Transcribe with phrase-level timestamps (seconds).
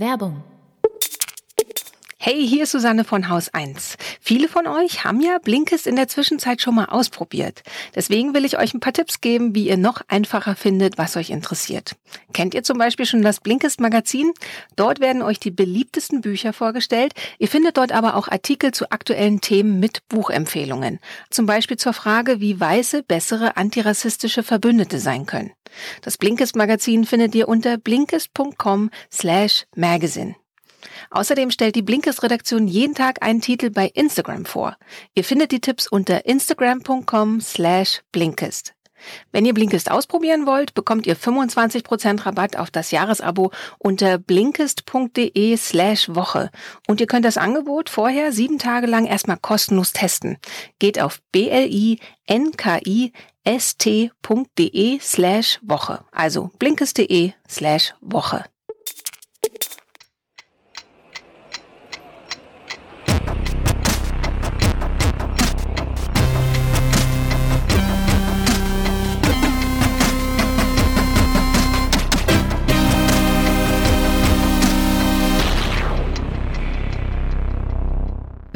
[0.00, 0.42] Werbung
[2.16, 3.98] Hey, hier ist Susanne von Haus 1.
[4.30, 7.64] Viele von euch haben ja Blinkist in der Zwischenzeit schon mal ausprobiert.
[7.96, 11.30] Deswegen will ich euch ein paar Tipps geben, wie ihr noch einfacher findet, was euch
[11.30, 11.96] interessiert.
[12.32, 14.30] Kennt ihr zum Beispiel schon das Blinkist Magazin?
[14.76, 17.12] Dort werden euch die beliebtesten Bücher vorgestellt.
[17.40, 21.00] Ihr findet dort aber auch Artikel zu aktuellen Themen mit Buchempfehlungen.
[21.30, 25.50] Zum Beispiel zur Frage, wie Weiße bessere antirassistische Verbündete sein können.
[26.02, 30.36] Das Blinkist Magazin findet ihr unter blinkist.com slash magazine.
[31.10, 34.76] Außerdem stellt die Blinkist-Redaktion jeden Tag einen Titel bei Instagram vor.
[35.14, 38.74] Ihr findet die Tipps unter instagram.com slash Blinkist.
[39.32, 46.08] Wenn ihr Blinkist ausprobieren wollt, bekommt ihr 25% Rabatt auf das Jahresabo unter blinkist.de slash
[46.14, 46.50] Woche.
[46.86, 50.38] Und ihr könnt das Angebot vorher sieben Tage lang erstmal kostenlos testen.
[50.78, 52.20] Geht auf blinkist.de
[55.00, 56.04] slash Woche.
[56.12, 58.44] Also blinkist.de slash Woche.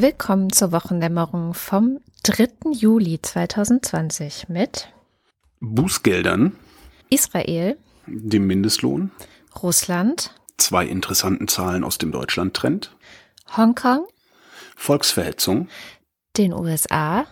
[0.05, 2.72] Willkommen zur Wochendämmerung vom 3.
[2.72, 4.92] Juli 2020 mit
[5.61, 6.55] Bußgeldern,
[7.08, 9.12] Israel, dem Mindestlohn,
[9.62, 12.94] Russland, zwei interessanten Zahlen aus dem Deutschland-Trend,
[13.56, 14.06] Hongkong,
[14.77, 15.69] Volksverhetzung,
[16.36, 17.24] den USA,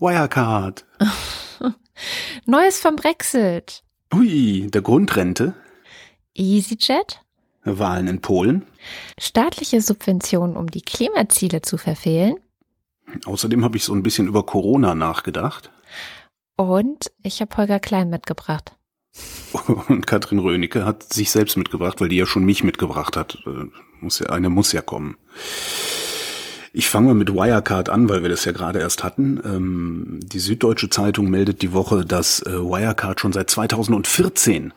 [0.00, 0.84] Wirecard,
[2.44, 5.54] Neues vom Brexit, hui, der Grundrente,
[6.34, 7.23] EasyJet,
[7.64, 8.64] Wahlen in Polen,
[9.18, 12.36] staatliche Subventionen, um die Klimaziele zu verfehlen.
[13.24, 15.70] Außerdem habe ich so ein bisschen über Corona nachgedacht.
[16.56, 18.76] Und ich habe Holger Klein mitgebracht.
[19.88, 23.38] Und Katrin Rönecke hat sich selbst mitgebracht, weil die ja schon mich mitgebracht hat.
[23.46, 23.66] Äh,
[24.00, 25.16] muss ja, eine muss ja kommen.
[26.72, 29.40] Ich fange mal mit Wirecard an, weil wir das ja gerade erst hatten.
[29.44, 34.72] Ähm, die Süddeutsche Zeitung meldet die Woche, dass äh, Wirecard schon seit 2014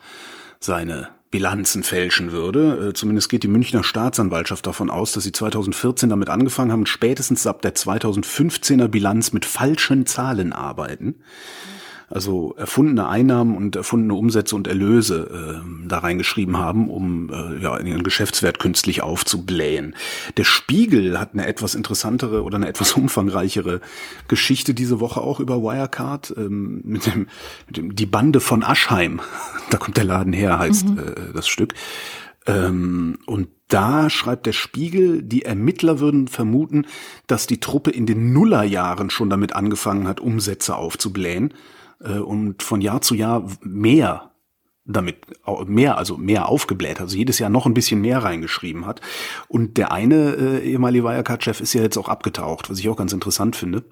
[0.60, 2.88] seine Bilanzen fälschen würde.
[2.88, 7.46] Äh, zumindest geht die Münchner Staatsanwaltschaft davon aus, dass sie 2014 damit angefangen haben, spätestens
[7.46, 11.16] ab der 2015er Bilanz mit falschen Zahlen arbeiten
[12.10, 17.78] also erfundene Einnahmen und erfundene Umsätze und Erlöse äh, da reingeschrieben haben, um äh, ja,
[17.78, 19.94] ihren Geschäftswert künstlich aufzublähen.
[20.36, 23.80] Der Spiegel hat eine etwas interessantere oder eine etwas umfangreichere
[24.26, 27.26] Geschichte diese Woche auch über Wirecard ähm, mit, dem,
[27.66, 29.20] mit dem Die Bande von Aschheim.
[29.70, 30.98] da kommt der Laden her, heißt mhm.
[30.98, 31.74] äh, das Stück.
[32.46, 36.86] Ähm, und da schreibt der Spiegel, die Ermittler würden vermuten,
[37.26, 41.52] dass die Truppe in den Nullerjahren schon damit angefangen hat, Umsätze aufzublähen
[42.00, 44.32] äh, und von Jahr zu Jahr mehr
[44.90, 45.26] damit
[45.66, 49.02] mehr, also mehr aufgebläht, also jedes Jahr noch ein bisschen mehr reingeschrieben hat.
[49.46, 53.12] Und der eine äh, ehemalige Wirecard-Chef ist ja jetzt auch abgetaucht, was ich auch ganz
[53.12, 53.84] interessant finde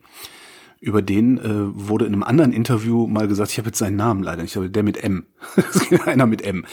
[0.81, 4.23] über den äh, wurde in einem anderen Interview mal gesagt, ich habe jetzt seinen Namen
[4.23, 5.27] leider nicht, aber der mit M.
[6.07, 6.65] Einer mit M.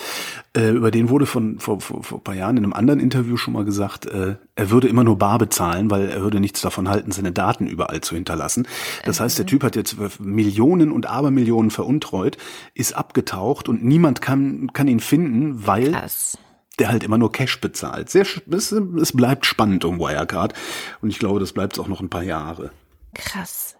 [0.55, 3.37] Äh, über den wurde von vor, vor, vor ein paar Jahren in einem anderen Interview
[3.37, 6.89] schon mal gesagt, äh, er würde immer nur bar bezahlen, weil er würde nichts davon
[6.89, 8.67] halten, seine Daten überall zu hinterlassen.
[9.05, 12.37] Das heißt, der Typ hat jetzt Millionen und Abermillionen veruntreut,
[12.73, 16.37] ist abgetaucht und niemand kann, kann ihn finden, weil Krass
[16.79, 18.09] der halt immer nur Cash bezahlt.
[18.09, 20.53] Sehr, es, es bleibt spannend um Wirecard
[21.01, 22.71] und ich glaube, das bleibt auch noch ein paar Jahre.
[23.13, 23.72] Krass.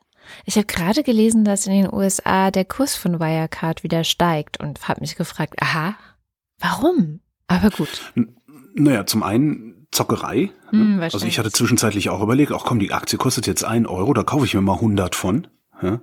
[0.46, 4.88] Ich habe gerade gelesen, dass in den USA der Kurs von Wirecard wieder steigt und
[4.88, 5.96] habe mich gefragt, aha,
[6.60, 7.20] warum?
[7.48, 8.12] Aber gut.
[8.16, 8.36] N
[8.76, 10.50] naja, zum einen Zockerei.
[10.72, 14.14] Hm, also ich hatte zwischenzeitlich auch überlegt, auch komm, die Aktie kostet jetzt ein Euro,
[14.14, 15.48] da kaufe ich mir mal 100 von.
[15.82, 16.02] Ja?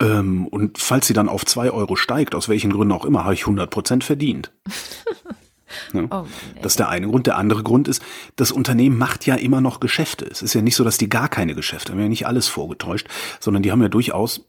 [0.00, 3.34] Ähm, und falls sie dann auf zwei Euro steigt, aus welchen Gründen auch immer, habe
[3.34, 4.52] ich 100 Prozent verdient.
[5.92, 6.08] Ne?
[6.10, 6.24] Oh,
[6.62, 7.26] das ist der eine Grund.
[7.26, 8.02] Der andere Grund ist,
[8.36, 10.24] das Unternehmen macht ja immer noch Geschäfte.
[10.24, 12.00] Es ist ja nicht so, dass die gar keine Geschäfte haben.
[12.00, 13.08] Ja nicht alles vorgetäuscht,
[13.40, 14.46] sondern die haben ja durchaus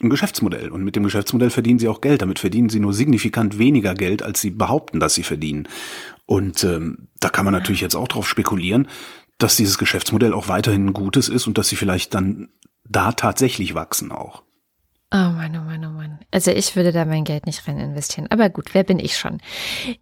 [0.00, 0.70] ein Geschäftsmodell.
[0.70, 2.22] Und mit dem Geschäftsmodell verdienen sie auch Geld.
[2.22, 5.68] Damit verdienen sie nur signifikant weniger Geld, als sie behaupten, dass sie verdienen.
[6.26, 8.88] Und ähm, da kann man natürlich jetzt auch drauf spekulieren,
[9.38, 12.48] dass dieses Geschäftsmodell auch weiterhin ein gutes ist und dass sie vielleicht dann
[12.88, 14.42] da tatsächlich wachsen auch.
[15.12, 16.20] Oh Mann, oh Mann, oh Mann.
[16.30, 18.28] Also ich würde da mein Geld nicht rein investieren.
[18.30, 19.38] Aber gut, wer bin ich schon?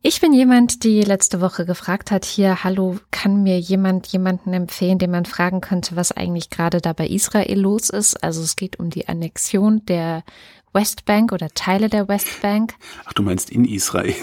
[0.03, 4.99] Ich bin jemand, die letzte Woche gefragt hat, hier, hallo, kann mir jemand jemanden empfehlen,
[4.99, 8.23] den man fragen könnte, was eigentlich gerade da bei Israel los ist?
[8.23, 10.25] Also es geht um die Annexion der
[10.75, 12.75] Westbank oder Teile der Westbank.
[13.07, 14.15] Ach, du meinst in Israel?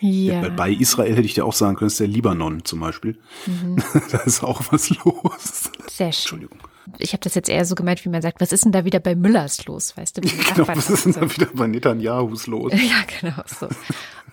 [0.00, 0.42] Ja.
[0.42, 0.48] ja.
[0.48, 3.16] Bei Israel hätte ich dir auch sagen können, ist der Libanon zum Beispiel.
[3.46, 3.76] Mhm.
[4.10, 5.70] da ist auch was los.
[5.88, 6.40] Sehr schön.
[6.40, 6.58] Entschuldigung.
[6.98, 9.00] Ich habe das jetzt eher so gemeint, wie man sagt, was ist denn da wieder
[9.00, 10.20] bei Müllers los, weißt du?
[10.54, 12.72] Genau, was ist denn da wieder bei Netanyahus los?
[12.76, 13.68] Ja, genau so.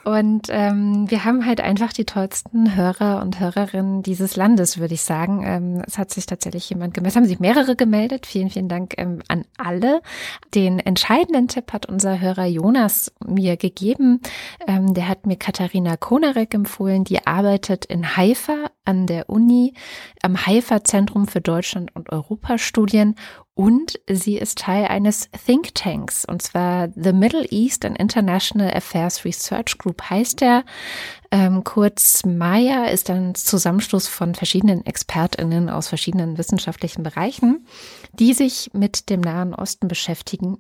[0.08, 5.02] Und ähm, wir haben halt einfach die tollsten Hörer und Hörerinnen dieses Landes, würde ich
[5.02, 5.44] sagen.
[5.44, 7.12] Ähm, es hat sich tatsächlich jemand gemeldet.
[7.12, 8.26] Es haben sich mehrere gemeldet.
[8.26, 10.02] Vielen, vielen Dank ähm, an alle.
[10.56, 14.22] Den entscheidenden Tipp hat unser Hörer Jonas mir gegeben.
[14.66, 17.04] Ähm, der hat mir Katharina Konarek empfohlen.
[17.04, 19.74] Die arbeitet in Haifa an der Uni,
[20.22, 23.16] am Haifa Zentrum für Deutschland und Europastudien
[23.58, 29.26] und sie ist Teil eines Think Tanks, und zwar The Middle East and International Affairs
[29.26, 30.64] Research Group heißt er.
[31.32, 37.66] Ähm, kurz Maya ist ein Zusammenschluss von verschiedenen ExpertInnen aus verschiedenen wissenschaftlichen Bereichen,
[38.14, 40.60] die sich mit dem Nahen Osten beschäftigen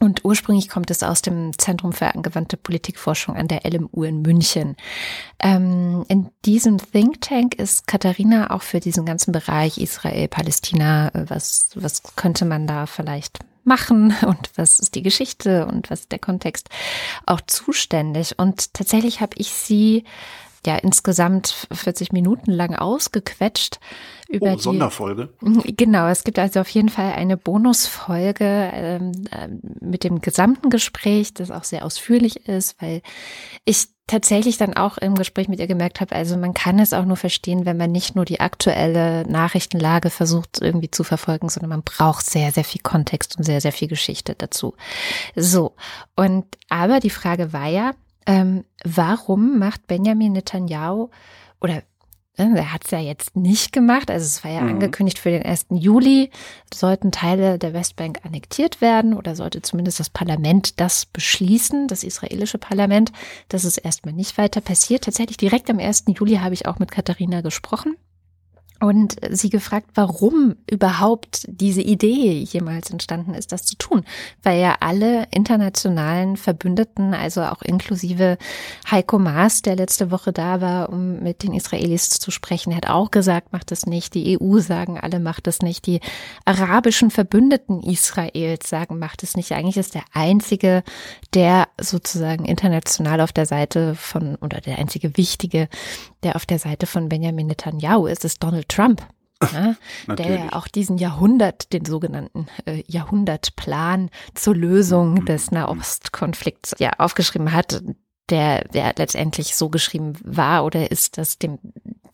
[0.00, 4.76] und ursprünglich kommt es aus dem Zentrum für angewandte Politikforschung an der LMU in München.
[5.38, 11.26] Ähm, in diesem Think Tank ist Katharina auch für diesen ganzen Bereich Israel, Palästina, äh,
[11.28, 16.12] was, was könnte man da vielleicht machen und was ist die Geschichte und was ist
[16.12, 16.70] der Kontext
[17.26, 18.38] auch zuständig.
[18.38, 20.04] Und tatsächlich habe ich sie
[20.66, 23.78] ja insgesamt 40 Minuten lang ausgequetscht
[24.28, 25.30] über oh, die Sonderfolge.
[25.76, 29.48] Genau, es gibt also auf jeden Fall eine Bonusfolge ähm, äh,
[29.80, 33.02] mit dem gesamten Gespräch, das auch sehr ausführlich ist, weil
[33.64, 37.04] ich tatsächlich dann auch im Gespräch mit ihr gemerkt habe, also man kann es auch
[37.04, 41.82] nur verstehen, wenn man nicht nur die aktuelle Nachrichtenlage versucht irgendwie zu verfolgen, sondern man
[41.82, 44.74] braucht sehr, sehr viel Kontext und sehr, sehr viel Geschichte dazu.
[45.36, 45.74] So.
[46.16, 47.92] Und aber die Frage war ja,
[48.30, 51.08] ähm, warum macht Benjamin Netanyahu
[51.60, 51.82] oder
[52.38, 54.70] ne, er hat es ja jetzt nicht gemacht, also es war ja mhm.
[54.70, 55.66] angekündigt für den 1.
[55.70, 56.30] Juli,
[56.72, 62.58] sollten Teile der Westbank annektiert werden oder sollte zumindest das Parlament das beschließen, das israelische
[62.58, 63.12] Parlament.
[63.48, 65.04] Das ist erstmal nicht weiter passiert.
[65.04, 66.04] Tatsächlich direkt am 1.
[66.08, 67.96] Juli habe ich auch mit Katharina gesprochen
[68.80, 74.04] und sie gefragt, warum überhaupt diese Idee jemals entstanden ist, das zu tun,
[74.42, 78.38] weil ja alle internationalen Verbündeten, also auch inklusive
[78.90, 83.10] Heiko Maas, der letzte Woche da war, um mit den Israelis zu sprechen, hat auch
[83.10, 84.14] gesagt, macht es nicht.
[84.14, 85.86] Die EU sagen alle, macht es nicht.
[85.86, 86.00] Die
[86.46, 89.52] arabischen Verbündeten Israels sagen, macht es nicht.
[89.52, 90.82] Eigentlich ist der einzige,
[91.34, 95.68] der sozusagen international auf der Seite von, oder der einzige wichtige,
[96.22, 99.06] der auf der Seite von Benjamin Netanyahu ist, ist Donald Trump.
[99.52, 99.74] Ja,
[100.14, 105.24] der ja auch diesen Jahrhundert, den sogenannten äh, Jahrhundertplan zur Lösung mhm.
[105.24, 107.82] des Nahostkonflikts ja aufgeschrieben hat,
[108.28, 111.58] der, der letztendlich so geschrieben war oder ist, dass dem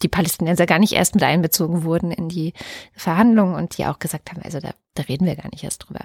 [0.02, 2.52] die Palästinenser gar nicht erst mit einbezogen wurden in die
[2.92, 6.00] Verhandlungen und die auch gesagt haben, also da, da reden wir gar nicht erst drüber.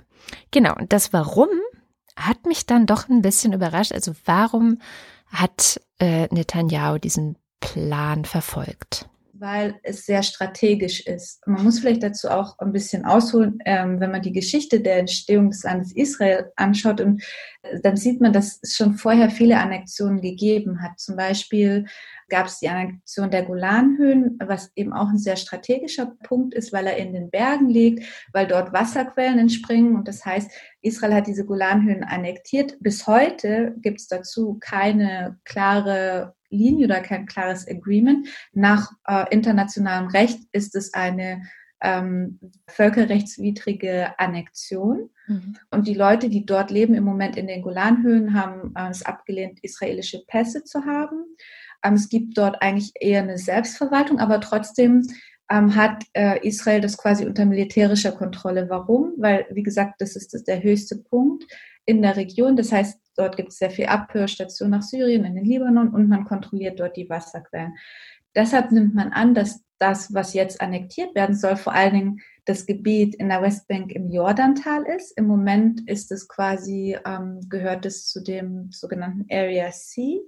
[0.51, 1.49] Genau, und das Warum
[2.15, 3.93] hat mich dann doch ein bisschen überrascht.
[3.93, 4.79] Also warum
[5.27, 9.07] hat äh, Netanyahu diesen Plan verfolgt?
[9.33, 11.41] Weil es sehr strategisch ist.
[11.47, 15.49] Man muss vielleicht dazu auch ein bisschen ausholen, ähm, wenn man die Geschichte der Entstehung
[15.49, 17.23] des Landes Israel anschaut, und
[17.63, 20.99] äh, dann sieht man, dass es schon vorher viele Annexionen gegeben hat.
[20.99, 21.87] Zum Beispiel
[22.29, 26.85] gab es die Annexion der Golanhöhen, was eben auch ein sehr strategischer Punkt ist, weil
[26.85, 29.95] er in den Bergen liegt, weil dort Wasserquellen entspringen.
[29.95, 32.77] Und das heißt, Israel hat diese Golanhöhen annektiert.
[32.79, 38.27] Bis heute gibt es dazu keine klare Linie oder kein klares Agreement.
[38.53, 41.41] Nach äh, internationalem Recht ist es eine
[41.81, 45.09] ähm, völkerrechtswidrige Annexion.
[45.27, 45.57] Mhm.
[45.71, 49.59] Und die Leute, die dort leben im Moment in den Golanhöhen, haben äh, es abgelehnt,
[49.63, 51.25] israelische Pässe zu haben.
[51.83, 55.07] Ähm, es gibt dort eigentlich eher eine Selbstverwaltung, aber trotzdem
[55.49, 58.69] ähm, hat äh, Israel das quasi unter militärischer Kontrolle.
[58.69, 59.13] Warum?
[59.17, 61.45] Weil, wie gesagt, das ist das, der höchste Punkt
[61.85, 62.55] in der Region.
[62.55, 66.25] Das heißt, dort gibt es sehr viel Abhörstationen nach Syrien, in den Libanon und man
[66.25, 67.75] kontrolliert dort die Wasserquellen.
[68.35, 72.65] Deshalb nimmt man an, dass das, was jetzt annektiert werden soll, vor allen Dingen das
[72.65, 75.17] Gebiet in der Westbank im Jordantal ist.
[75.17, 80.21] Im Moment ist es quasi, ähm, gehört es zu dem sogenannten Area C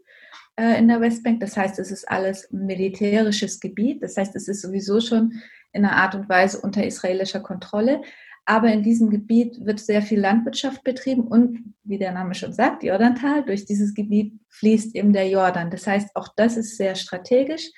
[0.60, 1.40] äh, in der Westbank.
[1.40, 4.02] Das heißt, es ist alles militärisches Gebiet.
[4.02, 8.02] Das heißt, es ist sowieso schon in einer Art und Weise unter israelischer Kontrolle.
[8.46, 12.84] Aber in diesem Gebiet wird sehr viel Landwirtschaft betrieben und, wie der Name schon sagt,
[12.84, 15.72] Jordantal, durch dieses Gebiet fließt eben der Jordan.
[15.72, 17.72] Das heißt, auch das ist sehr strategisch,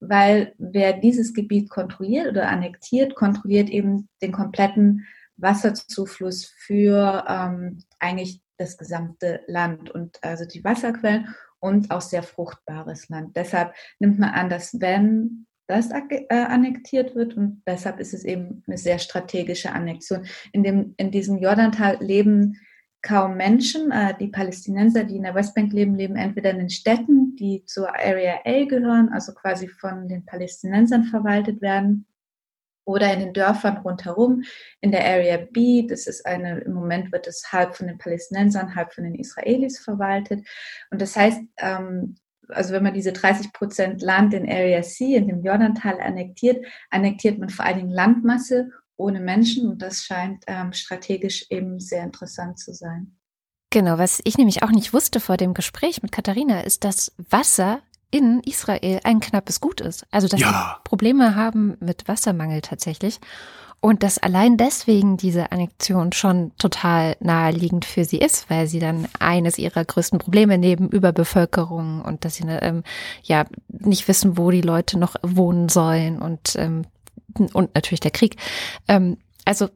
[0.00, 8.42] weil wer dieses Gebiet kontrolliert oder annektiert, kontrolliert eben den kompletten Wasserzufluss für ähm, eigentlich
[8.56, 13.36] das gesamte Land und also die Wasserquellen und auch sehr fruchtbares Land.
[13.36, 18.62] Deshalb nimmt man an, dass wenn das äh, annektiert wird und deshalb ist es eben
[18.66, 20.26] eine sehr strategische Annexion.
[20.52, 22.58] In, dem, in diesem Jordantal leben
[23.02, 23.90] kaum Menschen.
[23.90, 27.88] Äh, die Palästinenser, die in der Westbank leben, leben entweder in den Städten, die zur
[27.88, 32.06] Area A gehören, also quasi von den Palästinensern verwaltet werden,
[32.84, 34.42] oder in den Dörfern rundherum,
[34.80, 35.86] in der Area B.
[35.86, 39.78] Das ist eine, im Moment wird es halb von den Palästinensern, halb von den Israelis
[39.78, 40.46] verwaltet.
[40.90, 42.16] Und das heißt, ähm,
[42.52, 47.38] also wenn man diese 30 Prozent Land in Area C, in dem Jordantal annektiert, annektiert
[47.38, 52.58] man vor allen Dingen Landmasse ohne Menschen und das scheint ähm, strategisch eben sehr interessant
[52.58, 53.16] zu sein.
[53.70, 57.82] Genau, was ich nämlich auch nicht wusste vor dem Gespräch mit Katharina, ist, dass Wasser
[58.10, 60.06] in Israel ein knappes Gut ist.
[60.10, 60.48] Also dass ja.
[60.48, 63.20] sie Probleme haben mit Wassermangel tatsächlich.
[63.82, 69.08] Und dass allein deswegen diese Annexion schon total naheliegend für sie ist, weil sie dann
[69.18, 72.82] eines ihrer größten Probleme neben Überbevölkerung und dass sie ähm,
[73.22, 76.84] ja nicht wissen, wo die Leute noch wohnen sollen und ähm,
[77.52, 78.36] und natürlich der Krieg.
[78.88, 79.68] Ähm, also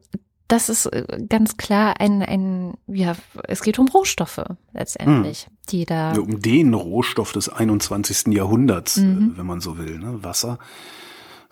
[0.47, 3.15] das ist äh, ganz klar ein, ein, ja,
[3.47, 5.51] es geht um Rohstoffe letztendlich, hm.
[5.69, 6.13] die da.
[6.13, 8.33] Um den Rohstoff des 21.
[8.33, 9.33] Jahrhunderts, mhm.
[9.35, 10.23] wenn man so will, ne?
[10.23, 10.59] Wasser.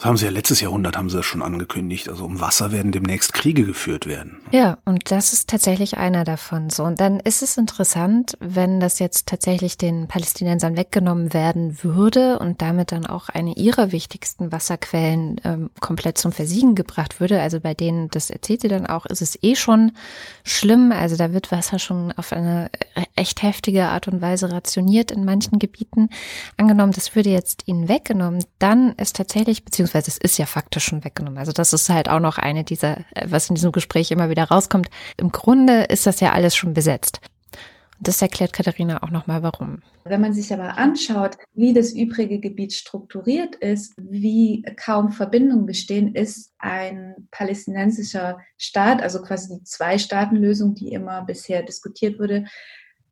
[0.04, 2.10] Das haben sie ja letztes Jahrhundert haben sie das schon angekündigt.
[2.10, 4.42] Also um Wasser werden demnächst Kriege geführt werden.
[4.52, 6.70] Ja, und das ist tatsächlich einer davon.
[6.70, 12.38] So und dann ist es interessant, wenn das jetzt tatsächlich den Palästinensern weggenommen werden würde
[12.40, 17.42] und damit dann auch eine ihrer wichtigsten Wasserquellen ähm, komplett zum Versiegen gebracht würde.
[17.42, 19.94] Also bei denen, das erzählt sie dann auch, ist es eh schon
[20.44, 20.92] schlimm.
[20.92, 22.70] Also da wird Wasser schon auf eine
[23.16, 26.10] echt heftige Art und Weise rationiert in manchen Gebieten.
[26.58, 30.86] Angenommen, das würde jetzt ihnen weggenommen, dann ist tatsächlich beziehungsweise beziehungsweise es ist ja faktisch
[30.86, 31.38] schon weggenommen.
[31.38, 34.90] Also das ist halt auch noch eine dieser, was in diesem Gespräch immer wieder rauskommt.
[35.18, 37.20] Im Grunde ist das ja alles schon besetzt.
[37.98, 39.82] Und das erklärt Katharina auch nochmal, warum.
[40.04, 46.14] Wenn man sich aber anschaut, wie das übrige Gebiet strukturiert ist, wie kaum Verbindungen bestehen,
[46.14, 52.46] ist ein palästinensischer Staat, also quasi die Zwei-Staaten-Lösung, die immer bisher diskutiert wurde,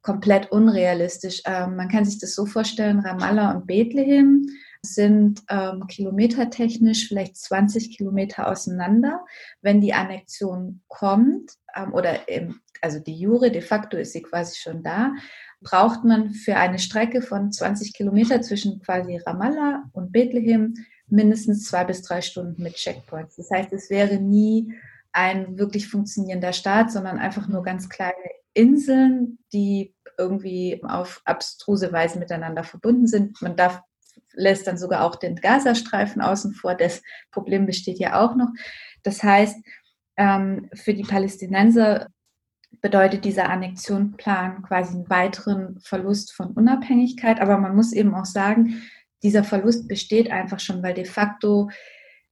[0.02, 1.44] komplett unrealistisch.
[1.46, 4.48] Ähm, man kann sich das so vorstellen, Ramallah und Bethlehem
[4.84, 9.26] sind ähm, kilometertechnisch vielleicht 20 Kilometer auseinander.
[9.62, 14.60] Wenn die Annexion kommt, ähm, oder im, also die Jure, de facto ist sie quasi
[14.60, 15.14] schon da,
[15.62, 20.74] braucht man für eine Strecke von 20 Kilometer zwischen quasi Ramallah und Bethlehem
[21.08, 23.36] mindestens zwei bis drei Stunden mit Checkpoints.
[23.36, 24.74] Das heißt, es wäre nie
[25.12, 28.14] ein wirklich funktionierender Staat, sondern einfach nur ganz kleine
[28.54, 33.42] Inseln, die irgendwie auf abstruse Weise miteinander verbunden sind.
[33.42, 33.82] Man darf
[34.34, 36.76] lässt dann sogar auch den Gazastreifen außen vor.
[36.76, 38.50] Das Problem besteht ja auch noch.
[39.04, 39.58] Das heißt,
[40.18, 42.08] ähm, für die Palästinenser
[42.82, 47.40] bedeutet dieser Annexionsplan quasi einen weiteren Verlust von Unabhängigkeit.
[47.42, 48.82] Aber man muss eben auch sagen,
[49.24, 51.70] dieser Verlust besteht einfach schon, weil de facto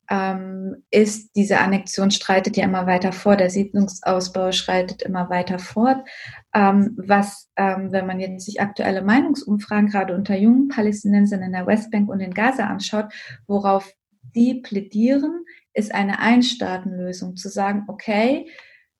[0.09, 6.07] ähm, ist, diese Annexion streitet ja immer weiter vor, der Siedlungsausbau schreitet immer weiter fort.
[6.53, 11.67] Ähm, was, ähm, wenn man jetzt sich aktuelle Meinungsumfragen gerade unter jungen Palästinensern in der
[11.67, 13.13] Westbank und in Gaza anschaut,
[13.47, 13.93] worauf
[14.35, 18.49] die plädieren, ist eine Einstaatenlösung, zu sagen, okay,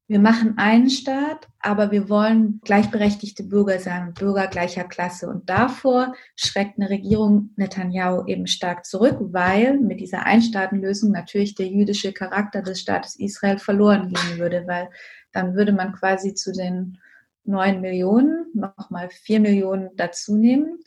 [0.10, 5.30] wir machen einen Staat, aber wir wollen gleichberechtigte Bürger sein Bürger gleicher Klasse.
[5.30, 11.68] Und davor schreckt eine Regierung Netanyahu eben stark zurück, weil mit dieser Einstaatenlösung natürlich der
[11.68, 14.90] jüdische Charakter des Staates Israel verloren gehen würde, weil
[15.32, 16.98] dann würde man quasi zu den
[17.44, 20.80] neun Millionen nochmal vier Millionen dazu nehmen,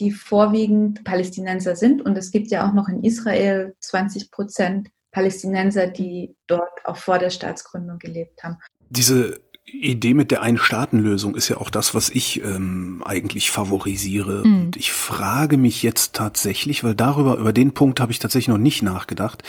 [0.00, 2.02] die vorwiegend Palästinenser sind.
[2.02, 7.18] Und es gibt ja auch noch in Israel 20 Prozent Palästinenser, die dort auch vor
[7.18, 8.58] der Staatsgründung gelebt haben.
[8.90, 14.46] Diese Idee mit der Ein-Staaten-Lösung ist ja auch das, was ich ähm, eigentlich favorisiere.
[14.46, 14.60] Mhm.
[14.66, 18.58] Und ich frage mich jetzt tatsächlich, weil darüber, über den Punkt habe ich tatsächlich noch
[18.58, 19.42] nicht nachgedacht.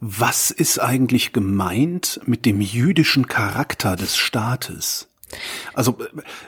[0.00, 5.08] Was ist eigentlich gemeint mit dem jüdischen Charakter des Staates?
[5.74, 5.98] Also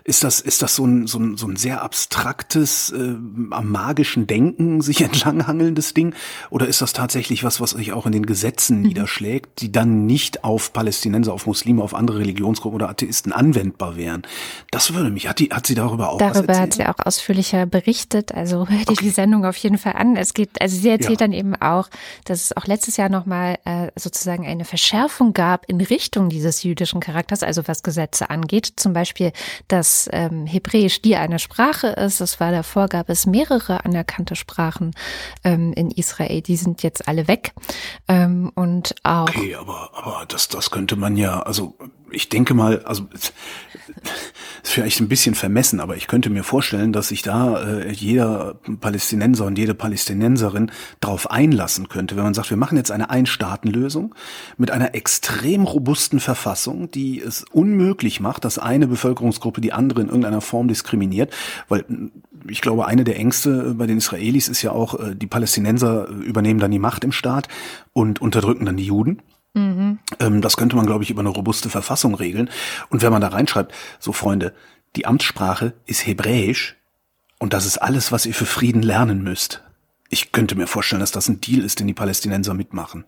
[0.05, 3.15] ist das, ist das so ein, so ein, so ein sehr abstraktes, äh,
[3.51, 6.15] am magischen Denken sich entlanghangelndes Ding?
[6.51, 8.89] Oder ist das tatsächlich was, was sich auch in den Gesetzen mhm.
[8.89, 14.23] niederschlägt, die dann nicht auf Palästinenser, auf Muslime, auf andere Religionsgruppen oder Atheisten anwendbar wären?
[14.71, 18.33] Das würde mich, hat, die, hat sie darüber auch Darüber hat sie auch ausführlicher berichtet,
[18.33, 19.05] also hör dir okay.
[19.05, 20.17] die Sendung auf jeden Fall an.
[20.17, 21.27] Es geht, also sie erzählt ja.
[21.27, 21.89] dann eben auch,
[22.25, 27.01] dass es auch letztes Jahr nochmal äh, sozusagen eine Verschärfung gab in Richtung dieses jüdischen
[27.01, 29.33] Charakters, also was Gesetze angeht zum Beispiel,
[29.69, 32.21] dass ähm, Hebräisch die eine Sprache ist.
[32.21, 34.95] Das war davor, gab es mehrere anerkannte Sprachen
[35.45, 36.43] ähm, in Israel.
[36.43, 37.53] Die sind jetzt alle weg.
[38.09, 39.29] Ähm, und auch.
[39.29, 41.77] Okay, aber, aber das, das könnte man ja, also
[42.11, 43.33] ich denke mal, also ist
[44.63, 49.47] vielleicht ein bisschen vermessen, aber ich könnte mir vorstellen, dass sich da äh, jeder Palästinenser
[49.47, 54.15] und jede Palästinenserin darauf einlassen könnte, wenn man sagt, wir machen jetzt eine Einstaatenlösung
[54.57, 60.09] mit einer extrem robusten Verfassung, die es unmöglich macht, dass eine Bevölkerungsgruppe die andere in
[60.09, 61.33] irgendeiner Form diskriminiert,
[61.69, 61.85] weil
[62.49, 66.71] ich glaube, eine der Ängste bei den Israelis ist ja auch, die Palästinenser übernehmen dann
[66.71, 67.49] die Macht im Staat
[67.93, 69.23] und unterdrücken dann die Juden.
[69.55, 69.99] Mhm.
[70.41, 72.51] Das könnte man, glaube ich, über eine robuste Verfassung regeln.
[72.91, 74.55] Und wenn man da reinschreibt, so Freunde,
[74.97, 76.77] die Amtssprache ist Hebräisch
[77.39, 79.63] und das ist alles, was ihr für Frieden lernen müsst.
[80.11, 83.05] Ich könnte mir vorstellen, dass das ein Deal ist, den die Palästinenser mitmachen.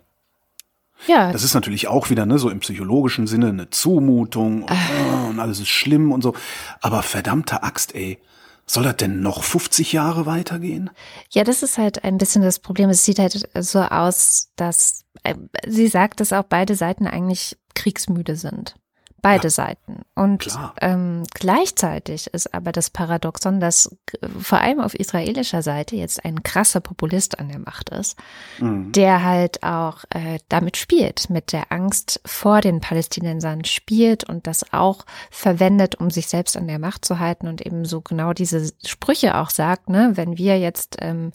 [1.06, 1.32] Ja.
[1.32, 5.28] Das ist natürlich auch wieder, ne, so im psychologischen Sinne eine Zumutung und, ah.
[5.28, 6.35] und alles ist schlimm und so.
[6.80, 8.18] Aber verdammte Axt, ey.
[8.66, 10.90] Soll das denn noch 50 Jahre weitergehen?
[11.30, 12.88] Ja, das ist halt ein bisschen das Problem.
[12.88, 15.06] Es sieht halt so aus, dass
[15.66, 18.74] sie sagt, dass auch beide Seiten eigentlich kriegsmüde sind.
[19.22, 20.02] Beide ja, Seiten.
[20.14, 20.46] Und
[20.80, 23.96] ähm, gleichzeitig ist aber das Paradoxon, dass
[24.40, 28.18] vor allem auf israelischer Seite jetzt ein krasser Populist an der Macht ist,
[28.58, 28.92] mhm.
[28.92, 34.72] der halt auch äh, damit spielt, mit der Angst vor den Palästinensern spielt und das
[34.72, 38.70] auch verwendet, um sich selbst an der Macht zu halten und eben so genau diese
[38.84, 41.32] Sprüche auch sagt, ne, wenn wir jetzt ähm,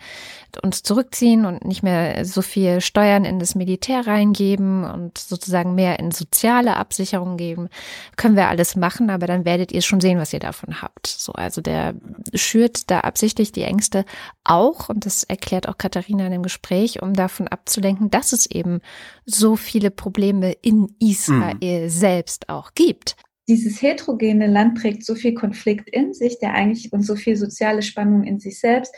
[0.61, 5.99] uns zurückziehen und nicht mehr so viel Steuern in das Militär reingeben und sozusagen mehr
[5.99, 7.69] in soziale Absicherung geben,
[8.15, 11.07] können wir alles machen, aber dann werdet ihr schon sehen, was ihr davon habt.
[11.07, 11.95] So, also der
[12.33, 14.05] schürt da absichtlich die Ängste
[14.43, 18.81] auch, und das erklärt auch Katharina in dem Gespräch, um davon abzulenken, dass es eben
[19.25, 21.89] so viele Probleme in Israel mhm.
[21.89, 23.15] selbst auch gibt
[23.47, 27.81] dieses heterogene Land trägt so viel Konflikt in sich, der eigentlich und so viel soziale
[27.81, 28.93] Spannung in sich selbst,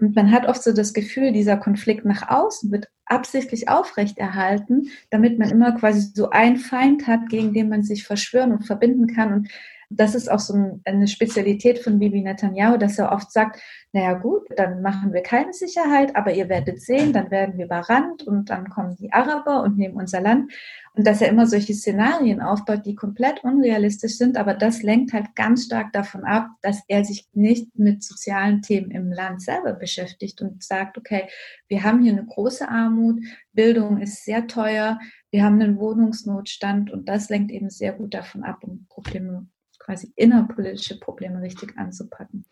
[0.00, 5.38] und man hat oft so das Gefühl, dieser Konflikt nach außen wird absichtlich aufrechterhalten, damit
[5.38, 9.32] man immer quasi so einen Feind hat, gegen den man sich verschwören und verbinden kann.
[9.32, 9.48] Und
[9.92, 13.60] das ist auch so eine Spezialität von Bibi Netanyahu, dass er oft sagt,
[13.92, 18.22] naja gut, dann machen wir keine Sicherheit, aber ihr werdet sehen, dann werden wir überrannt
[18.22, 20.52] und dann kommen die Araber und nehmen unser Land.
[20.94, 25.34] Und dass er immer solche Szenarien aufbaut, die komplett unrealistisch sind, aber das lenkt halt
[25.34, 30.40] ganz stark davon ab, dass er sich nicht mit sozialen Themen im Land selber beschäftigt
[30.40, 31.28] und sagt, okay,
[31.66, 35.00] wir haben hier eine große Armut, Bildung ist sehr teuer,
[35.32, 39.48] wir haben einen Wohnungsnotstand und das lenkt eben sehr gut davon ab, um Probleme,
[39.90, 42.44] quasi innerpolitische Probleme richtig anzupacken.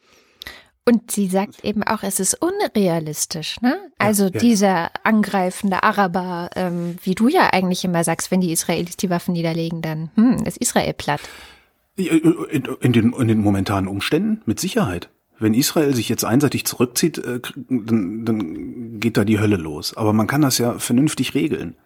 [0.84, 3.78] Und sie sagt eben auch, es ist unrealistisch, ne?
[3.98, 4.40] Also ja, ja.
[4.40, 9.34] dieser angreifende Araber, ähm, wie du ja eigentlich immer sagst, wenn die Israelis die Waffen
[9.34, 11.20] niederlegen, dann hm, ist Israel platt.
[11.96, 15.10] In, in, den, in den momentanen Umständen mit Sicherheit.
[15.38, 19.96] Wenn Israel sich jetzt einseitig zurückzieht, äh, dann, dann geht da die Hölle los.
[19.96, 21.76] Aber man kann das ja vernünftig regeln.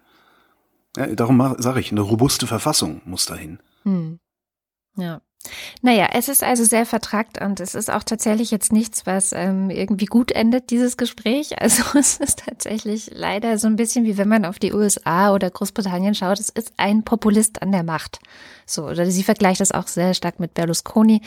[0.95, 3.59] Ja, darum sage ich, eine robuste Verfassung muss dahin.
[3.83, 4.19] Hm.
[4.95, 5.21] Ja.
[5.81, 9.69] Naja, es ist also sehr vertrackt und es ist auch tatsächlich jetzt nichts, was ähm,
[9.69, 11.55] irgendwie gut endet, dieses Gespräch.
[11.63, 15.49] Also es ist tatsächlich leider so ein bisschen wie wenn man auf die USA oder
[15.49, 18.19] Großbritannien schaut, es ist ein Populist an der Macht.
[18.65, 21.21] So, oder sie vergleicht das auch sehr stark mit Berlusconi.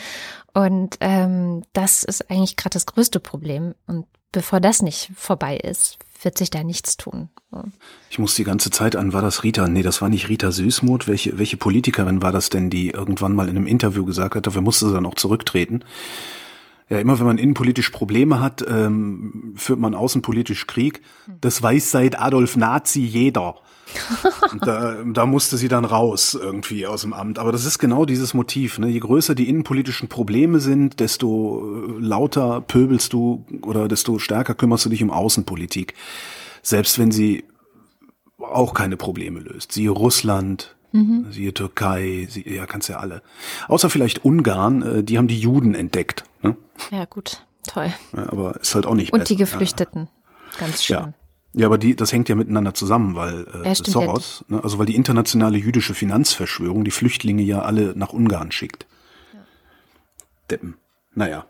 [0.53, 3.73] Und ähm, das ist eigentlich gerade das größte Problem.
[3.87, 4.05] Und
[4.37, 7.29] bevor das nicht vorbei ist, wird sich da nichts tun.
[8.11, 9.67] Ich muss die ganze Zeit an, war das Rita?
[9.67, 11.07] Nee, das war nicht Rita Süßmuth.
[11.07, 14.61] Welche, welche Politikerin war das denn, die irgendwann mal in einem Interview gesagt hat, dafür
[14.61, 15.83] musste sie dann auch zurücktreten?
[16.87, 21.01] Ja, immer wenn man innenpolitisch Probleme hat, ähm, führt man außenpolitisch Krieg.
[21.41, 23.55] Das weiß seit Adolf Nazi jeder.
[24.61, 27.39] da, da musste sie dann raus irgendwie aus dem Amt.
[27.39, 28.79] Aber das ist genau dieses Motiv.
[28.79, 28.87] Ne?
[28.87, 34.85] Je größer die innenpolitischen Probleme sind, desto äh, lauter pöbelst du oder desto stärker kümmerst
[34.85, 35.93] du dich um Außenpolitik.
[36.61, 37.45] Selbst wenn sie
[38.37, 39.71] auch keine Probleme löst.
[39.71, 41.27] Siehe Russland, mhm.
[41.31, 43.21] siehe Türkei, sie, ja, kannst ja alle.
[43.67, 46.23] Außer vielleicht Ungarn, äh, die haben die Juden entdeckt.
[46.41, 46.55] Ne?
[46.91, 47.93] Ja, gut, toll.
[48.15, 49.33] Ja, aber ist halt auch nicht Und besser.
[49.33, 50.07] die Geflüchteten,
[50.59, 50.97] ganz schön.
[50.97, 51.13] Ja.
[51.57, 54.85] Ja, aber die, das hängt ja miteinander zusammen, weil äh, ja, Soros, ne, also weil
[54.85, 58.85] die internationale jüdische Finanzverschwörung die Flüchtlinge ja alle nach Ungarn schickt.
[59.33, 59.39] Ja.
[60.51, 60.75] Deppen.
[61.15, 61.47] Naja.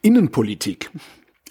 [0.00, 0.90] Innenpolitik.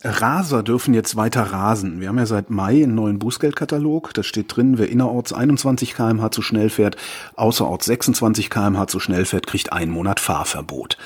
[0.04, 2.02] Raser dürfen jetzt weiter rasen.
[2.02, 4.12] Wir haben ja seit Mai einen neuen Bußgeldkatalog.
[4.16, 6.98] Da steht drin, wer innerorts 21 kmh zu schnell fährt,
[7.36, 10.98] außerorts 26 kmh zu schnell fährt, kriegt einen Monat Fahrverbot.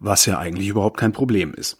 [0.00, 1.78] Was ja eigentlich überhaupt kein Problem ist.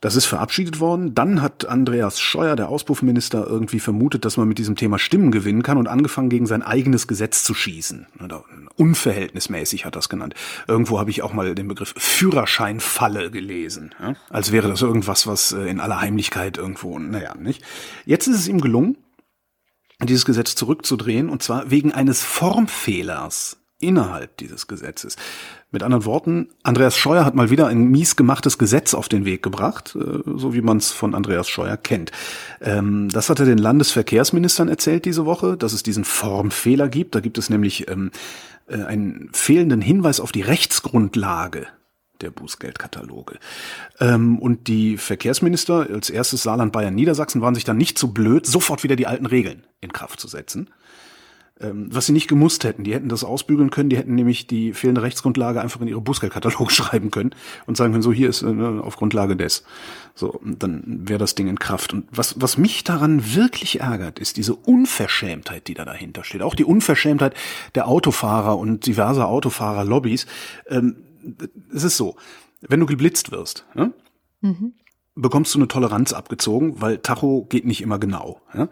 [0.00, 1.14] Das ist verabschiedet worden.
[1.14, 5.62] Dann hat Andreas Scheuer, der Auspuffminister, irgendwie vermutet, dass man mit diesem Thema Stimmen gewinnen
[5.62, 8.06] kann und angefangen, gegen sein eigenes Gesetz zu schießen.
[8.76, 10.34] Unverhältnismäßig hat das genannt.
[10.66, 13.94] Irgendwo habe ich auch mal den Begriff Führerscheinfalle gelesen.
[14.00, 14.14] Ja?
[14.30, 17.62] Als wäre das irgendwas, was äh, in aller Heimlichkeit irgendwo, naja, nicht.
[18.06, 18.96] Jetzt ist es ihm gelungen,
[20.02, 25.16] dieses Gesetz zurückzudrehen, und zwar wegen eines Formfehlers innerhalb dieses Gesetzes.
[25.72, 29.40] Mit anderen Worten, Andreas Scheuer hat mal wieder ein mies gemachtes Gesetz auf den Weg
[29.42, 32.10] gebracht, äh, so wie man es von Andreas Scheuer kennt.
[32.60, 37.14] Ähm, das hat er den Landesverkehrsministern erzählt diese Woche, dass es diesen Formfehler gibt.
[37.14, 38.10] Da gibt es nämlich ähm,
[38.66, 41.68] äh, einen fehlenden Hinweis auf die Rechtsgrundlage
[42.20, 43.38] der Bußgeldkataloge.
[44.00, 48.44] Ähm, und die Verkehrsminister, als erstes Saarland, Bayern, Niedersachsen, waren sich dann nicht so blöd,
[48.44, 50.68] sofort wieder die alten Regeln in Kraft zu setzen.
[51.62, 52.84] Ähm, was sie nicht gemusst hätten.
[52.84, 56.70] Die hätten das ausbügeln können, die hätten nämlich die fehlende Rechtsgrundlage einfach in ihre Bußgeldkataloge
[56.72, 57.34] schreiben können
[57.66, 59.64] und sagen können, so hier ist äh, ne, auf Grundlage des.
[60.14, 61.92] So, dann wäre das Ding in Kraft.
[61.92, 66.40] Und was, was mich daran wirklich ärgert, ist diese Unverschämtheit, die da dahinter steht.
[66.40, 67.34] Auch die Unverschämtheit
[67.74, 70.26] der Autofahrer und diverser Autofahrer-Lobbys.
[70.68, 70.96] Ähm,
[71.74, 72.16] es ist so,
[72.62, 73.90] wenn du geblitzt wirst, ja,
[74.40, 74.72] mhm.
[75.14, 78.40] bekommst du eine Toleranz abgezogen, weil Tacho geht nicht immer genau.
[78.54, 78.68] Ja?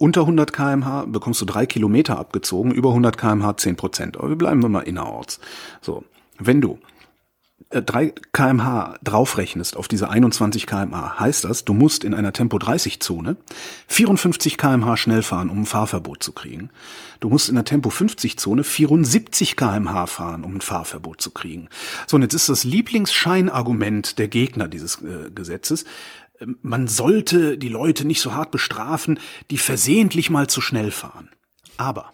[0.00, 4.16] Unter 100 kmh bekommst du drei Kilometer abgezogen, über 100 kmh 10 Prozent.
[4.16, 5.40] Aber wir bleiben mal innerorts.
[5.82, 6.04] So,
[6.38, 6.78] wenn du
[7.68, 13.36] 3 äh, kmh draufrechnest auf diese 21 kmh, heißt das, du musst in einer Tempo-30-Zone
[13.88, 16.70] 54 kmh schnell fahren, um ein Fahrverbot zu kriegen.
[17.20, 21.68] Du musst in der Tempo-50-Zone 74 kmh fahren, um ein Fahrverbot zu kriegen.
[22.06, 25.84] So, und jetzt ist das Lieblingsscheinargument der Gegner dieses äh, Gesetzes,
[26.62, 29.18] man sollte die Leute nicht so hart bestrafen,
[29.50, 31.30] die versehentlich mal zu schnell fahren.
[31.76, 32.12] Aber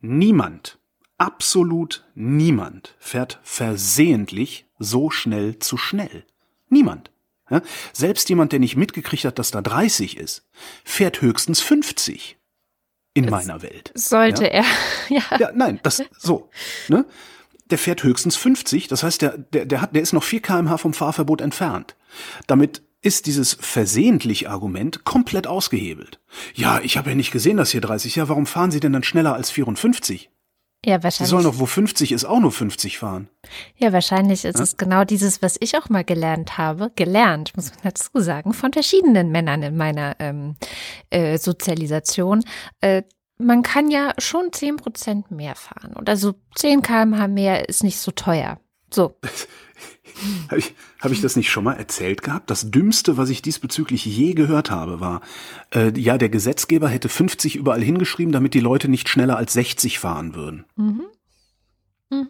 [0.00, 0.78] niemand
[1.18, 6.24] absolut niemand fährt versehentlich so schnell zu schnell.
[6.68, 7.10] Niemand.
[7.50, 7.62] Ja?
[7.92, 10.44] Selbst jemand, der nicht mitgekriegt hat, dass da 30 ist,
[10.84, 12.38] fährt höchstens 50
[13.14, 13.92] in das meiner Welt.
[13.94, 14.50] Sollte ja?
[14.50, 14.64] er.
[15.08, 15.38] ja.
[15.38, 15.52] ja.
[15.54, 16.50] Nein, das so.
[16.88, 17.06] Ne?
[17.66, 18.88] Der fährt höchstens 50.
[18.88, 21.96] Das heißt, der, der, der, hat, der ist noch 4 kmh vom Fahrverbot entfernt.
[22.46, 26.18] Damit ist dieses versehentlich Argument komplett ausgehebelt.
[26.54, 28.16] Ja, ich habe ja nicht gesehen, dass hier 30.
[28.16, 30.28] Ja, warum fahren Sie denn dann schneller als 54?
[30.84, 31.16] Ja, wahrscheinlich.
[31.18, 33.28] Sie sollen doch, wo 50 ist, auch nur 50 fahren.
[33.76, 34.64] Ja, wahrscheinlich ist ja?
[34.64, 36.90] es genau dieses, was ich auch mal gelernt habe.
[36.96, 40.56] Gelernt, muss man dazu sagen, von verschiedenen Männern in meiner ähm,
[41.10, 42.42] äh, Sozialisation.
[42.80, 43.04] Äh,
[43.38, 45.94] man kann ja schon 10 Prozent mehr fahren.
[45.94, 48.58] Oder so 10 kmh mehr ist nicht so teuer.
[48.92, 49.14] So.
[50.48, 52.50] Habe ich, hab ich das nicht schon mal erzählt gehabt?
[52.50, 55.20] Das Dümmste, was ich diesbezüglich je gehört habe, war,
[55.74, 59.98] äh, ja, der Gesetzgeber hätte 50 überall hingeschrieben, damit die Leute nicht schneller als 60
[59.98, 60.64] fahren würden.
[60.76, 61.02] Mhm.
[62.10, 62.28] Mhm.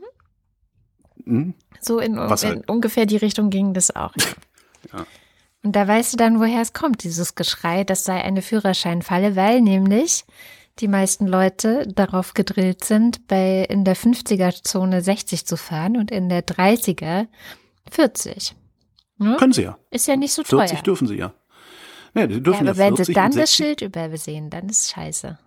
[1.25, 1.55] Hm?
[1.81, 2.69] So in, in halt?
[2.69, 4.15] ungefähr die Richtung ging das auch.
[4.17, 4.25] Ja.
[4.99, 5.07] ja.
[5.63, 9.61] Und da weißt du dann, woher es kommt, dieses Geschrei, das sei eine Führerscheinfalle, weil
[9.61, 10.25] nämlich
[10.79, 16.29] die meisten Leute darauf gedrillt sind, bei in der 50er-Zone 60 zu fahren und in
[16.29, 17.27] der 30er
[17.91, 18.55] 40.
[19.19, 19.37] Ne?
[19.39, 19.79] Können sie ja.
[19.91, 20.61] Ist ja nicht so teuer.
[20.69, 21.33] 40 dürfen sie ja.
[22.15, 25.39] Nee, die dürfen ja, aber ja wenn sie dann das Schild übersehen, dann ist scheiße.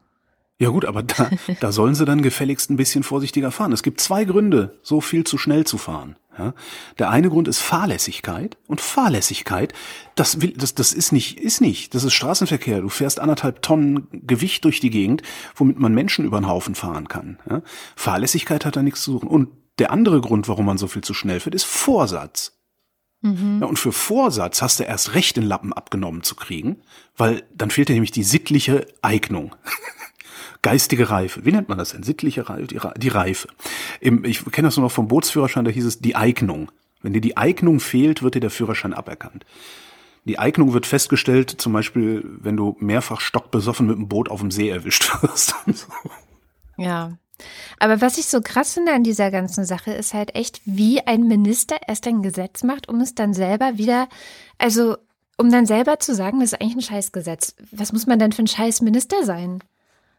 [0.62, 1.30] Ja gut, aber da,
[1.62, 3.72] da sollen sie dann gefälligst ein bisschen vorsichtiger fahren.
[3.72, 6.18] Es gibt zwei Gründe, so viel zu schnell zu fahren.
[6.38, 6.54] Ja?
[6.98, 9.74] Der eine Grund ist Fahrlässigkeit und Fahrlässigkeit,
[10.16, 11.96] das, will, das, das ist nicht, ist nicht.
[11.96, 12.82] Das ist Straßenverkehr.
[12.82, 15.22] Du fährst anderthalb Tonnen Gewicht durch die Gegend,
[15.56, 17.40] womit man Menschen über den Haufen fahren kann.
[17.50, 17.62] Ja?
[17.96, 19.30] Fahrlässigkeit hat da nichts zu suchen.
[19.30, 22.60] Und der andere Grund, warum man so viel zu schnell fährt, ist Vorsatz.
[23.22, 23.60] Mhm.
[23.62, 26.78] Ja, und für Vorsatz hast du erst recht den Lappen abgenommen zu kriegen,
[27.18, 29.56] weil dann fehlt dir nämlich die sittliche Eignung.
[30.62, 31.46] Geistige Reife.
[31.46, 32.04] Wie nennt man das denn?
[32.04, 32.68] Sittliche Reife?
[32.98, 33.48] Die, Reife.
[34.02, 36.72] Im, ich kenne das nur noch vom Bootsführerschein, da hieß es die Eignung.
[37.02, 39.46] Wenn dir die Eignung fehlt, wird dir der Führerschein aberkannt.
[40.26, 44.52] Die Eignung wird festgestellt, zum Beispiel, wenn du mehrfach stockbesoffen mit dem Boot auf dem
[44.52, 45.56] See erwischt wirst.
[46.78, 47.18] Ja,
[47.80, 51.28] aber was ich so krass finde an dieser ganzen Sache ist halt echt, wie ein
[51.28, 54.08] Minister erst ein Gesetz macht, um es dann selber wieder,
[54.58, 54.98] also
[55.38, 57.56] um dann selber zu sagen, das ist eigentlich ein Scheißgesetz.
[57.72, 59.64] Was muss man denn für ein Scheißminister sein?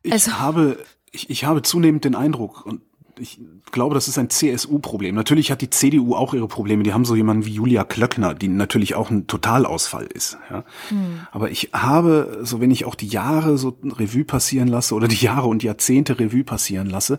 [0.03, 2.81] Ich also, habe, ich, ich habe zunehmend den Eindruck, und
[3.21, 5.15] ich glaube, das ist ein CSU-Problem.
[5.15, 6.83] Natürlich hat die CDU auch ihre Probleme.
[6.83, 10.39] Die haben so jemanden wie Julia Klöckner, die natürlich auch ein Totalausfall ist.
[10.51, 10.65] Ja.
[10.89, 11.21] Hm.
[11.31, 15.23] Aber ich habe, so wenn ich auch die Jahre so Revue passieren lasse oder die
[15.25, 17.19] Jahre und Jahrzehnte Revue passieren lasse,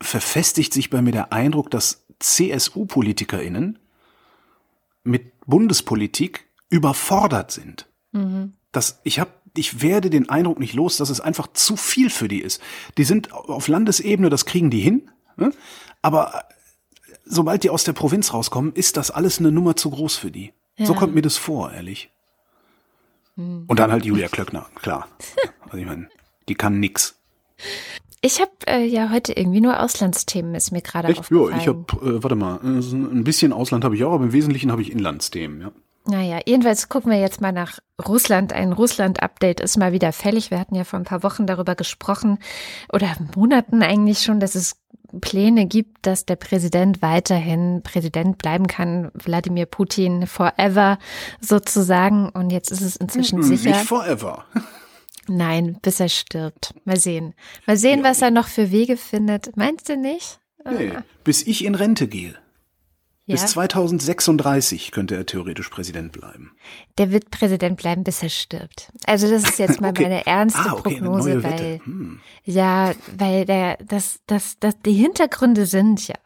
[0.00, 3.78] verfestigt sich bei mir der Eindruck, dass CSU-PolitikerInnen
[5.02, 7.86] mit Bundespolitik überfordert sind.
[8.12, 8.54] Mhm.
[8.72, 12.28] Das, ich habe ich werde den Eindruck nicht los, dass es einfach zu viel für
[12.28, 12.60] die ist.
[12.98, 15.52] Die sind auf Landesebene, das kriegen die hin, ne?
[16.02, 16.44] aber
[17.24, 20.52] sobald die aus der Provinz rauskommen, ist das alles eine Nummer zu groß für die.
[20.76, 20.86] Ja.
[20.86, 22.10] So kommt mir das vor, ehrlich.
[23.36, 23.64] Hm.
[23.66, 25.08] Und dann halt Julia Klöckner, klar.
[25.64, 26.08] Also ich meine,
[26.48, 27.18] die kann nix.
[28.20, 31.50] Ich habe äh, ja heute irgendwie nur Auslandsthemen, ist mir gerade aufgefallen.
[31.50, 34.32] Ja, ich habe, äh, warte mal, äh, ein bisschen Ausland habe ich auch, aber im
[34.32, 35.72] Wesentlichen habe ich Inlandsthemen, ja.
[36.06, 38.52] Naja, jedenfalls gucken wir jetzt mal nach Russland.
[38.52, 40.50] Ein Russland-Update ist mal wieder fällig.
[40.50, 42.38] Wir hatten ja vor ein paar Wochen darüber gesprochen
[42.92, 44.76] oder Monaten eigentlich schon, dass es
[45.20, 50.98] Pläne gibt, dass der Präsident weiterhin Präsident bleiben kann, Wladimir Putin forever
[51.40, 52.28] sozusagen.
[52.28, 53.70] Und jetzt ist es inzwischen hm, sicher.
[53.70, 54.44] Nicht forever.
[55.26, 56.74] Nein, bis er stirbt.
[56.84, 57.34] Mal sehen.
[57.66, 58.10] Mal sehen, ja.
[58.10, 59.56] was er noch für Wege findet.
[59.56, 60.38] Meinst du nicht?
[60.70, 60.92] Nee,
[61.24, 62.34] bis ich in Rente gehe.
[63.26, 63.36] Ja.
[63.36, 66.52] Bis 2036 könnte er theoretisch Präsident bleiben.
[66.98, 68.92] Der wird Präsident bleiben, bis er stirbt.
[69.06, 70.02] Also das ist jetzt mal okay.
[70.02, 72.20] meine ernste ah, okay, Prognose, weil hm.
[72.44, 76.16] ja, weil der das das das die Hintergründe sind ja,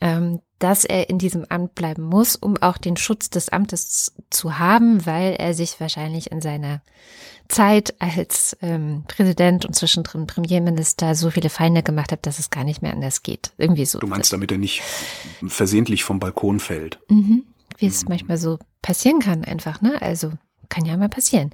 [0.00, 4.58] ähm, dass er in diesem Amt bleiben muss, um auch den Schutz des Amtes zu
[4.58, 6.82] haben, weil er sich wahrscheinlich in seiner
[7.48, 12.64] Zeit als ähm, Präsident und zwischendrin Premierminister so viele Feinde gemacht hat, dass es gar
[12.64, 13.52] nicht mehr anders geht.
[13.58, 13.98] Irgendwie so.
[13.98, 14.82] Du meinst, damit er nicht
[15.46, 16.98] versehentlich vom Balkon fällt?
[17.08, 17.44] Mhm.
[17.78, 18.10] Wie es mhm.
[18.10, 20.00] manchmal so passieren kann, einfach, ne?
[20.00, 20.32] Also
[20.68, 21.50] kann ja mal passieren.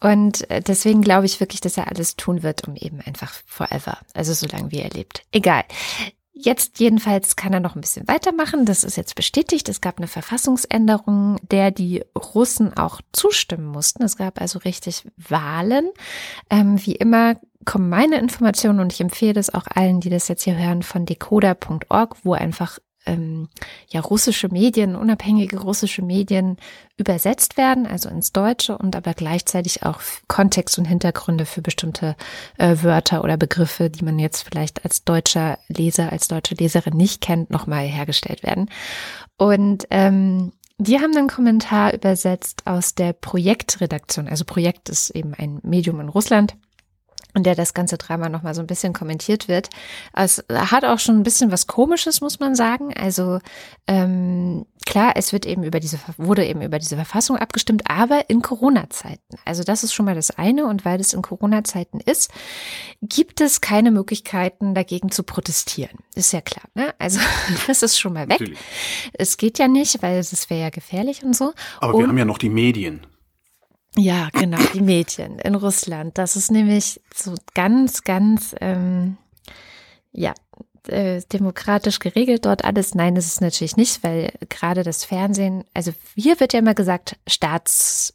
[0.00, 3.98] Und äh, deswegen glaube ich wirklich, dass er alles tun wird, um eben einfach forever,
[4.14, 5.22] also so lange wie er lebt.
[5.32, 5.64] Egal.
[6.32, 8.64] Jetzt jedenfalls kann er noch ein bisschen weitermachen.
[8.64, 9.68] Das ist jetzt bestätigt.
[9.68, 14.04] Es gab eine Verfassungsänderung, der die Russen auch zustimmen mussten.
[14.04, 15.90] Es gab also richtig Wahlen.
[16.48, 20.44] Ähm, wie immer kommen meine Informationen und ich empfehle das auch allen, die das jetzt
[20.44, 22.78] hier hören, von decoder.org, wo einfach
[23.10, 23.48] ähm,
[23.88, 26.56] ja russische Medien, unabhängige russische Medien
[26.96, 32.16] übersetzt werden, also ins Deutsche und aber gleichzeitig auch Kontext und Hintergründe für bestimmte
[32.58, 37.20] äh, Wörter oder Begriffe, die man jetzt vielleicht als deutscher Leser, als deutsche Leserin nicht
[37.20, 38.70] kennt, nochmal hergestellt werden.
[39.36, 44.28] Und ähm, die haben einen Kommentar übersetzt aus der Projektredaktion.
[44.28, 46.56] Also Projekt ist eben ein Medium in Russland
[47.34, 49.68] und der das ganze Drama nochmal so ein bisschen kommentiert wird.
[50.12, 52.92] Es hat auch schon ein bisschen was Komisches, muss man sagen.
[52.96, 53.38] Also
[53.86, 58.42] ähm, klar, es wird eben über diese, wurde eben über diese Verfassung abgestimmt, aber in
[58.42, 59.36] Corona-Zeiten.
[59.44, 60.66] Also das ist schon mal das eine.
[60.66, 62.30] Und weil es in Corona-Zeiten ist,
[63.02, 65.98] gibt es keine Möglichkeiten, dagegen zu protestieren.
[66.14, 66.64] Ist ja klar.
[66.74, 66.94] Ne?
[66.98, 67.20] Also
[67.66, 68.40] das ist schon mal weg.
[68.40, 68.58] Natürlich.
[69.12, 71.52] Es geht ja nicht, weil es wäre ja gefährlich und so.
[71.78, 73.06] Aber und, wir haben ja noch die Medien.
[73.96, 76.16] Ja, genau, die Mädchen in Russland.
[76.16, 79.16] Das ist nämlich so ganz, ganz, ähm,
[80.12, 80.32] ja,
[80.88, 82.94] äh, demokratisch geregelt dort alles.
[82.94, 87.18] Nein, das ist natürlich nicht, weil gerade das Fernsehen, also hier wird ja immer gesagt,
[87.26, 88.14] Staats,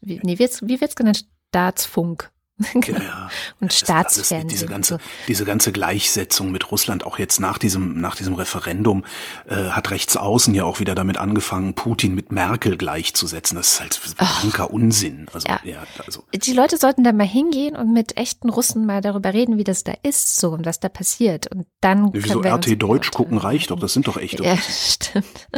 [0.00, 1.26] nee, wie wird's genannt?
[1.48, 2.30] Staatsfunk.
[2.80, 3.00] Genau.
[3.00, 4.48] Ja, und Staatsfernsehen.
[4.48, 9.04] Diese ganze, diese ganze Gleichsetzung mit Russland, auch jetzt nach diesem, nach diesem Referendum,
[9.48, 13.56] äh, hat rechts außen ja auch wieder damit angefangen, Putin mit Merkel gleichzusetzen.
[13.56, 15.26] Das ist halt blanker Unsinn.
[15.32, 15.60] Also, ja.
[15.64, 15.82] ja.
[16.04, 16.24] also.
[16.32, 19.84] Die Leute sollten da mal hingehen und mit echten Russen mal darüber reden, wie das
[19.84, 21.46] da ist, so und was da passiert.
[21.48, 22.10] Und dann.
[22.12, 24.72] Wieso RT Deutsch gucken reicht doch, das sind doch echte ja, Russen.
[24.90, 25.48] Stimmt.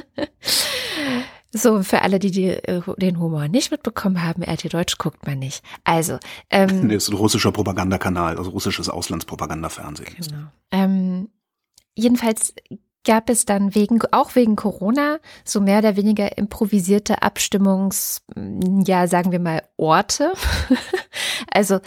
[1.54, 5.38] So, für alle, die, die äh, den Humor nicht mitbekommen haben, RT Deutsch guckt man
[5.38, 5.62] nicht.
[5.84, 6.18] Also,
[6.50, 10.16] ähm, das ist ein russischer Propagandakanal, also russisches Auslandspropagandafernsehen.
[10.16, 10.46] Genau.
[10.70, 11.28] Ähm,
[11.94, 12.54] jedenfalls
[13.04, 18.22] gab es dann wegen, auch wegen Corona, so mehr oder weniger improvisierte Abstimmungs,
[18.84, 20.32] ja, sagen wir mal, Orte.
[21.52, 21.80] also,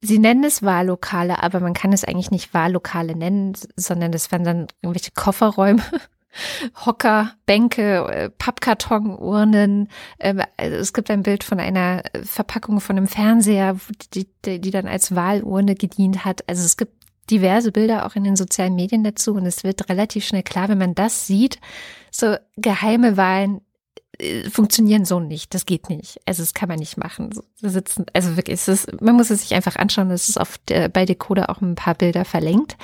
[0.00, 4.44] sie nennen es Wahllokale, aber man kann es eigentlich nicht Wahllokale nennen, sondern das waren
[4.44, 5.82] dann irgendwelche Kofferräume
[6.84, 9.88] Hocker, Bänke, äh, Pappkartonurnen.
[10.18, 13.76] Ähm, also es gibt ein Bild von einer Verpackung von einem Fernseher,
[14.14, 16.48] die, die dann als Wahlurne gedient hat.
[16.48, 16.92] Also es gibt
[17.30, 20.78] diverse Bilder auch in den sozialen Medien dazu und es wird relativ schnell klar, wenn
[20.78, 21.58] man das sieht,
[22.10, 23.60] so geheime Wahlen
[24.18, 25.54] äh, funktionieren so nicht.
[25.54, 26.20] Das geht nicht.
[26.26, 27.30] Also das kann man nicht machen.
[27.56, 30.10] Sitzen, also wirklich, es ist, man muss es sich einfach anschauen.
[30.10, 32.76] Es ist der, bei Decoder auch ein paar Bilder verlinkt.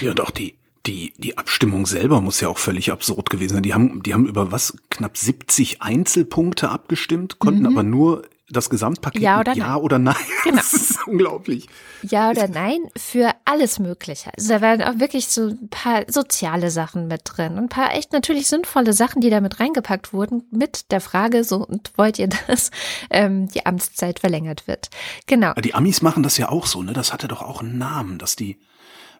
[0.00, 3.62] Ja, und auch die die, die Abstimmung selber muss ja auch völlig absurd gewesen sein.
[3.62, 4.76] Die haben, die haben über was?
[4.90, 7.66] Knapp 70 Einzelpunkte abgestimmt, konnten mhm.
[7.66, 9.82] aber nur das Gesamtpaket ja oder, ja nein.
[9.82, 10.16] oder nein.
[10.42, 10.56] Genau.
[10.56, 11.68] Das ist unglaublich.
[12.02, 14.30] Ja oder nein für alles Mögliche.
[14.36, 17.94] Also da werden auch wirklich so ein paar soziale Sachen mit drin und ein paar
[17.94, 22.18] echt natürlich sinnvolle Sachen, die da mit reingepackt wurden, mit der Frage, so und wollt
[22.18, 22.70] ihr, dass
[23.10, 24.88] ähm, die Amtszeit verlängert wird.
[25.26, 25.52] Genau.
[25.54, 26.92] Die Amis machen das ja auch so, ne?
[26.92, 28.58] Das hatte doch auch einen Namen, dass die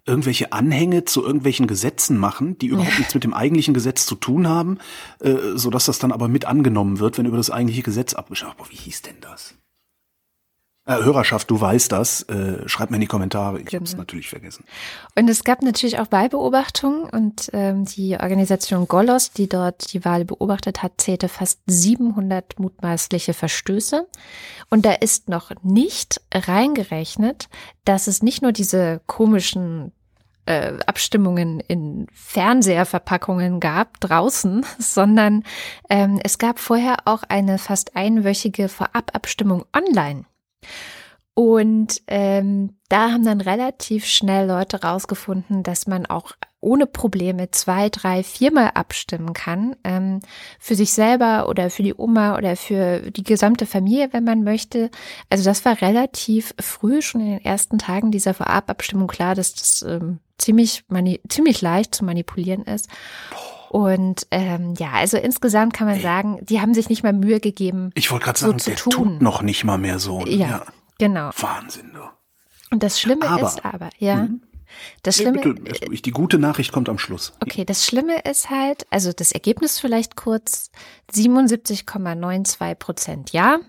[0.06, 4.48] irgendwelche Anhänge zu irgendwelchen Gesetzen machen, die überhaupt nichts mit dem eigentlichen Gesetz zu tun
[4.48, 4.78] haben,
[5.20, 8.58] äh, so dass das dann aber mit angenommen wird, wenn über das eigentliche Gesetz abgeschaut
[8.58, 8.70] wird.
[8.70, 9.54] Wie hieß denn das?
[10.90, 12.22] Äh, Hörerschaft, du weißt das.
[12.22, 13.60] Äh, schreib mir in die Kommentare.
[13.60, 13.80] Ich genau.
[13.80, 14.64] habe es natürlich vergessen.
[15.14, 20.24] Und es gab natürlich auch Wahlbeobachtungen und ähm, die Organisation Golos, die dort die Wahl
[20.24, 24.08] beobachtet hat, zählte fast 700 mutmaßliche Verstöße.
[24.68, 27.48] Und da ist noch nicht reingerechnet,
[27.84, 29.92] dass es nicht nur diese komischen
[30.46, 35.44] äh, Abstimmungen in Fernseherverpackungen gab draußen, sondern
[35.88, 40.24] ähm, es gab vorher auch eine fast einwöchige Vorababstimmung online.
[41.34, 47.88] Und ähm, da haben dann relativ schnell Leute rausgefunden, dass man auch ohne Probleme zwei,
[47.88, 49.74] drei, viermal abstimmen kann.
[49.84, 50.20] Ähm,
[50.58, 54.90] für sich selber oder für die Oma oder für die gesamte Familie, wenn man möchte.
[55.30, 59.82] Also das war relativ früh, schon in den ersten Tagen dieser Vorababstimmung klar, dass das
[59.82, 60.84] ähm, ziemlich,
[61.28, 62.88] ziemlich leicht zu manipulieren ist.
[63.70, 66.02] Und ähm, ja, also insgesamt kann man Ey.
[66.02, 67.92] sagen, die haben sich nicht mal Mühe gegeben.
[67.94, 68.90] Ich wollte gerade sagen, so der tun.
[68.90, 70.26] tut noch nicht mal mehr so.
[70.26, 70.66] Ja, ja.
[70.98, 71.30] genau.
[71.36, 71.92] Wahnsinn.
[71.94, 72.00] Du.
[72.72, 74.16] Und das Schlimme aber, ist aber, ja.
[74.16, 74.42] Mhm.
[75.04, 77.32] Das Schlimme, ja, bitte, die gute Nachricht kommt am Schluss.
[77.40, 80.72] Okay, das Schlimme ist halt, also das Ergebnis vielleicht kurz,
[81.12, 83.60] 77,92 Prozent ja,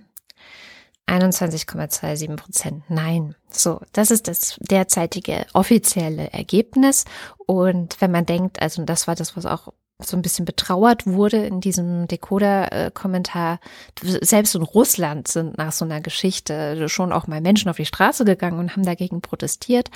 [1.08, 3.36] 21,27 Prozent nein.
[3.52, 7.06] So, das ist das derzeitige offizielle Ergebnis.
[7.46, 9.74] Und wenn man denkt, also das war das, was auch
[10.06, 13.60] so ein bisschen betrauert wurde in diesem Decoder-Kommentar.
[14.02, 18.26] Selbst in Russland sind nach so einer Geschichte schon auch mal Menschen auf die Straße
[18.26, 19.90] gegangen und haben dagegen protestiert.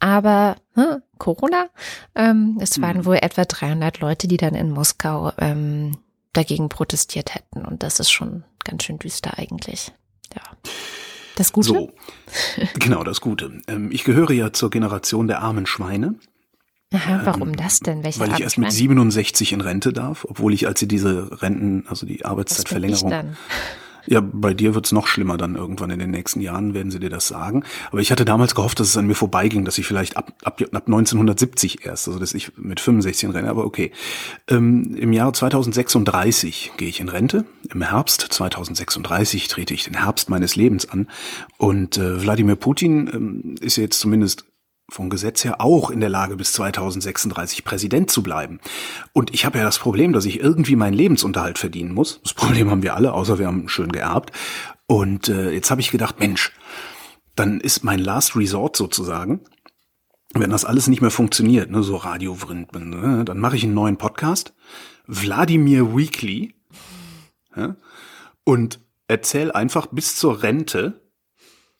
[0.00, 1.68] Aber hm, Corona,
[2.14, 3.04] ähm, es waren mhm.
[3.06, 5.98] wohl etwa 300 Leute, die dann in Moskau ähm,
[6.32, 7.64] dagegen protestiert hätten.
[7.64, 9.92] Und das ist schon ganz schön düster eigentlich.
[10.34, 10.42] Ja.
[11.36, 11.68] Das Gute?
[11.68, 11.92] So,
[12.74, 13.62] genau, das Gute.
[13.66, 16.14] Ähm, ich gehöre ja zur Generation der armen Schweine.
[16.92, 18.04] Aha, warum ähm, das denn?
[18.04, 21.84] Welche weil ich erst mit 67 in Rente darf, obwohl ich, als sie diese Renten,
[21.88, 23.34] also die Arbeitszeitverlängerung.
[24.06, 27.08] Ja, bei dir wird's noch schlimmer dann irgendwann in den nächsten Jahren, werden sie dir
[27.08, 27.62] das sagen.
[27.90, 30.60] Aber ich hatte damals gehofft, dass es an mir vorbeiging, dass ich vielleicht ab, ab,
[30.60, 33.92] ab 1970 erst, also dass ich mit 65 in Rente, aber okay.
[34.48, 37.44] Ähm, Im Jahr 2036 gehe ich in Rente.
[37.72, 41.08] Im Herbst 2036 trete ich den Herbst meines Lebens an.
[41.58, 44.46] Und äh, Wladimir Putin ähm, ist jetzt zumindest
[44.92, 48.60] vom Gesetz her auch in der Lage, bis 2036 Präsident zu bleiben.
[49.12, 52.20] Und ich habe ja das Problem, dass ich irgendwie meinen Lebensunterhalt verdienen muss.
[52.22, 54.32] Das Problem haben wir alle, außer wir haben schön geerbt.
[54.86, 56.52] Und äh, jetzt habe ich gedacht, Mensch,
[57.34, 59.40] dann ist mein Last Resort sozusagen,
[60.34, 62.36] wenn das alles nicht mehr funktioniert, ne, so Radio
[62.74, 64.54] ne, dann mache ich einen neuen Podcast,
[65.06, 66.54] Wladimir Weekly,
[67.56, 67.76] ja,
[68.44, 71.02] und erzähl einfach bis zur Rente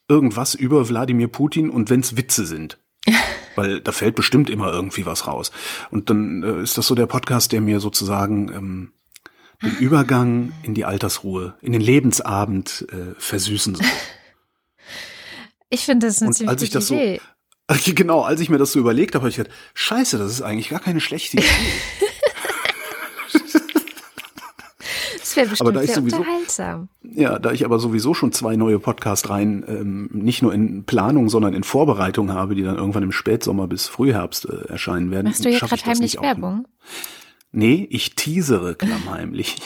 [0.09, 2.81] irgendwas über Wladimir Putin und wenn's Witze sind.
[3.56, 5.50] Weil da fällt bestimmt immer irgendwie was raus.
[5.90, 8.92] Und dann äh, ist das so der Podcast, der mir sozusagen ähm,
[9.62, 13.86] den Übergang in die Altersruhe, in den Lebensabend äh, versüßen soll.
[15.74, 17.18] Ich finde das eine Und ziemlich als ich das Idee.
[17.70, 20.42] So, genau, als ich mir das so überlegt habe, habe ich gedacht, scheiße, das ist
[20.42, 21.46] eigentlich gar keine schlechte Idee.
[25.32, 26.88] Das wäre bestimmt aber da sehr sowieso, unterhaltsam.
[27.02, 31.30] Ja, da ich aber sowieso schon zwei neue Podcast rein, ähm, nicht nur in Planung,
[31.30, 35.28] sondern in Vorbereitung habe, die dann irgendwann im Spätsommer bis Frühherbst äh, erscheinen werden.
[35.28, 36.66] Machst du hier gerade heimlich Werbung?
[37.50, 39.56] Nee, ich teasere klammheimlich.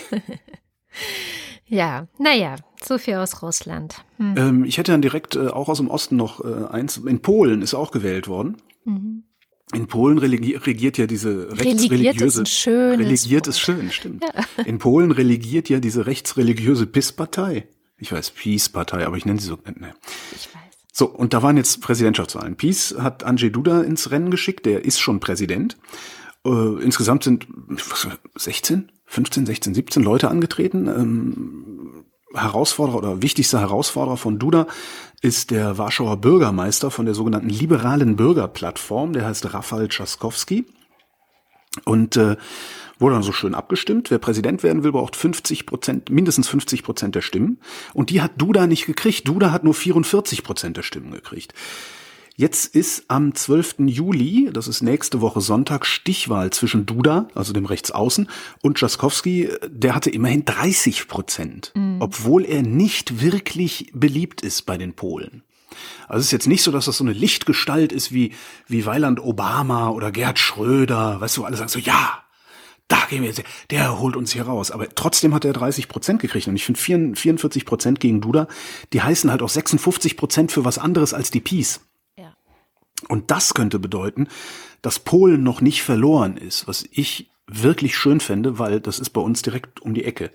[1.67, 4.05] ja, naja, so viel aus Russland.
[4.19, 4.35] Hm.
[4.37, 6.99] Ähm, ich hätte dann direkt äh, auch aus dem Osten noch äh, eins.
[6.99, 8.59] In Polen ist auch gewählt worden.
[8.85, 9.25] Mhm.
[9.73, 11.91] In Polen regiert ja diese rechtsreligiöse.
[11.91, 14.23] Religiert ist, ein religiert ist schön, stimmt.
[14.23, 14.65] Ja.
[14.65, 17.67] In Polen religiert ja diese rechtsreligiöse PIS-Partei.
[17.99, 19.59] Ich weiß, Peace-Partei, aber ich nenne sie so.
[19.65, 19.95] Ne.
[20.33, 20.63] Ich weiß.
[20.93, 22.57] So, und da waren jetzt Präsidentschaftswahlen.
[22.57, 25.77] Peace hat Andrzej Duda ins Rennen geschickt, der ist schon Präsident.
[26.47, 30.87] Äh, insgesamt sind was, 16, 15, 16, 17 Leute angetreten.
[30.87, 34.67] Ähm, Herausforderer oder wichtigster Herausforderer von Duda
[35.21, 40.67] ist der Warschauer Bürgermeister von der sogenannten liberalen Bürgerplattform, der heißt Rafal Trzaskowski.
[41.85, 42.37] Und äh,
[42.99, 44.11] wurde dann so schön abgestimmt.
[44.11, 47.59] Wer Präsident werden will, braucht 50 Prozent, mindestens 50 Prozent der Stimmen.
[47.93, 49.29] Und die hat Duda nicht gekriegt.
[49.29, 51.53] Duda hat nur 44 Prozent der Stimmen gekriegt.
[52.39, 53.77] Jetzt ist am 12.
[53.87, 58.29] Juli, das ist nächste Woche Sonntag, Stichwahl zwischen Duda, also dem Rechtsaußen,
[58.61, 59.49] und Jaskowski.
[59.67, 61.97] Der hatte immerhin 30 Prozent, mhm.
[62.01, 65.45] obwohl er nicht wirklich beliebt ist bei den Polen.
[66.09, 68.33] Also es ist jetzt nicht so, dass das so eine Lichtgestalt ist wie,
[68.69, 72.23] wie Weiland Obama oder Gerd Schröder, weißt du, alle sagen so, ja,
[72.89, 74.71] da gehen wir jetzt, der holt uns hier raus.
[74.71, 76.47] Aber trotzdem hat er 30 Prozent gekriegt.
[76.49, 78.47] Und ich finde 44 Prozent gegen Duda,
[78.93, 81.81] die heißen halt auch 56 Prozent für was anderes als die Peace.
[83.09, 84.29] Und das könnte bedeuten,
[84.83, 89.21] dass Polen noch nicht verloren ist, was ich wirklich schön fände, weil das ist bei
[89.21, 90.31] uns direkt um die Ecke.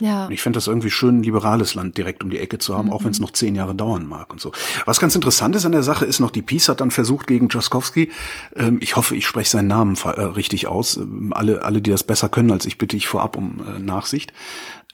[0.00, 0.26] Ja.
[0.26, 2.86] Und ich fände das irgendwie schön, ein liberales Land direkt um die Ecke zu haben,
[2.86, 2.92] mhm.
[2.92, 4.52] auch wenn es noch zehn Jahre dauern mag und so.
[4.84, 7.48] Was ganz interessant ist an der Sache, ist noch, die Peace hat dann versucht gegen
[7.50, 8.10] Jaskowski,
[8.54, 12.04] ähm, ich hoffe, ich spreche seinen Namen äh, richtig aus, ähm, alle, alle, die das
[12.04, 14.32] besser können als ich, bitte ich vorab um äh, Nachsicht.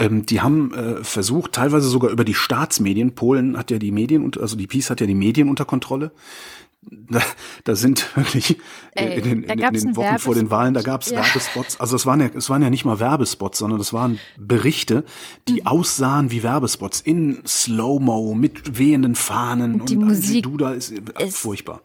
[0.01, 4.31] Ähm, die haben äh, versucht, teilweise sogar über die Staatsmedien, Polen hat ja die Medien,
[4.41, 6.13] also die Peace hat ja die Medien unter Kontrolle,
[6.91, 7.23] da,
[7.65, 8.59] da sind wirklich
[8.93, 11.25] Ey, in den, in, den Wochen vor den Wahlen, da gab es ja.
[11.25, 11.81] Werbespots.
[11.81, 15.05] Also es waren ja, es waren ja nicht mal Werbespots, sondern es waren Berichte,
[15.49, 15.67] die mhm.
[15.67, 21.27] aussahen wie Werbespots in Slow-Mo mit wehenden Fahnen und die und Musik Duda ist, äh,
[21.27, 21.83] ist furchtbar.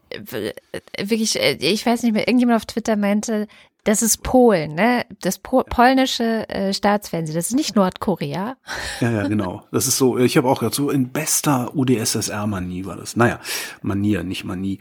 [0.97, 3.47] Wirklich, äh, ich weiß nicht mehr, irgendjemand auf Twitter meinte,
[3.89, 5.03] das ist Polen, ne?
[5.21, 8.55] Das po polnische äh, Staatsfernsehen, das ist nicht Nordkorea.
[9.01, 9.63] Ja, ja, genau.
[9.71, 13.15] Das ist so, ich habe auch gehört, so in bester UdSSR-Manie war das.
[13.15, 13.39] Naja,
[13.81, 14.77] Manier, nicht Manie.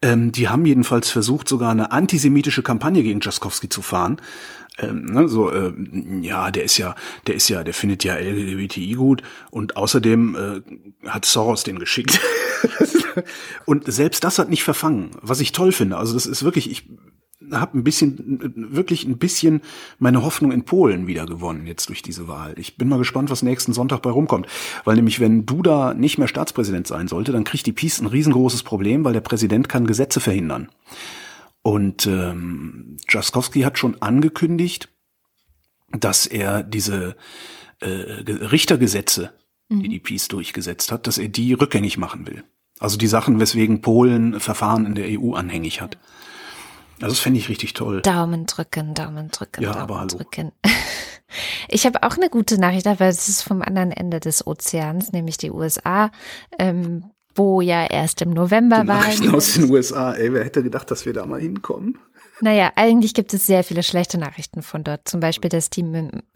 [0.00, 4.20] Ähm, die haben jedenfalls versucht, sogar eine antisemitische Kampagne gegen Jaskowski zu fahren.
[4.78, 5.72] Ähm, ne, so, äh,
[6.20, 6.94] ja, der ist ja,
[7.26, 10.36] der ist ja, der findet ja LGBTI gut und außerdem
[11.02, 12.20] äh, hat Soros den geschickt.
[13.66, 15.96] und selbst das hat nicht verfangen, was ich toll finde.
[15.96, 16.88] Also das ist wirklich, ich
[17.50, 19.62] habe ein bisschen, wirklich ein bisschen
[19.98, 22.54] meine Hoffnung in Polen wieder gewonnen jetzt durch diese Wahl.
[22.58, 24.46] Ich bin mal gespannt, was nächsten Sonntag bei rumkommt.
[24.84, 28.62] Weil nämlich, wenn Duda nicht mehr Staatspräsident sein sollte, dann kriegt die Peace ein riesengroßes
[28.62, 30.68] Problem, weil der Präsident kann Gesetze verhindern.
[31.62, 34.88] Und ähm, Jaskowski hat schon angekündigt,
[35.92, 37.16] dass er diese
[37.80, 39.32] äh, Richtergesetze,
[39.68, 39.82] mhm.
[39.82, 42.44] die die Peace durchgesetzt hat, dass er die rückgängig machen will.
[42.78, 45.98] Also die Sachen, weswegen Polen Verfahren in der EU anhängig hat.
[45.98, 46.02] Also
[47.08, 48.02] das fände ich richtig toll.
[48.02, 50.16] Daumen drücken, Daumen drücken, ja, Daumen aber hallo.
[50.16, 50.52] drücken.
[51.68, 55.38] Ich habe auch eine gute Nachricht, aber es ist vom anderen Ende des Ozeans, nämlich
[55.38, 56.10] die USA.
[56.58, 59.06] Ähm, wo ja erst im November war.
[59.34, 61.98] aus den USA, ey, wer hätte gedacht, dass wir da mal hinkommen?
[62.42, 65.08] Naja, eigentlich gibt es sehr viele schlechte Nachrichten von dort.
[65.08, 65.84] Zum Beispiel, dass die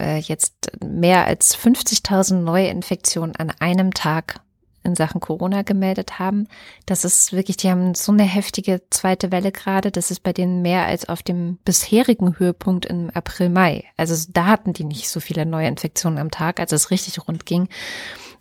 [0.01, 4.41] äh, jetzt mehr als 50.000 Neuinfektionen an einem Tag
[4.87, 6.49] in Sachen Corona gemeldet haben.
[6.87, 9.91] Das ist wirklich, die haben so eine heftige zweite Welle gerade.
[9.91, 13.84] Das ist bei denen mehr als auf dem bisherigen Höhepunkt im April, Mai.
[13.97, 17.68] Also da hatten die nicht so viele Neuinfektionen am Tag, als es richtig rund ging.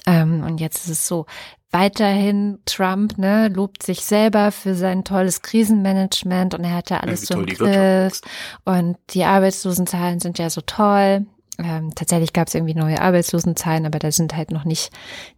[0.06, 1.26] Ähm, und jetzt ist es so,
[1.72, 7.28] weiterhin Trump, ne, lobt sich selber für sein tolles Krisenmanagement und er hat ja alles
[7.28, 8.22] ja, so im Griff.
[8.64, 11.26] Und die Arbeitslosenzahlen sind ja so toll.
[11.58, 14.92] Ähm, tatsächlich gab es irgendwie neue Arbeitslosenzahlen, aber da sind halt noch nicht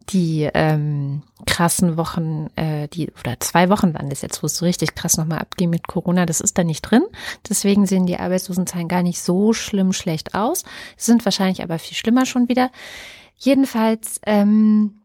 [0.10, 4.66] die ähm, krassen Wochen, äh, die oder zwei Wochen waren das jetzt, wo es so
[4.66, 6.26] richtig krass nochmal abging mit Corona.
[6.26, 7.04] Das ist da nicht drin.
[7.48, 10.64] Deswegen sehen die Arbeitslosenzahlen gar nicht so schlimm schlecht aus.
[10.96, 12.72] Sind wahrscheinlich aber viel schlimmer schon wieder.
[13.36, 15.02] Jedenfalls ähm,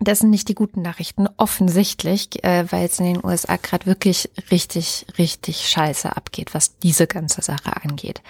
[0.00, 4.28] das sind nicht die guten Nachrichten, offensichtlich, äh, weil es in den USA gerade wirklich
[4.50, 8.20] richtig, richtig scheiße abgeht, was diese ganze Sache angeht.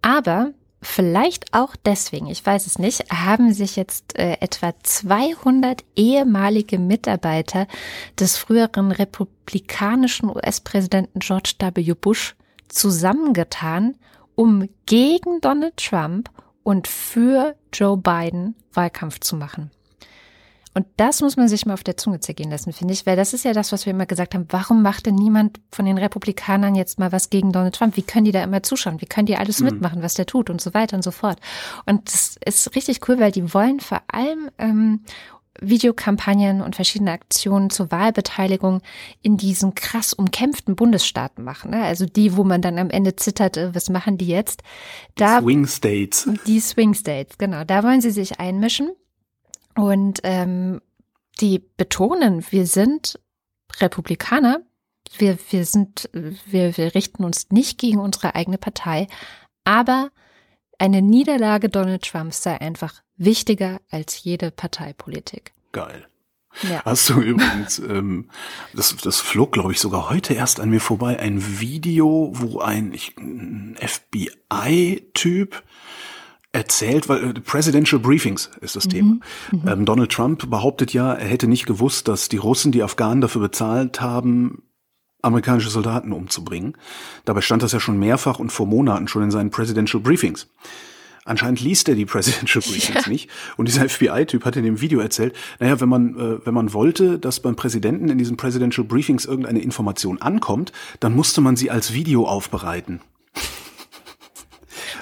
[0.00, 0.52] Aber
[0.84, 7.66] vielleicht auch deswegen, ich weiß es nicht, haben sich jetzt äh, etwa 200 ehemalige Mitarbeiter
[8.18, 11.94] des früheren republikanischen US-Präsidenten George W.
[11.94, 12.34] Bush
[12.68, 13.96] zusammengetan,
[14.34, 16.30] um gegen Donald Trump
[16.62, 19.70] und für Joe Biden Wahlkampf zu machen.
[20.74, 23.32] Und das muss man sich mal auf der Zunge zergehen lassen, finde ich, weil das
[23.32, 24.46] ist ja das, was wir immer gesagt haben.
[24.50, 27.96] Warum macht denn niemand von den Republikanern jetzt mal was gegen Donald Trump?
[27.96, 29.00] Wie können die da immer zuschauen?
[29.00, 29.66] Wie können die alles mhm.
[29.66, 31.38] mitmachen, was der tut und so weiter und so fort?
[31.86, 35.00] Und das ist richtig cool, weil die wollen vor allem ähm,
[35.60, 38.82] Videokampagnen und verschiedene Aktionen zur Wahlbeteiligung
[39.22, 41.70] in diesen krass umkämpften Bundesstaaten machen.
[41.70, 41.82] Ne?
[41.82, 44.62] Also die, wo man dann am Ende zittert, äh, was machen die jetzt?
[45.14, 46.28] Da, Swing States.
[46.46, 47.64] Die Swing States, genau.
[47.64, 48.90] Da wollen sie sich einmischen.
[49.76, 50.80] Und ähm,
[51.40, 53.18] die betonen, wir sind
[53.80, 54.60] Republikaner,
[55.18, 59.06] wir, wir sind, wir, wir richten uns nicht gegen unsere eigene Partei,
[59.64, 60.10] aber
[60.78, 65.52] eine Niederlage Donald Trumps sei einfach wichtiger als jede Parteipolitik.
[65.72, 66.06] Geil.
[66.62, 66.82] Ja.
[66.84, 68.30] Hast du übrigens, ähm,
[68.72, 72.96] das, das flog, glaube ich, sogar heute erst an mir vorbei, ein Video, wo ein,
[73.76, 75.62] FBI-Typ
[76.54, 78.90] erzählt, weil äh, Presidential Briefings ist das mhm.
[78.90, 79.16] Thema.
[79.50, 79.62] Mhm.
[79.66, 83.42] Ähm, Donald Trump behauptet ja, er hätte nicht gewusst, dass die Russen die Afghanen dafür
[83.42, 84.62] bezahlt haben,
[85.20, 86.76] amerikanische Soldaten umzubringen.
[87.24, 90.48] Dabei stand das ja schon mehrfach und vor Monaten schon in seinen Presidential Briefings.
[91.24, 93.10] Anscheinend liest er die Presidential Briefings ja.
[93.10, 93.30] nicht.
[93.56, 97.18] Und dieser FBI-Typ hat in dem Video erzählt, naja, wenn man, äh, wenn man wollte,
[97.18, 101.94] dass beim Präsidenten in diesen Presidential Briefings irgendeine Information ankommt, dann musste man sie als
[101.94, 103.00] Video aufbereiten.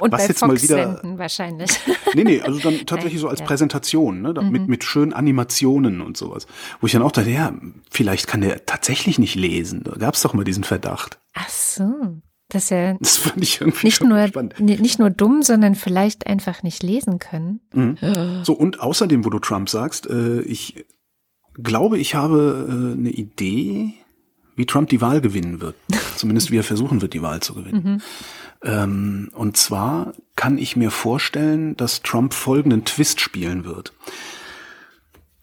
[0.00, 1.70] Und was bei jetzt Fox mal wieder wahrscheinlich.
[2.14, 3.46] Nee, nee, also dann tatsächlich so als ja.
[3.46, 4.50] Präsentation, ne, mhm.
[4.50, 6.46] mit, mit schönen Animationen und sowas.
[6.80, 7.54] Wo ich dann auch dachte, ja,
[7.90, 9.82] vielleicht kann der tatsächlich nicht lesen.
[9.84, 11.18] Da gab es doch mal diesen Verdacht.
[11.34, 12.20] Ach so.
[12.52, 14.60] Das ist ja das fand ich irgendwie nicht nur spannend.
[14.60, 17.60] nicht nur dumm, sondern vielleicht einfach nicht lesen können.
[17.72, 17.96] Mhm.
[18.42, 20.84] So und außerdem, wo du Trump sagst, äh, ich
[21.54, 23.94] glaube, ich habe äh, eine Idee,
[24.54, 25.76] wie Trump die Wahl gewinnen wird.
[26.16, 27.82] Zumindest wie er versuchen wird, die Wahl zu gewinnen.
[27.84, 28.02] Mhm.
[28.64, 33.92] Ähm, und zwar kann ich mir vorstellen, dass Trump folgenden Twist spielen wird.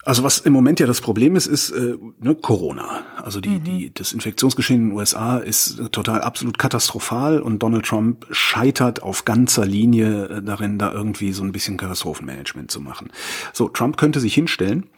[0.06, 3.04] Also was im Moment ja das Problem ist, ist äh, ne, Corona.
[3.18, 3.64] Also die, mhm.
[3.64, 9.26] die, das Infektionsgeschehen in den USA ist total absolut katastrophal und Donald Trump scheitert auf
[9.26, 13.12] ganzer Linie äh, darin, da irgendwie so ein bisschen Katastrophenmanagement zu machen.
[13.54, 14.90] So, Trump könnte sich hinstellen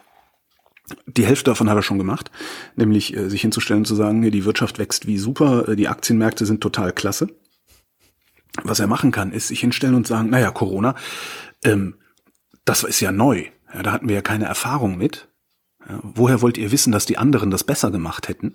[1.06, 2.30] die Hälfte davon hat er schon gemacht,
[2.76, 6.46] nämlich äh, sich hinzustellen und zu sagen, die Wirtschaft wächst wie super, äh, die Aktienmärkte
[6.46, 7.28] sind total klasse.
[8.62, 10.94] Was er machen kann, ist sich hinstellen und sagen, naja, Corona,
[11.64, 11.96] ähm,
[12.64, 13.46] das ist ja neu.
[13.72, 15.28] Ja, da hatten wir ja keine Erfahrung mit.
[15.88, 18.54] Ja, woher wollt ihr wissen, dass die anderen das besser gemacht hätten?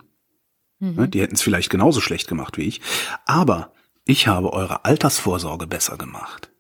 [0.80, 1.00] Mhm.
[1.00, 2.82] Ja, die hätten es vielleicht genauso schlecht gemacht wie ich.
[3.26, 3.74] Aber
[4.06, 6.52] ich habe eure Altersvorsorge besser gemacht.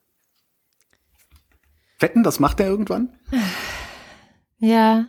[2.00, 3.10] Wetten, das macht er irgendwann?
[4.60, 5.06] Ja,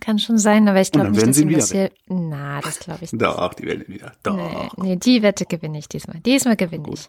[0.00, 1.92] kann schon sein, aber ich glaube nicht, dass sie ihn das hier.
[2.08, 3.22] Na, das glaube ich nicht.
[3.22, 4.12] Doch, die werden ihn wieder.
[4.24, 4.36] Doch.
[4.36, 6.18] Nee, nee, die Wette gewinne ich diesmal.
[6.18, 7.08] Diesmal gewinne ich.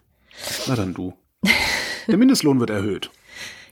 [0.67, 1.13] Na dann du.
[2.07, 3.11] Der Mindestlohn wird erhöht.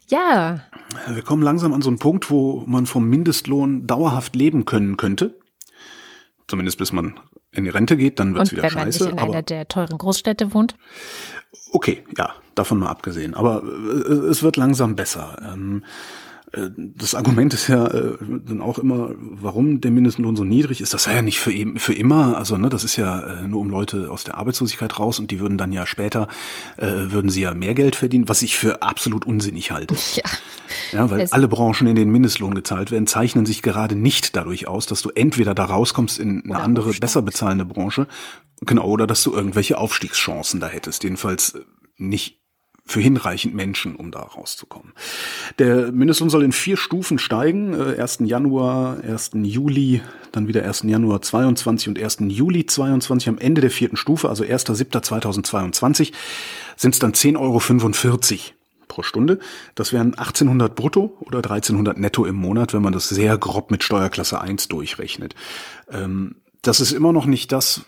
[0.10, 0.62] Ja,
[1.10, 5.38] Wir kommen langsam an so einen Punkt, wo man vom Mindestlohn dauerhaft leben können könnte.
[6.48, 7.20] Zumindest bis man
[7.52, 9.10] in die Rente geht, dann wird's und wieder wenn man nicht scheiße.
[9.10, 10.76] in einer der teuren Großstädte wohnt.
[11.72, 13.34] okay, ja, davon mal abgesehen.
[13.34, 15.38] Aber äh, es wird langsam besser.
[15.54, 15.88] Ähm, äh,
[16.78, 20.94] das Argument ist ja äh, dann auch immer, warum der Mindestlohn so niedrig ist.
[20.94, 22.38] Das sei ja nicht für, eben, für immer.
[22.38, 25.40] Also ne, das ist ja äh, nur um Leute aus der Arbeitslosigkeit raus und die
[25.40, 26.28] würden dann ja später,
[26.78, 29.96] äh, würden sie ja mehr Geld verdienen, was ich für absolut unsinnig halte.
[30.16, 30.24] Ja.
[30.92, 34.68] Ja, weil Es- alle Branchen, in denen Mindestlohn gezahlt werden, zeichnen sich gerade nicht dadurch
[34.68, 37.02] aus, dass du entweder da rauskommst in eine andere, aufsteigst.
[37.02, 38.08] besser bezahlende Branche,
[38.62, 41.04] genau, oder dass du irgendwelche Aufstiegschancen da hättest.
[41.04, 41.60] Jedenfalls äh,
[41.98, 42.42] nicht
[42.88, 44.94] für hinreichend Menschen, um da rauszukommen.
[45.60, 47.74] Der Mindestlohn soll in vier Stufen steigen.
[47.74, 48.20] Äh, 1.
[48.22, 49.32] Januar, 1.
[49.44, 50.84] Juli, dann wieder 1.
[50.84, 52.18] Januar 22 und 1.
[52.30, 53.30] Juli 22.
[53.30, 56.14] Am Ende der vierten Stufe, also 1.7.2022,
[56.76, 57.60] sind es dann 10,45 Euro
[58.88, 59.40] pro Stunde.
[59.76, 63.84] Das wären 1800 brutto oder 1300 netto im Monat, wenn man das sehr grob mit
[63.84, 65.36] Steuerklasse 1 durchrechnet.
[65.92, 67.86] Ähm, das ist immer noch nicht das,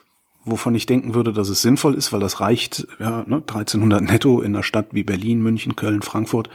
[0.51, 4.41] wovon ich denken würde, dass es sinnvoll ist, weil das reicht, ja, ne, 1300 netto
[4.41, 6.49] in einer Stadt wie Berlin, München, Köln, Frankfurt.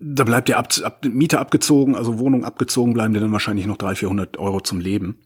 [0.00, 3.76] Da bleibt ja ab, ab, Miete abgezogen, also Wohnung abgezogen, bleiben dir dann wahrscheinlich noch
[3.76, 5.18] 300, 400 Euro zum Leben.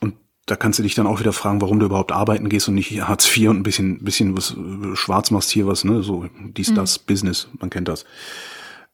[0.00, 0.14] Und
[0.46, 3.00] da kannst du dich dann auch wieder fragen, warum du überhaupt arbeiten gehst und nicht
[3.02, 6.26] Hartz IV und ein bisschen, bisschen was äh, schwarz machst hier was, ne, so
[6.56, 8.04] dies, das, Business, man kennt das.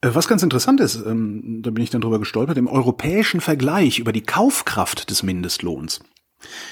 [0.01, 3.99] Äh, Was ganz interessant ist, ähm, da bin ich dann drüber gestolpert, im europäischen Vergleich
[3.99, 6.01] über die Kaufkraft des Mindestlohns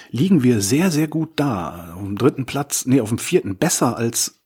[0.09, 1.93] liegen wir sehr, sehr gut da.
[1.95, 4.41] Auf dem dritten Platz, nee, auf dem vierten, besser als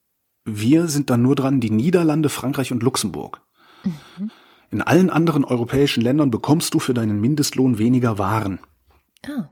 [0.46, 3.42] wir sind dann nur dran die Niederlande, Frankreich und Luxemburg.
[4.72, 8.60] In allen anderen europäischen Ländern bekommst du für deinen Mindestlohn weniger Waren.
[9.28, 9.50] Ah,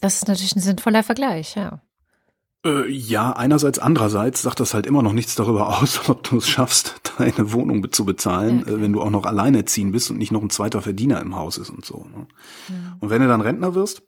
[0.00, 1.82] das ist natürlich ein sinnvoller Vergleich, ja.
[2.64, 6.48] Äh, ja, einerseits, andererseits sagt das halt immer noch nichts darüber aus, ob du es
[6.48, 10.32] schaffst, deine Wohnung zu bezahlen, Ja, äh, wenn du auch noch alleinerziehend bist und nicht
[10.32, 12.06] noch ein zweiter Verdiener im Haus ist und so.
[12.14, 12.26] Ne?
[13.00, 14.02] Und wenn du dann Rentner wirst,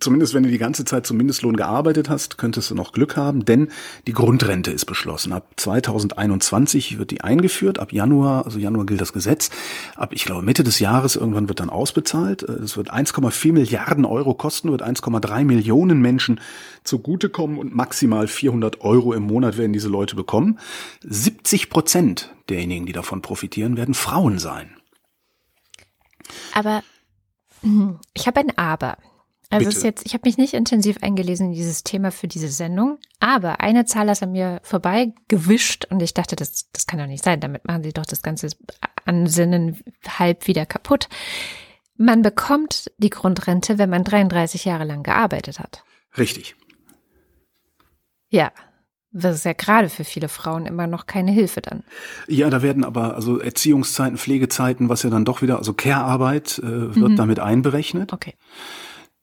[0.00, 3.44] zumindest wenn du die ganze Zeit zum Mindestlohn gearbeitet hast, könntest du noch Glück haben,
[3.44, 3.68] denn
[4.06, 5.32] die Grundrente ist beschlossen.
[5.32, 9.50] Ab 2021 wird die eingeführt, ab Januar, also Januar gilt das Gesetz,
[9.94, 12.42] ab, ich glaube, Mitte des Jahres irgendwann wird dann ausbezahlt.
[12.42, 16.40] Äh, Es wird 1,4 Milliarden Euro kosten, wird 1,3 Millionen Menschen
[16.84, 20.58] zugutekommen und maximal 400 Euro im Monat werden diese Leute bekommen.
[21.02, 24.70] 70 Prozent derjenigen, die davon profitieren, werden Frauen sein.
[26.52, 26.82] Aber
[27.62, 28.96] hm, ich habe ein Aber.
[29.50, 29.78] Also Bitte.
[29.78, 33.60] ist jetzt, ich habe mich nicht intensiv eingelesen in dieses Thema für diese Sendung, aber
[33.60, 37.22] eine Zahl ist an mir vorbei gewischt und ich dachte, das, das kann doch nicht
[37.22, 37.40] sein.
[37.40, 38.48] Damit machen sie doch das ganze
[39.04, 39.80] Ansinnen
[40.18, 41.08] halb wieder kaputt.
[41.96, 45.84] Man bekommt die Grundrente, wenn man 33 Jahre lang gearbeitet hat.
[46.18, 46.56] Richtig.
[48.28, 48.50] Ja,
[49.12, 51.84] das ist ja gerade für viele Frauen immer noch keine Hilfe dann.
[52.28, 56.94] Ja, da werden aber also Erziehungszeiten, Pflegezeiten, was ja dann doch wieder, also Care-Arbeit äh,
[56.94, 57.16] wird Mhm.
[57.16, 58.12] damit einberechnet.
[58.12, 58.34] Okay.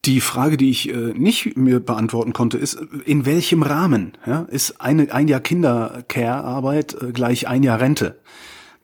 [0.05, 2.73] Die Frage, die ich äh, nicht mir beantworten konnte, ist,
[3.05, 8.19] in welchem Rahmen ja, ist eine, ein Jahr Kinder-Care-Arbeit äh, gleich ein Jahr Rente?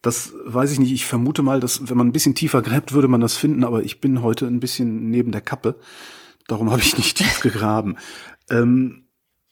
[0.01, 0.93] Das weiß ich nicht.
[0.93, 3.84] Ich vermute mal, dass wenn man ein bisschen tiefer gräbt, würde man das finden, aber
[3.84, 5.76] ich bin heute ein bisschen neben der Kappe.
[6.47, 7.97] Darum habe ich nicht tief gegraben.
[8.49, 9.03] Ähm,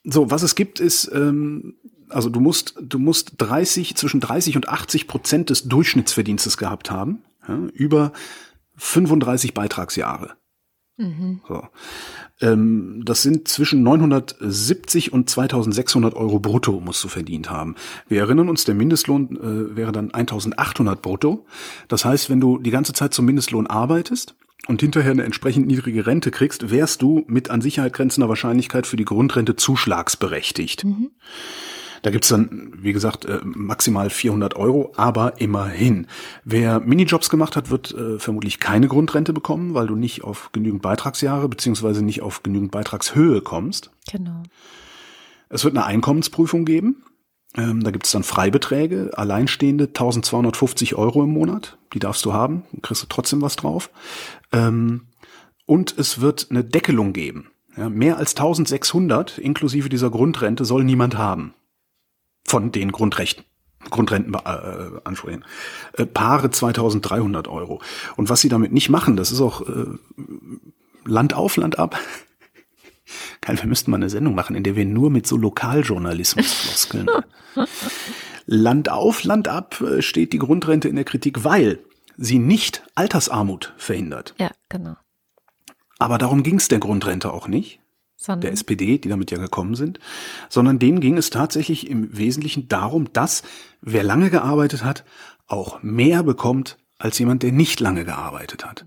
[0.06, 1.76] so, was es gibt, ist, ähm,
[2.08, 7.24] also du musst, du musst 30, zwischen 30 und 80 Prozent des Durchschnittsverdienstes gehabt haben,
[7.46, 8.14] ja, über
[8.78, 10.38] 35 Beitragsjahre.
[10.98, 11.42] Mhm.
[11.48, 11.64] So.
[12.42, 17.76] Ähm, das sind zwischen 970 und 2600 Euro brutto musst du verdient haben.
[18.08, 21.46] Wir erinnern uns, der Mindestlohn äh, wäre dann 1800 brutto.
[21.88, 24.36] Das heißt, wenn du die ganze Zeit zum Mindestlohn arbeitest
[24.68, 28.98] und hinterher eine entsprechend niedrige Rente kriegst, wärst du mit an Sicherheit grenzender Wahrscheinlichkeit für
[28.98, 30.84] die Grundrente zuschlagsberechtigt.
[30.84, 31.12] Mhm.
[32.02, 36.08] Da gibt's dann, wie gesagt, äh, maximal 400 Euro, aber immerhin.
[36.44, 40.82] Wer Minijobs gemacht hat, wird äh, vermutlich keine Grundrente bekommen, weil du nicht auf genügend
[40.82, 43.92] Beitragsjahre beziehungsweise nicht auf genügend Beitragshöhe kommst.
[44.12, 44.44] Genau.
[45.50, 47.04] Es wird eine Einkommensprüfung geben.
[47.56, 51.78] Ähm, da gibt's dann Freibeträge, Alleinstehende 1250 Euro im Monat.
[51.94, 53.90] Die darfst du haben, kriegst du trotzdem was drauf.
[54.52, 55.08] Ähm,
[55.66, 57.50] und es wird eine Deckelung geben.
[57.76, 61.54] Ja, mehr als 1600 inklusive dieser Grundrente soll niemand haben.
[62.48, 63.44] Von den Grundrechten.
[63.90, 65.46] Grundrentenansprüchen.
[65.94, 67.82] Äh, Paare 2300 Euro.
[68.16, 69.86] Und was sie damit nicht machen, das ist auch äh,
[71.06, 72.00] Land auf, Land ab.
[73.42, 77.08] Geil, wir müssten mal eine Sendung machen, in der wir nur mit so Lokaljournalismus floskeln.
[78.46, 81.80] Land auf, Land ab äh, steht die Grundrente in der Kritik, weil
[82.18, 84.34] sie nicht Altersarmut verhindert.
[84.40, 84.96] Ja, genau.
[86.00, 87.80] Aber darum ging es der Grundrente auch nicht,
[88.20, 90.00] Sondern, der SPD, die damit ja gekommen sind,
[90.50, 93.44] sondern denen ging es tatsächlich im Wesentlichen darum, dass
[93.82, 95.06] wer lange gearbeitet hat,
[95.46, 98.86] auch mehr bekommt als jemand, der nicht lange gearbeitet hat.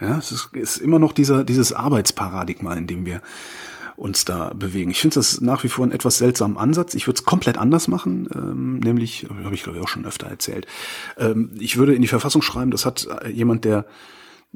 [0.00, 3.20] Ja, es ist, ist immer noch dieser, dieses Arbeitsparadigma, in dem wir
[3.96, 4.90] uns da bewegen.
[4.90, 6.94] Ich finde das nach wie vor einen etwas seltsamen Ansatz.
[6.94, 10.26] Ich würde es komplett anders machen, ähm, nämlich, habe ich glaube ich auch schon öfter
[10.26, 10.66] erzählt.
[11.18, 13.84] Ähm, ich würde in die Verfassung schreiben, das hat jemand, der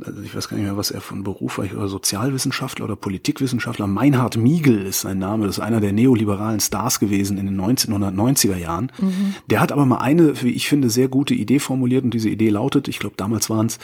[0.00, 3.86] also ich weiß gar nicht mehr, was er von Beruf war, oder Sozialwissenschaftler oder Politikwissenschaftler.
[3.86, 8.56] Meinhard Miegel ist sein Name, das ist einer der neoliberalen Stars gewesen in den 1990er
[8.56, 8.90] Jahren.
[9.00, 9.34] Mhm.
[9.48, 12.50] Der hat aber mal eine, wie ich finde, sehr gute Idee formuliert und diese Idee
[12.50, 13.78] lautet, ich glaube damals waren es,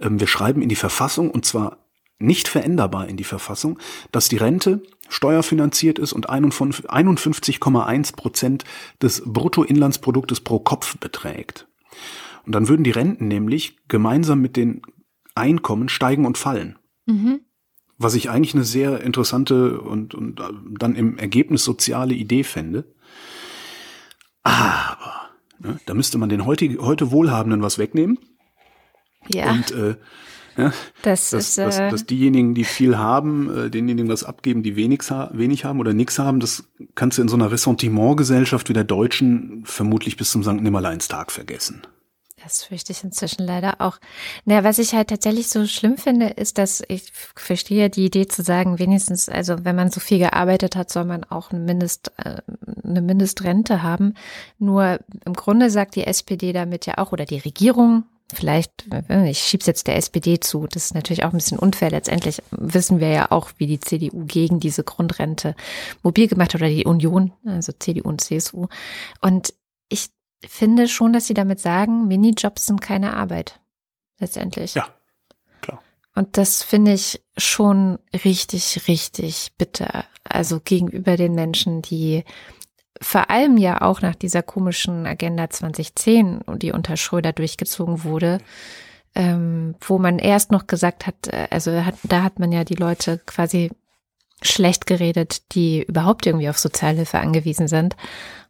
[0.00, 1.78] ähm, wir schreiben in die Verfassung und zwar
[2.18, 3.78] nicht veränderbar in die Verfassung,
[4.12, 8.64] dass die Rente steuerfinanziert ist und 51,1 Prozent
[9.02, 11.66] des Bruttoinlandsproduktes pro Kopf beträgt.
[12.46, 14.82] Und dann würden die Renten nämlich gemeinsam mit den
[15.36, 16.78] Einkommen steigen und fallen.
[17.06, 17.40] Mhm.
[17.98, 20.40] Was ich eigentlich eine sehr interessante und, und
[20.78, 22.84] dann im Ergebnis soziale Idee fände.
[24.42, 28.18] Aber ne, da müsste man den heute, heute Wohlhabenden was wegnehmen.
[29.28, 29.50] Ja.
[29.50, 29.96] Und äh,
[30.56, 30.72] ja,
[31.02, 34.76] das dass, ist, äh, dass, dass diejenigen, die viel haben, äh, denjenigen was abgeben, die
[34.76, 38.84] wenig, wenig haben oder nichts haben, das kannst du in so einer Ressentimentgesellschaft wie der
[38.84, 41.82] deutschen vermutlich bis zum Sankt Nimmerleinstag vergessen.
[42.46, 43.98] Das fürchte ich inzwischen leider auch.
[44.44, 48.44] Naja, was ich halt tatsächlich so schlimm finde, ist, dass ich verstehe die Idee zu
[48.44, 52.36] sagen, wenigstens, also wenn man so viel gearbeitet hat, soll man auch eine, Mindest, äh,
[52.84, 54.14] eine Mindestrente haben.
[54.60, 58.86] Nur im Grunde sagt die SPD damit ja auch, oder die Regierung, vielleicht,
[59.24, 61.90] ich schieb's jetzt der SPD zu, das ist natürlich auch ein bisschen unfair.
[61.90, 65.56] Letztendlich wissen wir ja auch, wie die CDU gegen diese Grundrente
[66.04, 68.68] mobil gemacht hat oder die Union, also CDU und CSU.
[69.20, 69.52] Und
[70.46, 73.60] finde schon, dass sie damit sagen, Minijobs sind keine Arbeit.
[74.18, 74.74] Letztendlich.
[74.74, 74.88] Ja,
[75.60, 75.82] klar.
[76.14, 80.04] Und das finde ich schon richtig, richtig bitter.
[80.24, 82.24] Also gegenüber den Menschen, die
[83.00, 88.38] vor allem ja auch nach dieser komischen Agenda 2010, die unter Schröder durchgezogen wurde,
[89.14, 92.74] ähm, wo man erst noch gesagt hat, äh, also hat, da hat man ja die
[92.74, 93.70] Leute quasi
[94.42, 97.96] schlecht geredet, die überhaupt irgendwie auf Sozialhilfe angewiesen sind.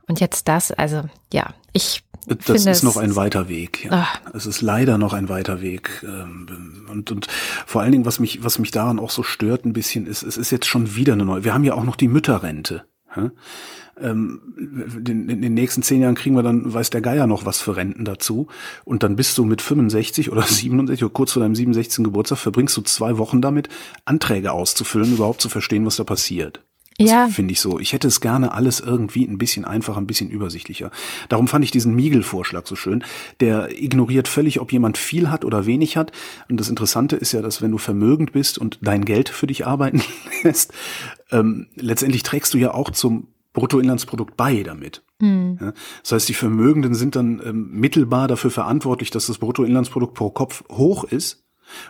[0.09, 1.03] Und jetzt das, also
[1.33, 3.85] ja, ich das ist noch ein weiter Weg.
[3.85, 4.09] Ja.
[4.35, 6.05] Es ist leider noch ein weiter Weg.
[6.05, 7.29] Ähm, und, und
[7.67, 10.37] vor allen Dingen, was mich, was mich daran auch so stört ein bisschen, ist, es
[10.37, 11.45] ist jetzt schon wieder eine neue.
[11.45, 12.85] Wir haben ja auch noch die Mütterrente.
[13.99, 14.41] Ähm,
[15.07, 17.77] in, in den nächsten zehn Jahren kriegen wir dann, weiß der Geier noch was für
[17.77, 18.49] Renten dazu.
[18.85, 22.05] Und dann bist du mit 65 oder 67 oder kurz vor deinem 67.
[22.05, 23.69] Geburtstag, verbringst du zwei Wochen damit,
[24.05, 26.63] Anträge auszufüllen, überhaupt zu verstehen, was da passiert.
[26.99, 27.29] Das ja.
[27.29, 27.79] finde ich so.
[27.79, 30.91] Ich hätte es gerne alles irgendwie ein bisschen einfacher, ein bisschen übersichtlicher.
[31.29, 33.05] Darum fand ich diesen Miegel-Vorschlag so schön.
[33.41, 36.13] Der ignoriert völlig, ob jemand viel hat oder wenig hat.
[36.49, 39.67] Und das Interessante ist ja, dass wenn du vermögend bist und dein Geld für dich
[39.67, 40.03] arbeiten
[40.43, 40.73] lässt,
[41.31, 45.03] ähm, letztendlich trägst du ja auch zum Bruttoinlandsprodukt bei damit.
[45.19, 45.59] Mhm.
[45.61, 45.73] Ja,
[46.03, 50.65] das heißt, die Vermögenden sind dann ähm, mittelbar dafür verantwortlich, dass das Bruttoinlandsprodukt pro Kopf
[50.71, 51.43] hoch ist.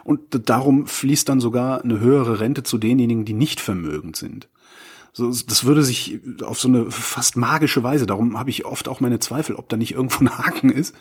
[0.04, 4.48] Und darum fließt dann sogar eine höhere Rente zu denjenigen, die nicht vermögend sind.
[5.16, 9.00] So, das würde sich auf so eine fast magische Weise, darum habe ich oft auch
[9.00, 10.94] meine Zweifel, ob da nicht irgendwo ein Haken ist.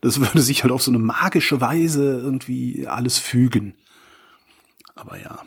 [0.00, 3.76] Das würde sich halt auf so eine magische Weise irgendwie alles fügen.
[4.96, 5.38] Aber ja.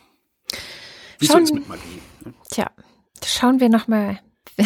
[1.20, 1.82] Wie soll es mit Magie?
[2.24, 2.34] Ne?
[2.50, 2.72] Tja,
[3.22, 4.22] schauen wir noch mal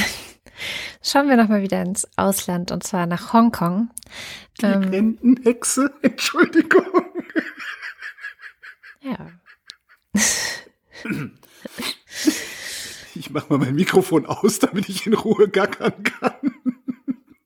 [1.02, 3.90] Schauen wir nochmal wieder ins Ausland und zwar nach Hongkong.
[4.62, 6.86] Die ähm, Rentenhexe, Entschuldigung.
[9.02, 9.32] Ja.
[13.20, 16.54] Ich mache mal mein Mikrofon aus, damit ich in Ruhe gackern kann.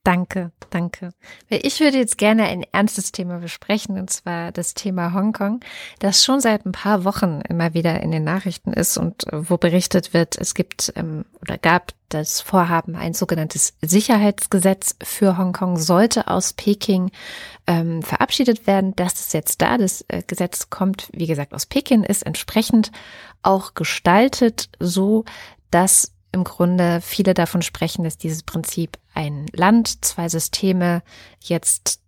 [0.04, 1.14] Danke, danke.
[1.50, 5.62] Ich würde jetzt gerne ein ernstes Thema besprechen, und zwar das Thema Hongkong,
[6.00, 10.14] das schon seit ein paar Wochen immer wieder in den Nachrichten ist und wo berichtet
[10.14, 16.54] wird, es gibt ähm, oder gab das Vorhaben, ein sogenanntes Sicherheitsgesetz für Hongkong sollte aus
[16.54, 17.10] Peking
[17.66, 18.96] ähm, verabschiedet werden.
[18.96, 19.78] Das ist jetzt da.
[19.78, 22.92] Das äh, Gesetz kommt, wie gesagt, aus Peking, ist entsprechend
[23.42, 25.26] auch gestaltet so,
[25.74, 31.04] dass im Grunde viele davon sprechen, dass dieses Prinzip ein Land, zwei Systeme
[31.40, 32.00] jetzt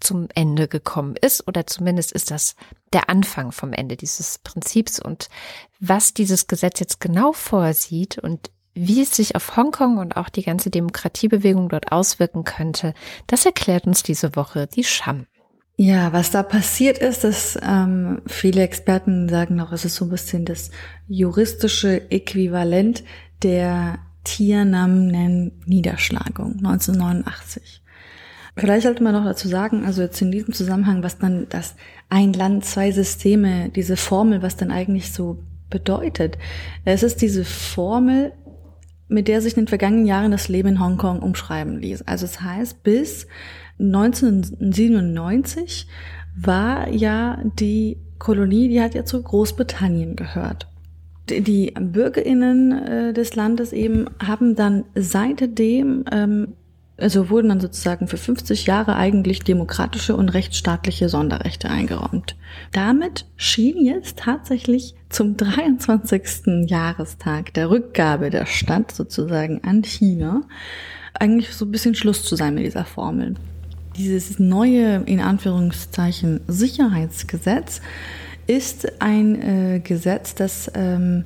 [0.00, 2.56] zum Ende gekommen ist oder zumindest ist das
[2.92, 5.28] der Anfang vom Ende dieses Prinzips und
[5.78, 10.42] was dieses Gesetz jetzt genau vorsieht und wie es sich auf Hongkong und auch die
[10.42, 12.94] ganze Demokratiebewegung dort auswirken könnte,
[13.26, 15.26] das erklärt uns diese Woche die Scham.
[15.82, 20.10] Ja, was da passiert ist, dass ähm, viele Experten sagen auch, es ist so ein
[20.10, 20.70] bisschen das
[21.08, 23.02] juristische Äquivalent
[23.42, 27.82] der Tiernamnen-Niederschlagung 1989.
[28.58, 31.76] Vielleicht sollte man noch dazu sagen, also jetzt in diesem Zusammenhang, was dann das
[32.10, 36.36] ein Land, zwei Systeme, diese Formel, was dann eigentlich so bedeutet.
[36.84, 38.34] Es ist diese Formel,
[39.08, 42.02] mit der sich in den vergangenen Jahren das Leben in Hongkong umschreiben ließ.
[42.02, 43.26] Also es heißt, bis
[43.80, 45.86] 1997
[46.36, 50.66] war ja die Kolonie, die hat ja zu Großbritannien gehört.
[51.28, 56.54] Die Bürgerinnen äh, des Landes eben haben dann seitdem ähm,
[57.00, 62.36] also wurden dann sozusagen für 50 Jahre eigentlich demokratische und rechtsstaatliche Sonderrechte eingeräumt.
[62.72, 66.68] Damit schien jetzt tatsächlich zum 23.
[66.68, 70.42] Jahrestag der Rückgabe der Stadt sozusagen an China
[71.14, 73.34] eigentlich so ein bisschen Schluss zu sein mit dieser Formel
[73.96, 77.80] dieses neue, in Anführungszeichen, Sicherheitsgesetz
[78.46, 81.24] ist ein äh, Gesetz, das ähm,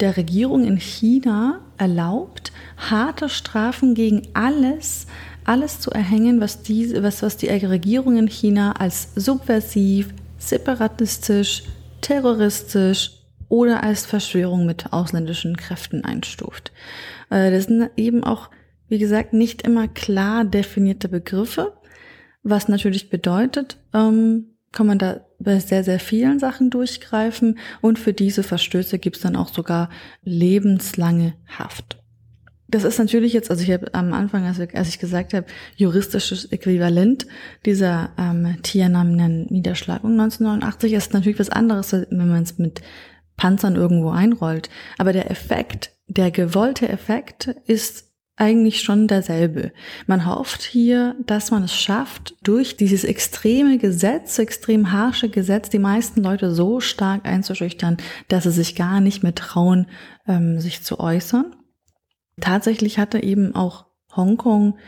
[0.00, 5.06] der Regierung in China erlaubt, harte Strafen gegen alles,
[5.44, 11.64] alles zu erhängen, was die, was, was die Regierung in China als subversiv, separatistisch,
[12.00, 13.12] terroristisch
[13.48, 16.72] oder als Verschwörung mit ausländischen Kräften einstuft.
[17.30, 18.50] Äh, das sind eben auch
[18.88, 21.74] wie gesagt, nicht immer klar definierte Begriffe,
[22.42, 28.12] was natürlich bedeutet, ähm, kann man da bei sehr, sehr vielen Sachen durchgreifen und für
[28.12, 29.88] diese Verstöße gibt es dann auch sogar
[30.22, 31.98] lebenslange Haft.
[32.66, 36.46] Das ist natürlich jetzt, also ich habe am Anfang, als, als ich gesagt habe, juristisches
[36.46, 37.26] Äquivalent
[37.64, 42.80] dieser ähm, Tiernamenen-Niederschlagung 1989 ist natürlich was anderes, wenn man es mit
[43.36, 44.70] Panzern irgendwo einrollt.
[44.98, 49.72] Aber der Effekt, der gewollte Effekt ist eigentlich schon derselbe.
[50.06, 55.78] Man hofft hier, dass man es schafft, durch dieses extreme Gesetz, extrem harsche Gesetz, die
[55.78, 57.96] meisten Leute so stark einzuschüchtern,
[58.28, 59.86] dass sie sich gar nicht mehr trauen,
[60.26, 61.54] ähm, sich zu äußern.
[62.40, 64.78] Tatsächlich hatte eben auch Hongkong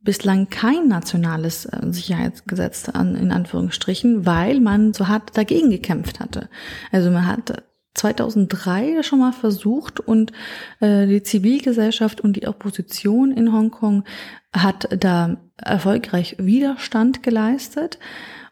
[0.00, 6.48] bislang kein nationales äh, Sicherheitsgesetz an, in Anführungsstrichen, weil man so hart dagegen gekämpft hatte.
[6.92, 7.62] Also man hat
[7.94, 10.32] 2003 schon mal versucht und
[10.80, 14.04] äh, die Zivilgesellschaft und die Opposition in Hongkong
[14.52, 17.98] hat da erfolgreich Widerstand geleistet.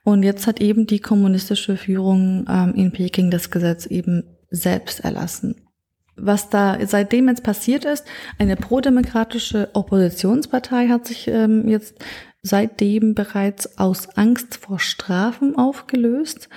[0.04, 5.56] Und jetzt hat eben die kommunistische Führung ähm, in Peking das Gesetz eben selbst erlassen.
[6.16, 8.04] Was da seitdem jetzt passiert ist,
[8.38, 11.94] eine prodemokratische Oppositionspartei hat sich ähm, jetzt
[12.42, 16.48] seitdem bereits aus Angst vor Strafen aufgelöst.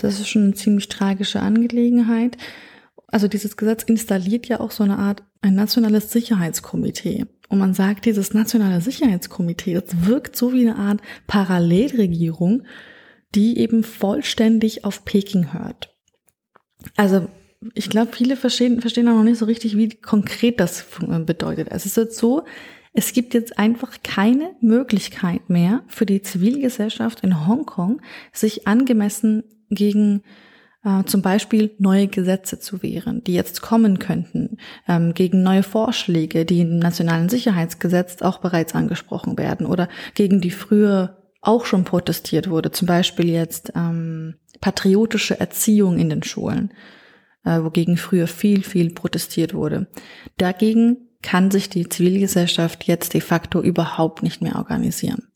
[0.00, 2.36] Das ist schon eine ziemlich tragische Angelegenheit.
[3.08, 7.26] Also dieses Gesetz installiert ja auch so eine Art ein nationales Sicherheitskomitee.
[7.48, 12.62] Und man sagt, dieses nationale Sicherheitskomitee, das wirkt so wie eine Art Parallelregierung,
[13.34, 15.94] die eben vollständig auf Peking hört.
[16.96, 17.28] Also
[17.74, 20.86] ich glaube, viele verstehen, verstehen auch noch nicht so richtig, wie konkret das
[21.26, 21.70] bedeutet.
[21.70, 22.44] Also es ist so,
[22.94, 30.22] es gibt jetzt einfach keine Möglichkeit mehr für die Zivilgesellschaft in Hongkong, sich angemessen gegen
[30.84, 34.58] äh, zum Beispiel neue Gesetze zu wehren, die jetzt kommen könnten,
[34.88, 40.50] ähm, gegen neue Vorschläge, die im nationalen Sicherheitsgesetz auch bereits angesprochen werden oder gegen die
[40.50, 46.72] früher auch schon protestiert wurde, zum Beispiel jetzt ähm, patriotische Erziehung in den Schulen,
[47.44, 49.88] äh, wogegen früher viel, viel protestiert wurde.
[50.36, 55.31] Dagegen kann sich die Zivilgesellschaft jetzt de facto überhaupt nicht mehr organisieren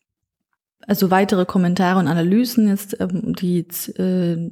[0.86, 3.58] also weitere Kommentare und Analysen jetzt, ähm, die
[3.98, 4.50] äh,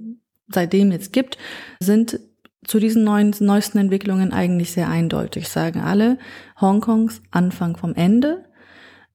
[0.48, 1.38] seitdem jetzt gibt,
[1.80, 2.20] sind
[2.66, 5.48] zu diesen neuen, neuesten Entwicklungen eigentlich sehr eindeutig.
[5.48, 6.18] Sagen alle,
[6.60, 8.44] Hongkongs Anfang vom Ende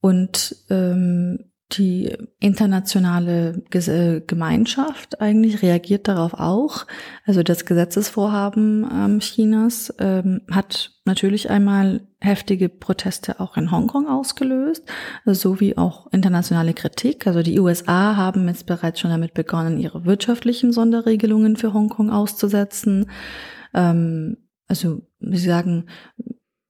[0.02, 6.88] und ähm, die internationale äh, Gemeinschaft eigentlich reagiert darauf auch.
[7.26, 14.84] Also das Gesetzesvorhaben ähm, Chinas ähm, hat natürlich einmal heftige Proteste auch in Hongkong ausgelöst,
[15.26, 17.28] sowie auch internationale Kritik.
[17.28, 23.10] Also die USA haben jetzt bereits schon damit begonnen, ihre wirtschaftlichen Sonderregelungen für Hongkong auszusetzen.
[23.76, 25.86] Ähm, also sie sagen,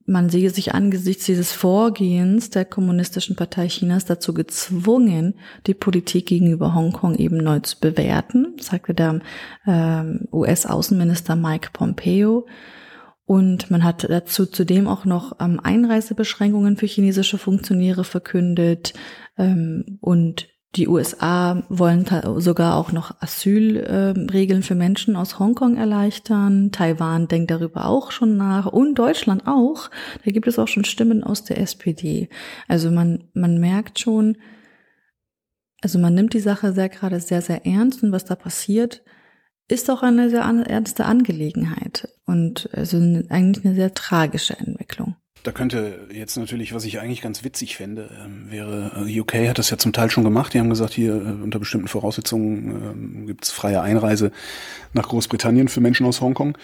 [0.09, 5.35] man sehe sich angesichts dieses Vorgehens der Kommunistischen Partei Chinas dazu gezwungen,
[5.67, 9.19] die Politik gegenüber Hongkong eben neu zu bewerten, sagte der
[9.67, 12.47] ähm, US-Außenminister Mike Pompeo.
[13.25, 18.93] Und man hat dazu zudem auch noch ähm, Einreisebeschränkungen für chinesische Funktionäre verkündet
[19.37, 22.05] ähm, und die USA wollen
[22.37, 26.71] sogar auch noch Asylregeln äh, für Menschen aus Hongkong erleichtern.
[26.71, 29.89] Taiwan denkt darüber auch schon nach und Deutschland auch.
[30.23, 32.29] Da gibt es auch schon Stimmen aus der SPD.
[32.67, 34.37] Also man, man merkt schon,
[35.81, 39.01] Also man nimmt die Sache sehr gerade sehr, sehr ernst und was da passiert,
[39.69, 42.97] ist auch eine sehr ernste Angelegenheit und also
[43.29, 45.15] eigentlich eine sehr tragische Entwicklung.
[45.43, 49.57] Da könnte jetzt natürlich, was ich eigentlich ganz witzig fände, ähm, wäre, äh, UK hat
[49.57, 50.53] das ja zum Teil schon gemacht.
[50.53, 54.31] Die haben gesagt, hier äh, unter bestimmten Voraussetzungen äh, gibt es freie Einreise
[54.93, 56.57] nach Großbritannien für Menschen aus Hongkong.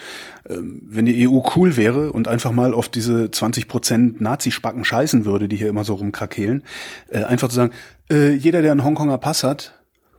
[0.48, 5.24] Ähm, wenn die EU cool wäre und einfach mal auf diese 20 Prozent Nazi-Spacken scheißen
[5.24, 6.62] würde, die hier immer so rumkrakehlen,
[7.08, 7.72] äh, einfach zu sagen,
[8.08, 9.74] jeder, der einen Hongkonger Pass hat,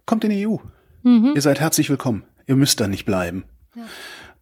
[0.05, 0.57] kommt in die EU.
[1.03, 1.31] Mhm.
[1.35, 2.23] Ihr seid herzlich willkommen.
[2.45, 3.45] Ihr müsst da nicht bleiben.
[3.77, 3.83] Ja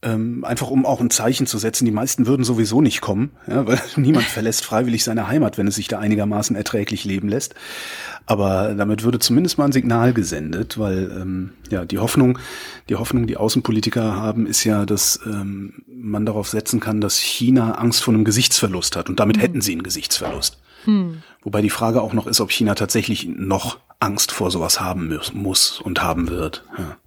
[0.01, 1.85] ähm, einfach um auch ein Zeichen zu setzen.
[1.85, 5.75] Die meisten würden sowieso nicht kommen, ja, weil niemand verlässt freiwillig seine Heimat, wenn es
[5.75, 7.55] sich da einigermaßen erträglich leben lässt.
[8.25, 12.39] Aber damit würde zumindest mal ein Signal gesendet, weil ähm, ja die Hoffnung,
[12.89, 17.73] die Hoffnung, die Außenpolitiker haben, ist ja, dass ähm, man darauf setzen kann, dass China
[17.73, 19.41] Angst vor einem Gesichtsverlust hat und damit mhm.
[19.41, 20.59] hätten sie einen Gesichtsverlust.
[20.85, 21.23] Mhm.
[21.43, 25.33] Wobei die Frage auch noch ist, ob China tatsächlich noch Angst vor sowas haben muss,
[25.33, 26.63] muss und haben wird.
[26.77, 26.97] Ja.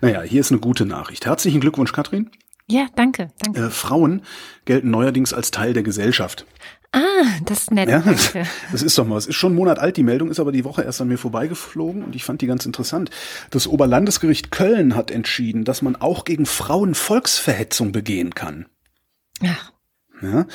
[0.00, 1.26] Naja, hier ist eine gute Nachricht.
[1.26, 2.30] Herzlichen Glückwunsch, Katrin.
[2.68, 3.66] Ja, danke, danke.
[3.66, 4.22] Äh, Frauen
[4.64, 6.46] gelten neuerdings als Teil der Gesellschaft.
[6.92, 7.00] Ah,
[7.44, 7.88] das ist nett.
[7.88, 8.46] Ja, danke.
[8.72, 10.64] das ist doch mal, es ist schon einen Monat alt, die Meldung ist aber die
[10.64, 13.10] Woche erst an mir vorbeigeflogen und ich fand die ganz interessant.
[13.50, 18.66] Das Oberlandesgericht Köln hat entschieden, dass man auch gegen Frauen Volksverhetzung begehen kann.
[19.44, 19.71] Ach.
[20.22, 20.46] Ja,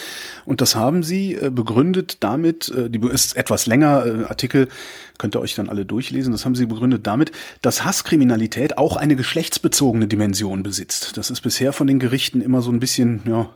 [0.46, 4.70] und das haben sie äh, begründet damit, äh, die ist etwas länger, äh, Artikel
[5.18, 9.18] könnt ihr euch dann alle durchlesen, das haben sie begründet damit, dass Hasskriminalität auch eine
[9.18, 11.18] geschlechtsbezogene Dimension besitzt.
[11.18, 13.50] Das ist bisher von den Gerichten immer so ein bisschen, ja,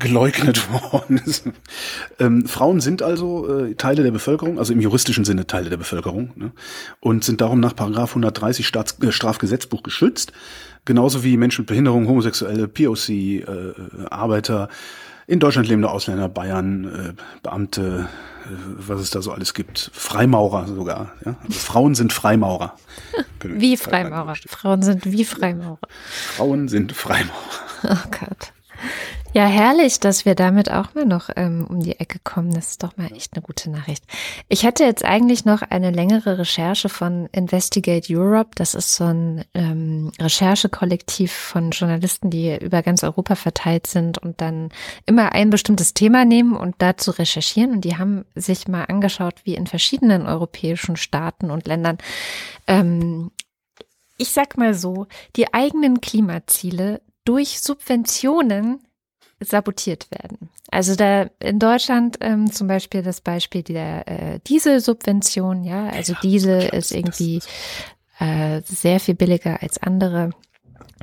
[0.00, 1.44] geleugnet worden ist.
[2.18, 6.32] Ähm, Frauen sind also äh, Teile der Bevölkerung, also im juristischen Sinne Teile der Bevölkerung,
[6.34, 6.52] ne?
[6.98, 10.32] und sind darum nach Paragraph 130 Staats äh, Strafgesetzbuch geschützt,
[10.84, 13.44] genauso wie Menschen mit Behinderung, Homosexuelle, POC, äh,
[14.10, 14.68] Arbeiter,
[15.30, 17.12] in Deutschland lebende Ausländer, Bayern, äh,
[17.44, 18.08] Beamte,
[18.46, 18.48] äh,
[18.78, 21.12] was es da so alles gibt, Freimaurer sogar.
[21.24, 21.36] Ja?
[21.46, 22.74] Also Frauen sind Freimaurer.
[23.44, 24.34] wie Freimaurer.
[24.48, 25.78] Frauen sind wie Freimaurer.
[26.08, 27.30] Frauen sind Freimaurer.
[27.84, 28.52] Oh Gott.
[29.32, 32.52] Ja, herrlich, dass wir damit auch mal noch ähm, um die Ecke kommen.
[32.52, 34.02] Das ist doch mal echt eine gute Nachricht.
[34.48, 38.50] Ich hätte jetzt eigentlich noch eine längere Recherche von Investigate Europe.
[38.56, 44.40] Das ist so ein ähm, Recherchekollektiv von Journalisten, die über ganz Europa verteilt sind und
[44.40, 44.70] dann
[45.06, 47.70] immer ein bestimmtes Thema nehmen und dazu recherchieren.
[47.70, 51.98] Und die haben sich mal angeschaut, wie in verschiedenen europäischen Staaten und Ländern
[52.66, 53.30] ähm,
[54.16, 55.06] ich sag mal so,
[55.36, 58.80] die eigenen Klimaziele durch Subventionen
[59.40, 60.50] sabotiert werden.
[60.70, 66.18] Also da in Deutschland ähm, zum Beispiel das Beispiel der äh, Dieselsubvention, ja, also ja,
[66.22, 67.40] Diesel ist irgendwie
[68.18, 70.30] äh, sehr viel billiger als andere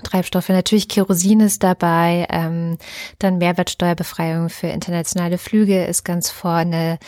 [0.04, 0.50] Treibstoffe.
[0.50, 2.78] Natürlich Kerosin ist dabei, ähm,
[3.20, 7.00] dann Mehrwertsteuerbefreiung für internationale Flüge ist ganz vorne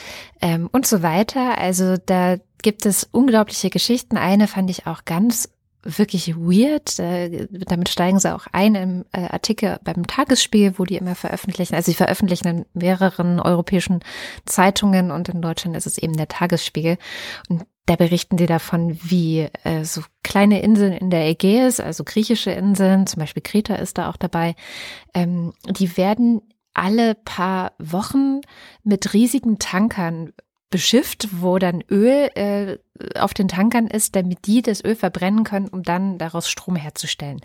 [0.42, 1.58] ähm, und so weiter.
[1.58, 4.18] Also da gibt es unglaubliche Geschichten.
[4.18, 5.50] Eine fand ich auch ganz
[5.98, 7.00] wirklich weird.
[7.00, 11.76] Äh, damit steigen sie auch ein im äh, Artikel beim Tagesspiel, wo die immer veröffentlichen.
[11.76, 14.00] Also sie veröffentlichen in mehreren europäischen
[14.46, 16.98] Zeitungen und in Deutschland ist es eben der Tagesspiegel.
[17.50, 22.52] Und da berichten die davon, wie äh, so kleine Inseln in der Ägäis, also griechische
[22.52, 24.56] Inseln, zum Beispiel Kreta ist da auch dabei,
[25.16, 26.42] ähm, die werden
[26.76, 28.42] alle paar Wochen
[28.84, 30.34] mit riesigen Tankern
[30.70, 32.78] beschifft, wo dann Öl äh,
[33.18, 37.42] auf den Tankern ist, damit die das Öl verbrennen können, um dann daraus Strom herzustellen.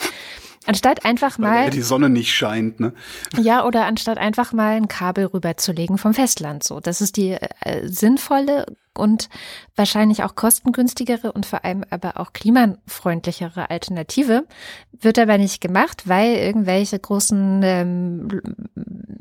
[0.67, 1.65] Anstatt einfach mal.
[1.65, 2.93] Weil die Sonne nicht scheint, ne?
[3.41, 6.81] Ja, oder anstatt einfach mal ein Kabel rüberzulegen vom Festland so.
[6.81, 9.29] Das ist die äh, sinnvolle und
[9.77, 14.47] wahrscheinlich auch kostengünstigere und vor allem aber auch klimafreundlichere Alternative.
[14.93, 18.41] Wird aber nicht gemacht, weil irgendwelche großen, ähm,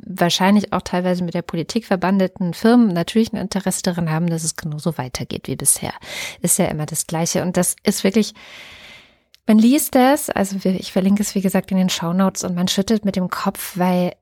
[0.05, 4.55] wahrscheinlich auch teilweise mit der Politik verbandeten Firmen natürlich ein Interesse daran haben, dass es
[4.55, 5.93] genauso weitergeht wie bisher.
[6.41, 7.41] Ist ja immer das Gleiche.
[7.41, 8.33] Und das ist wirklich,
[9.47, 13.05] man liest das, also ich verlinke es wie gesagt in den Shownotes und man schüttelt
[13.05, 14.13] mit dem Kopf, weil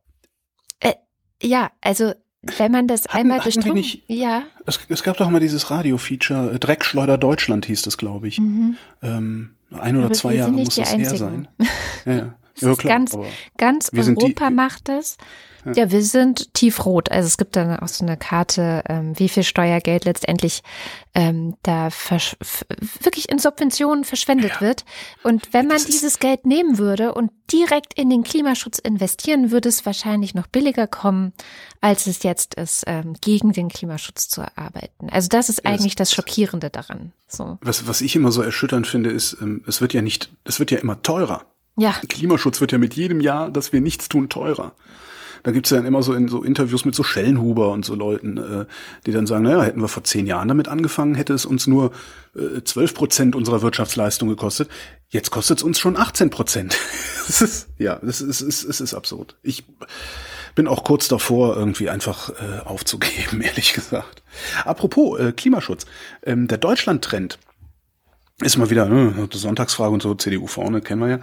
[0.79, 0.93] äh,
[1.41, 4.43] ja, also wenn man das hatten, einmal durchdrungen, ja.
[4.65, 8.39] Es, es, gab doch mal dieses Radio-Feature, äh, Dreckschleuder Deutschland hieß das, glaube ich.
[8.39, 8.77] Mhm.
[9.03, 11.47] Ähm, ein oder Aber zwei Jahre muss das her sein.
[12.05, 12.35] Ja, ja.
[12.55, 13.17] ja klar, ganz,
[13.57, 15.17] ganz Europa die, macht das.
[15.65, 15.91] Ja.
[15.91, 17.11] wir sind tiefrot.
[17.11, 20.63] Also es gibt dann auch so eine Karte, ähm, wie viel Steuergeld letztendlich
[21.13, 21.89] ähm, da
[23.01, 24.61] wirklich in Subventionen verschwendet ja.
[24.61, 24.85] wird.
[25.23, 29.85] Und wenn man dieses Geld nehmen würde und direkt in den Klimaschutz investieren, würde es
[29.85, 31.33] wahrscheinlich noch billiger kommen,
[31.81, 35.09] als es jetzt ist, ähm, gegen den Klimaschutz zu arbeiten.
[35.09, 37.11] Also das ist eigentlich das, das Schockierende daran.
[37.27, 37.57] So.
[37.61, 40.71] Was, was ich immer so erschütternd finde, ist, ähm, es wird ja nicht, es wird
[40.71, 41.45] ja immer teurer.
[41.77, 41.95] Ja.
[42.07, 44.73] Klimaschutz wird ja mit jedem Jahr, dass wir nichts tun, teurer.
[45.43, 48.37] Da gibt's ja dann immer so in so Interviews mit so Schellenhuber und so Leuten,
[48.37, 48.65] äh,
[49.05, 51.91] die dann sagen, naja, hätten wir vor zehn Jahren damit angefangen, hätte es uns nur
[52.63, 54.69] zwölf äh, Prozent unserer Wirtschaftsleistung gekostet.
[55.09, 56.77] Jetzt kostet es uns schon 18 Prozent.
[57.77, 59.35] ja, es ist, ist, es ist absurd.
[59.43, 59.65] Ich
[60.55, 64.23] bin auch kurz davor, irgendwie einfach äh, aufzugeben, ehrlich gesagt.
[64.63, 65.85] Apropos äh, Klimaschutz.
[66.23, 67.37] Ähm, der Deutschland-Trend
[68.41, 71.19] ist mal wieder ne, Sonntagsfrage und so, CDU vorne, kennen wir ja.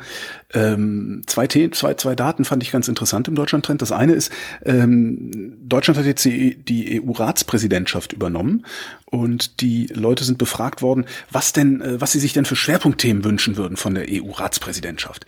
[0.53, 3.83] Ähm, zwei, zwei, zwei Daten fand ich ganz interessant im Deutschland-Trend.
[3.83, 4.33] Das eine ist,
[4.65, 8.65] ähm, Deutschland hat jetzt die, die EU-Ratspräsidentschaft übernommen
[9.07, 13.25] und die Leute sind befragt worden, was denn, äh, was sie sich denn für Schwerpunktthemen
[13.25, 15.27] wünschen würden von der EU-Ratspräsidentschaft.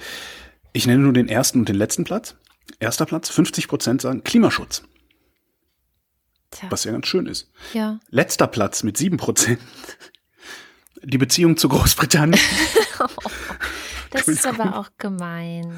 [0.72, 2.36] Ich nenne nur den ersten und den letzten Platz.
[2.78, 4.82] Erster Platz, 50 Prozent sagen Klimaschutz.
[6.51, 6.68] Tja.
[6.70, 7.49] Was ja ganz schön ist.
[7.74, 8.01] Ja.
[8.11, 9.61] Letzter Platz mit sieben Prozent
[11.03, 12.41] die Beziehung zu Großbritannien.
[14.11, 15.73] das ist aber auch gemein.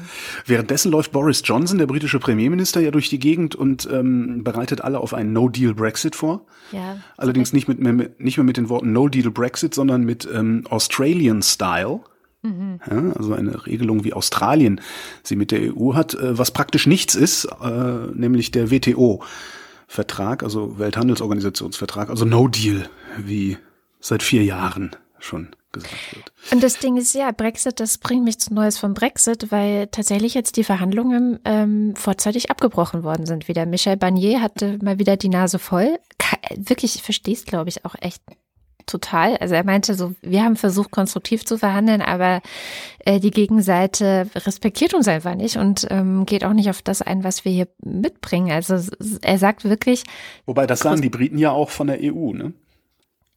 [0.45, 4.99] Währenddessen läuft Boris Johnson, der britische Premierminister, ja durch die Gegend und ähm, bereitet alle
[4.99, 6.45] auf einen No-Deal-Brexit vor.
[6.71, 12.01] Ja, Allerdings nicht, mit, mehr, nicht mehr mit den Worten No-Deal-Brexit, sondern mit ähm, Australian-Style.
[12.41, 12.79] Mhm.
[12.89, 14.81] Ja, also eine Regelung wie Australien
[15.23, 20.77] sie mit der EU hat, äh, was praktisch nichts ist, äh, nämlich der WTO-Vertrag, also
[20.77, 23.57] Welthandelsorganisationsvertrag, also No Deal, wie
[24.01, 24.93] seit vier Jahren
[25.23, 26.31] schon gesagt wird.
[26.51, 30.33] Und das Ding ist ja, Brexit, das bringt mich zu Neues vom Brexit, weil tatsächlich
[30.33, 33.65] jetzt die Verhandlungen ähm, vorzeitig abgebrochen worden sind wieder.
[33.65, 35.97] Michel Barnier hatte mal wieder die Nase voll.
[36.55, 38.21] Wirklich, ich verstehe es, glaube ich, auch echt
[38.85, 39.37] total.
[39.37, 42.41] Also er meinte so, wir haben versucht, konstruktiv zu verhandeln, aber
[42.99, 47.23] äh, die Gegenseite respektiert uns einfach nicht und ähm, geht auch nicht auf das ein,
[47.23, 48.51] was wir hier mitbringen.
[48.51, 48.75] Also
[49.21, 50.03] er sagt wirklich.
[50.45, 52.53] Wobei das sagen die Briten ja auch von der EU, ne?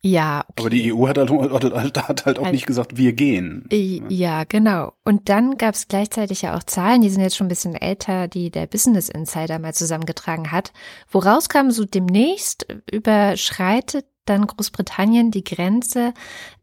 [0.07, 0.45] Ja.
[0.49, 0.61] Okay.
[0.61, 3.67] Aber die EU hat halt, hat halt auch halt, nicht gesagt, wir gehen.
[4.09, 4.93] Ja, genau.
[5.05, 8.29] Und dann gab es gleichzeitig ja auch Zahlen, die sind jetzt schon ein bisschen älter,
[8.29, 10.73] die der Business Insider mal zusammengetragen hat,
[11.11, 16.13] woraus kam so demnächst überschreitet dann Großbritannien die Grenze.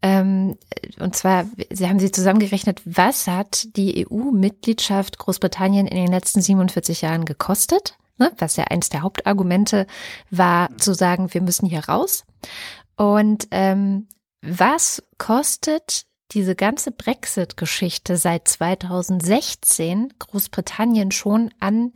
[0.02, 0.58] Ähm,
[1.00, 7.02] und zwar, sie haben sie zusammengerechnet, was hat die EU-Mitgliedschaft Großbritannien in den letzten 47
[7.02, 7.98] Jahren gekostet?
[8.18, 9.88] Ne, was ja eines der Hauptargumente
[10.30, 12.26] war, zu sagen, wir müssen hier raus.
[12.96, 14.08] Und ähm,
[14.42, 21.94] was kostet diese ganze Brexit-Geschichte seit 2016 Großbritannien schon an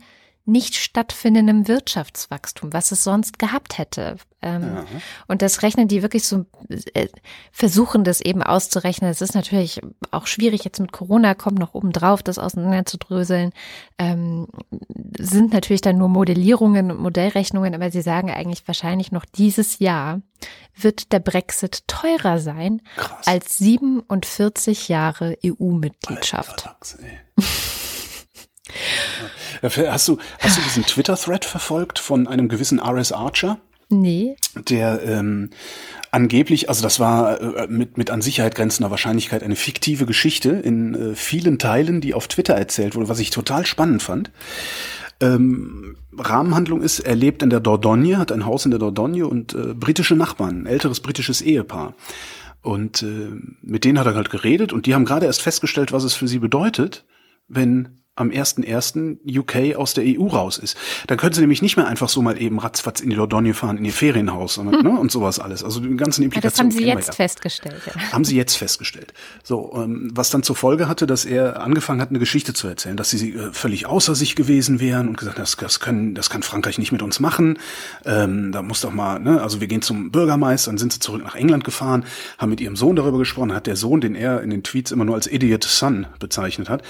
[0.48, 4.16] nicht stattfindendem Wirtschaftswachstum, was es sonst gehabt hätte.
[4.40, 4.84] Ähm.
[5.26, 6.46] Und das rechnen die wirklich so,
[6.94, 7.08] äh,
[7.52, 9.10] versuchen das eben auszurechnen.
[9.10, 9.80] Es ist natürlich
[10.10, 13.52] auch schwierig, jetzt mit Corona kommt noch oben drauf, das auseinanderzudröseln.
[13.98, 14.46] Ähm,
[15.18, 20.22] sind natürlich dann nur Modellierungen und Modellrechnungen, aber sie sagen eigentlich wahrscheinlich noch dieses Jahr
[20.74, 23.26] wird der Brexit teurer sein Krass.
[23.26, 26.68] als 47 Jahre EU-Mitgliedschaft.
[29.62, 33.12] Hast du, hast du diesen Twitter-Thread verfolgt von einem gewissen R.S.
[33.12, 33.58] Archer?
[33.88, 34.36] Nee.
[34.68, 35.50] Der ähm,
[36.10, 40.94] angeblich, also das war äh, mit, mit an Sicherheit grenzender Wahrscheinlichkeit eine fiktive Geschichte in
[40.94, 44.30] äh, vielen Teilen, die auf Twitter erzählt wurde, was ich total spannend fand.
[45.20, 49.54] Ähm, Rahmenhandlung ist, er lebt in der Dordogne, hat ein Haus in der Dordogne und
[49.54, 51.94] äh, britische Nachbarn, ein älteres britisches Ehepaar.
[52.62, 53.30] Und äh,
[53.62, 56.28] mit denen hat er halt geredet und die haben gerade erst festgestellt, was es für
[56.28, 57.04] sie bedeutet,
[57.48, 59.38] wenn am 1.1.
[59.38, 60.76] UK aus der EU raus ist.
[61.06, 63.78] Dann können sie nämlich nicht mehr einfach so mal eben ratzfatz in die Dordogne fahren,
[63.78, 64.92] in ihr Ferienhaus sondern, hm.
[64.92, 65.64] ne, und sowas alles.
[65.64, 66.70] Also die ganzen Implikationen.
[66.72, 67.12] Ja, das haben sie jetzt ja.
[67.14, 67.82] festgestellt.
[67.86, 68.12] Ja.
[68.12, 69.14] Haben sie jetzt festgestellt.
[69.42, 72.96] So, ähm, was dann zur Folge hatte, dass er angefangen hat, eine Geschichte zu erzählen,
[72.96, 76.42] dass sie äh, völlig außer sich gewesen wären und gesagt, das, das können, das kann
[76.42, 77.58] Frankreich nicht mit uns machen.
[78.04, 81.22] Ähm, da muss doch mal, ne, also wir gehen zum Bürgermeister, dann sind sie zurück
[81.22, 82.04] nach England gefahren,
[82.38, 85.04] haben mit ihrem Sohn darüber gesprochen, hat der Sohn, den er in den Tweets immer
[85.04, 86.82] nur als Idiot Son bezeichnet hat,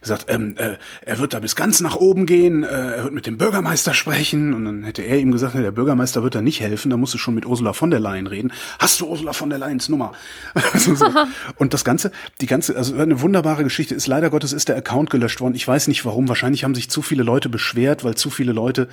[0.00, 3.26] gesagt, ähm, äh, er wird da bis ganz nach oben gehen, äh, er wird mit
[3.26, 6.90] dem Bürgermeister sprechen und dann hätte er ihm gesagt, der Bürgermeister wird da nicht helfen,
[6.90, 8.52] da musst du schon mit Ursula von der Leyen reden.
[8.78, 10.12] Hast du Ursula von der Leyens Nummer?
[10.72, 11.06] also so.
[11.56, 15.10] Und das Ganze, die ganze, also eine wunderbare Geschichte ist, leider Gottes ist der Account
[15.10, 15.54] gelöscht worden.
[15.54, 18.88] Ich weiß nicht warum, wahrscheinlich haben sich zu viele Leute beschwert, weil zu viele Leute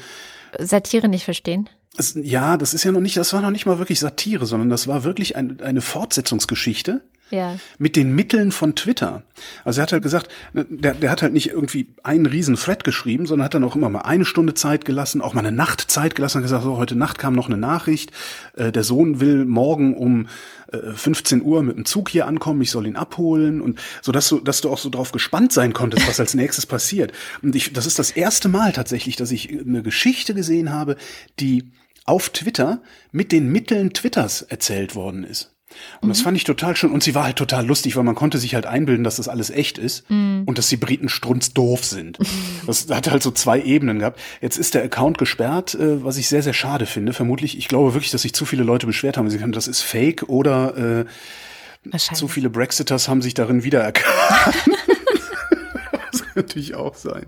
[0.59, 1.69] Satire nicht verstehen.
[1.97, 4.69] Es, ja, das ist ja noch nicht, das war noch nicht mal wirklich Satire, sondern
[4.69, 7.01] das war wirklich ein, eine Fortsetzungsgeschichte
[7.34, 7.57] ja.
[7.79, 9.23] mit den Mitteln von Twitter.
[9.65, 12.84] Also er hat halt gesagt, ne, der, der hat halt nicht irgendwie einen riesen Thread
[12.84, 15.81] geschrieben, sondern hat dann auch immer mal eine Stunde Zeit gelassen, auch mal eine Nacht
[15.81, 18.11] Zeit gelassen und gesagt, so heute Nacht kam noch eine Nachricht,
[18.55, 20.27] äh, der Sohn will morgen um
[20.71, 24.29] äh, 15 Uhr mit dem Zug hier ankommen, ich soll ihn abholen und so, dass
[24.29, 27.11] du, dass du auch so drauf gespannt sein konntest, was als nächstes passiert.
[27.41, 30.97] Und ich, das ist das erste Mal tatsächlich, dass ich eine Geschichte gesehen habe,
[31.39, 31.71] die
[32.05, 32.81] auf Twitter
[33.11, 35.53] mit den Mitteln Twitters erzählt worden ist.
[36.01, 36.11] Und mhm.
[36.11, 36.91] das fand ich total schön.
[36.91, 39.49] Und sie war halt total lustig, weil man konnte sich halt einbilden, dass das alles
[39.49, 40.43] echt ist mhm.
[40.45, 42.19] und dass die Briten strunzdoof sind.
[42.19, 42.26] Mhm.
[42.67, 44.19] Das hat halt so zwei Ebenen gehabt.
[44.41, 47.13] Jetzt ist der Account gesperrt, äh, was ich sehr, sehr schade finde.
[47.13, 49.30] Vermutlich, ich glaube wirklich, dass sich zu viele Leute beschwert haben.
[49.30, 54.07] Sie können, das ist fake oder äh, zu viele Brexiters haben sich darin wiedererkannt.
[56.11, 57.26] das kann natürlich auch sein.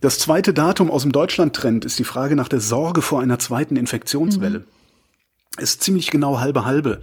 [0.00, 3.76] Das zweite Datum aus dem Deutschland-Trend ist die Frage nach der Sorge vor einer zweiten
[3.76, 4.60] Infektionswelle.
[4.60, 4.64] Mhm
[5.58, 7.02] ist ziemlich genau halbe halbe.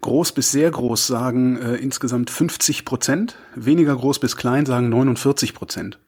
[0.00, 5.54] Groß bis sehr groß sagen äh, insgesamt 50 Prozent, weniger groß bis klein sagen 49
[5.54, 5.98] Prozent.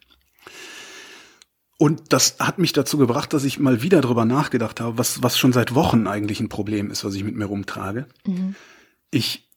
[1.79, 5.39] Und das hat mich dazu gebracht, dass ich mal wieder drüber nachgedacht habe, was, was
[5.39, 8.07] schon seit Wochen eigentlich ein Problem ist, was ich mit mir rumtrage.
[8.27, 8.55] Mhm.
[9.11, 9.49] Ich,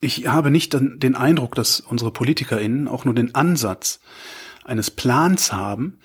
[0.00, 4.00] ich habe nicht den Eindruck, dass unsere PolitikerInnen auch nur den Ansatz
[4.64, 5.98] eines Plans haben,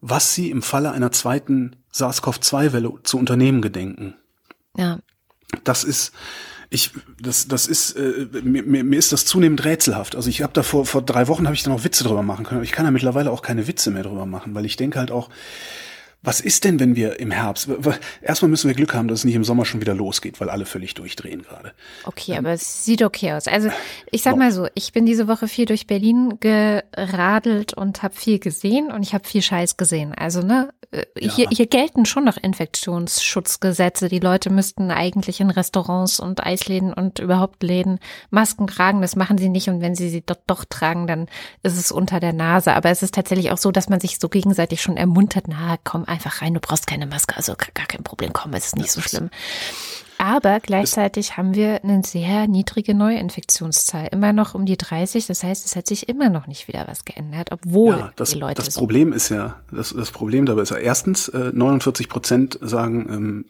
[0.00, 4.14] was sie im Falle einer zweiten SARS-CoV-2-Welle zu unternehmen gedenken.
[4.76, 4.98] Ja.
[5.64, 6.12] Das ist,
[6.70, 6.90] ich,
[7.20, 10.16] das, das ist, äh, mir, mir ist das zunehmend rätselhaft.
[10.16, 12.44] Also ich habe da vor, vor drei Wochen habe ich da noch Witze drüber machen
[12.44, 14.98] können, aber ich kann da mittlerweile auch keine Witze mehr drüber machen, weil ich denke
[14.98, 15.30] halt auch,
[16.26, 17.68] was ist denn, wenn wir im Herbst,
[18.20, 20.66] erstmal müssen wir Glück haben, dass es nicht im Sommer schon wieder losgeht, weil alle
[20.66, 21.72] völlig durchdrehen gerade.
[22.04, 23.46] Okay, ähm, aber es sieht okay aus.
[23.46, 23.70] Also
[24.10, 28.40] ich sag mal so, ich bin diese Woche viel durch Berlin geradelt und habe viel
[28.40, 30.14] gesehen und ich habe viel Scheiß gesehen.
[30.14, 31.32] Also ne, äh, ja.
[31.32, 34.08] hier, hier gelten schon noch Infektionsschutzgesetze.
[34.08, 37.98] Die Leute müssten eigentlich in Restaurants und Eisläden und überhaupt Läden
[38.30, 39.00] Masken tragen.
[39.00, 41.28] Das machen sie nicht und wenn sie sie doch, doch tragen, dann
[41.62, 42.74] ist es unter der Nase.
[42.74, 46.04] Aber es ist tatsächlich auch so, dass man sich so gegenseitig schon ermuntert, na komm,
[46.16, 49.00] einfach rein, du brauchst keine Maske, also gar kein Problem, komm, es ist nicht so
[49.00, 49.30] schlimm.
[50.18, 55.26] Aber gleichzeitig haben wir eine sehr niedrige Neuinfektionszahl, immer noch um die 30.
[55.26, 58.38] Das heißt, es hat sich immer noch nicht wieder was geändert, obwohl ja, das, die
[58.38, 58.62] Leute.
[58.62, 62.58] Das so Problem ist ja, das, das Problem dabei ist ja erstens, äh, 49 Prozent
[62.62, 63.44] sagen,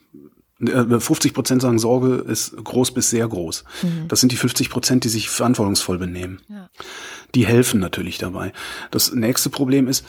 [0.59, 3.63] ähm, 50 äh, Prozent sagen, Sorge ist groß bis sehr groß.
[3.83, 4.07] Mhm.
[4.07, 6.41] Das sind die 50 Prozent, die sich verantwortungsvoll benehmen.
[6.49, 6.69] Ja.
[7.35, 8.51] Die helfen natürlich dabei.
[8.89, 10.05] Das nächste Problem ist,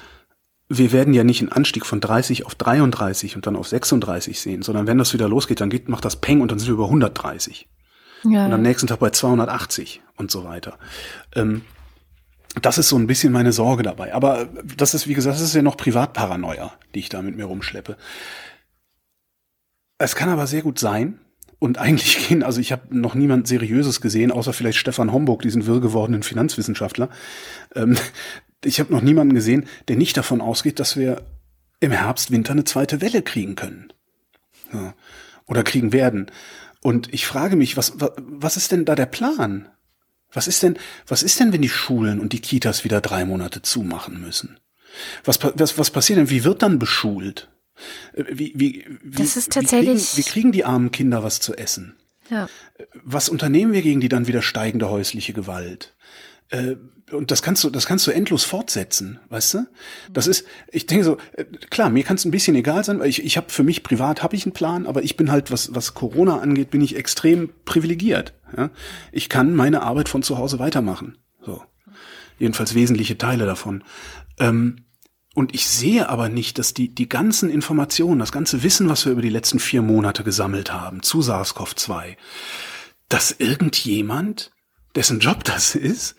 [0.68, 4.62] wir werden ja nicht einen Anstieg von 30 auf 33 und dann auf 36 sehen,
[4.62, 6.84] sondern wenn das wieder losgeht, dann geht, macht das Peng und dann sind wir über
[6.84, 7.68] 130.
[8.24, 8.46] Ja.
[8.46, 10.78] Und am nächsten Tag bei 280 und so weiter.
[11.34, 11.62] Ähm,
[12.60, 14.14] das ist so ein bisschen meine Sorge dabei.
[14.14, 17.44] Aber das ist, wie gesagt, das ist ja noch Privatparanoia, die ich da mit mir
[17.44, 17.96] rumschleppe.
[19.98, 21.20] Es kann aber sehr gut sein,
[21.58, 25.66] und eigentlich gehen, also ich habe noch niemand Seriöses gesehen, außer vielleicht Stefan Homburg, diesen
[25.66, 27.08] wirr gewordenen Finanzwissenschaftler,
[27.74, 27.96] ähm,
[28.64, 31.22] ich habe noch niemanden gesehen, der nicht davon ausgeht, dass wir
[31.80, 33.92] im Herbst, Winter eine zweite Welle kriegen können.
[34.72, 34.94] Ja.
[35.46, 36.30] Oder kriegen werden.
[36.82, 39.68] Und ich frage mich, was, was ist denn da der Plan?
[40.32, 43.62] Was ist denn, was ist denn, wenn die Schulen und die Kitas wieder drei Monate
[43.62, 44.58] zumachen müssen?
[45.24, 46.30] Was, was, was passiert denn?
[46.30, 47.48] Wie wird dann beschult?
[48.12, 50.16] Äh, wie, wie, wie, das ist tatsächlich.
[50.16, 51.96] Wie kriegen, wie kriegen die armen Kinder was zu essen?
[52.30, 52.48] Ja.
[52.94, 55.94] Was unternehmen wir gegen die dann wieder steigende häusliche Gewalt?
[56.50, 56.76] Äh,
[57.10, 59.66] und das kannst du, das kannst du endlos fortsetzen, weißt du?
[60.12, 63.08] Das ist, ich denke so, äh, klar, mir kann es ein bisschen egal sein, weil
[63.08, 65.74] ich, ich habe für mich privat habe ich einen Plan, aber ich bin halt, was,
[65.74, 68.34] was Corona angeht, bin ich extrem privilegiert.
[68.56, 68.70] Ja?
[69.12, 71.16] Ich kann meine Arbeit von zu Hause weitermachen.
[71.44, 71.62] So.
[72.38, 73.84] Jedenfalls wesentliche Teile davon.
[74.38, 74.84] Ähm,
[75.34, 79.12] und ich sehe aber nicht, dass die, die ganzen Informationen, das ganze Wissen, was wir
[79.12, 82.16] über die letzten vier Monate gesammelt haben zu SARS-CoV-2,
[83.08, 84.50] dass irgendjemand,
[84.98, 86.16] dessen Job das ist,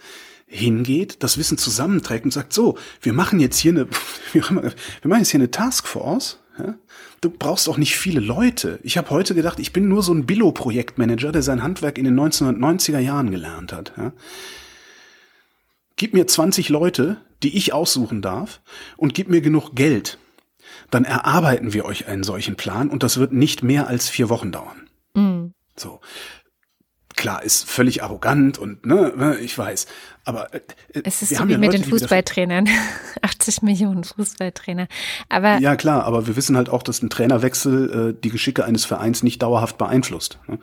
[0.47, 3.87] hingeht, das Wissen zusammenträgt und sagt, so, wir machen jetzt hier eine,
[4.31, 6.39] wir machen jetzt hier eine Taskforce.
[7.21, 8.79] Du brauchst auch nicht viele Leute.
[8.83, 12.17] Ich habe heute gedacht, ich bin nur so ein Billo-Projektmanager, der sein Handwerk in den
[12.19, 13.93] 1990er Jahren gelernt hat.
[13.97, 14.13] Ja?
[15.97, 18.61] Gib mir 20 Leute, die ich aussuchen darf,
[18.95, 20.17] und gib mir genug Geld.
[20.89, 24.51] Dann erarbeiten wir euch einen solchen Plan und das wird nicht mehr als vier Wochen
[24.51, 24.89] dauern.
[25.13, 25.53] Mhm.
[25.75, 26.01] So
[27.19, 29.85] klar, ist völlig arrogant und ne, ne ich weiß.
[30.23, 30.61] Aber äh,
[31.03, 32.67] es ist so wie ja mit Leute, den Fußballtrainern.
[33.21, 34.87] 80 Millionen Fußballtrainer.
[35.27, 38.85] Aber ja klar, aber wir wissen halt auch, dass ein Trainerwechsel äh, die Geschicke eines
[38.85, 40.39] Vereins nicht dauerhaft beeinflusst.
[40.47, 40.59] Ne?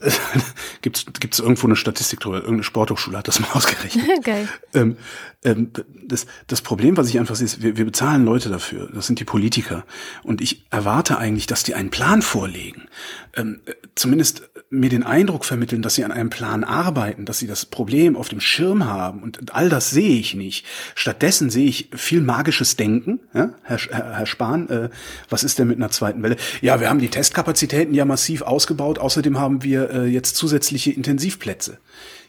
[0.82, 2.36] Gibt es irgendwo eine Statistik drüber?
[2.36, 4.24] Irgendeine Sporthochschule hat das mal ausgerechnet.
[4.24, 4.48] Geil.
[4.72, 4.96] Ähm,
[5.44, 5.70] ähm,
[6.06, 8.90] das, das Problem, was ich einfach sehe, ist, wir, wir bezahlen Leute dafür.
[8.92, 9.84] Das sind die Politiker.
[10.22, 12.88] Und ich erwarte eigentlich, dass die einen Plan vorlegen.
[13.36, 13.60] Ähm,
[13.94, 18.16] zumindest mir den Eindruck vermitteln, dass sie an einem Plan arbeiten, dass sie das Problem
[18.16, 19.22] auf dem Schirm haben.
[19.22, 20.66] Und all das sehe ich nicht.
[20.94, 23.20] Stattdessen sehe ich viel magisches Denken.
[23.32, 23.54] Ja?
[23.62, 24.90] Herr, Herr Spahn, äh,
[25.28, 26.36] was ist denn mit einer zweiten Welle?
[26.60, 28.98] Ja, wir haben die Testkapazitäten ja massiv ausgebaut.
[28.98, 31.78] Außerdem haben wir äh, jetzt zusätzliche Intensivplätze.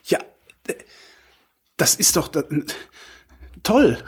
[0.05, 0.19] Ja,
[1.77, 2.31] das ist doch,
[3.63, 3.97] toll.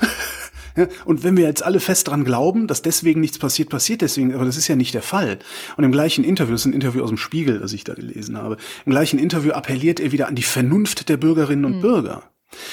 [0.77, 4.33] Ja, und wenn wir jetzt alle fest dran glauben, dass deswegen nichts passiert, passiert deswegen,
[4.33, 5.39] aber das ist ja nicht der Fall.
[5.75, 8.37] Und im gleichen Interview, das ist ein Interview aus dem Spiegel, das ich da gelesen
[8.37, 11.81] habe, im gleichen Interview appelliert er wieder an die Vernunft der Bürgerinnen und mhm.
[11.81, 12.23] Bürger.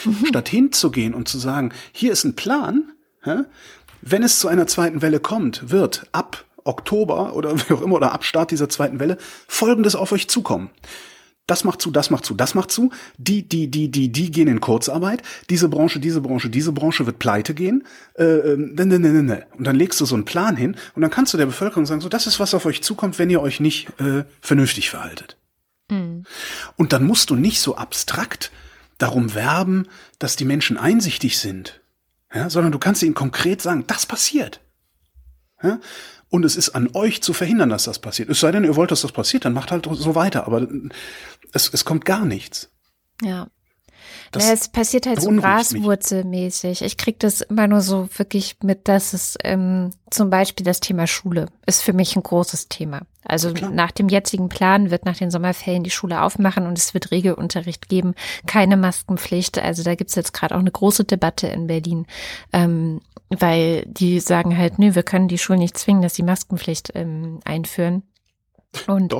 [0.05, 0.27] Mhm.
[0.27, 2.93] Statt hinzugehen und zu sagen, hier ist ein Plan,
[4.03, 8.13] wenn es zu einer zweiten Welle kommt, wird ab Oktober oder wie auch immer oder
[8.13, 9.17] ab Start dieser zweiten Welle
[9.49, 10.71] Folgendes auf euch zukommen
[11.47, 12.91] das macht zu, das macht zu, das macht zu.
[13.19, 15.23] Die, die, die, die, die gehen in Kurzarbeit.
[15.51, 17.85] Diese Branche, diese Branche, diese Branche wird pleite gehen.
[18.15, 19.47] Äh, ne, ne, ne, ne.
[19.57, 22.01] Und dann legst du so einen Plan hin und dann kannst du der Bevölkerung sagen,
[22.01, 25.37] so, das ist, was auf euch zukommt, wenn ihr euch nicht äh, vernünftig verhaltet.
[25.91, 26.25] Mhm.
[26.77, 28.51] Und dann musst du nicht so abstrakt
[28.99, 29.87] darum werben,
[30.19, 31.81] dass die Menschen einsichtig sind,
[32.33, 34.61] ja, sondern du kannst ihnen konkret sagen, das passiert.
[35.63, 35.79] Ja?
[36.35, 38.29] Und es ist an euch zu verhindern, dass das passiert.
[38.29, 40.49] Es sei denn, ihr wollt, dass das passiert, dann macht halt so weiter.
[40.49, 40.67] Aber
[41.53, 42.73] es, es kommt gar nichts.
[43.23, 43.47] Ja.
[44.33, 46.83] Das naja, es passiert halt so graswurzelmäßig.
[46.83, 51.07] Ich krieg das immer nur so wirklich mit, dass es ähm, zum Beispiel das Thema
[51.07, 53.03] Schule ist für mich ein großes Thema.
[53.25, 53.71] Also Klar.
[53.71, 57.89] nach dem jetzigen Plan wird nach den Sommerferien die Schule aufmachen und es wird Regelunterricht
[57.89, 58.15] geben,
[58.49, 59.61] keine Maskenpflicht.
[59.61, 62.07] Also da gibt's jetzt gerade auch eine große Debatte in Berlin.
[62.53, 66.93] Ähm, weil die sagen halt, nö, wir können die Schulen nicht zwingen, dass sie Maskenpflicht
[66.95, 68.03] ähm, einführen.
[68.87, 69.15] Und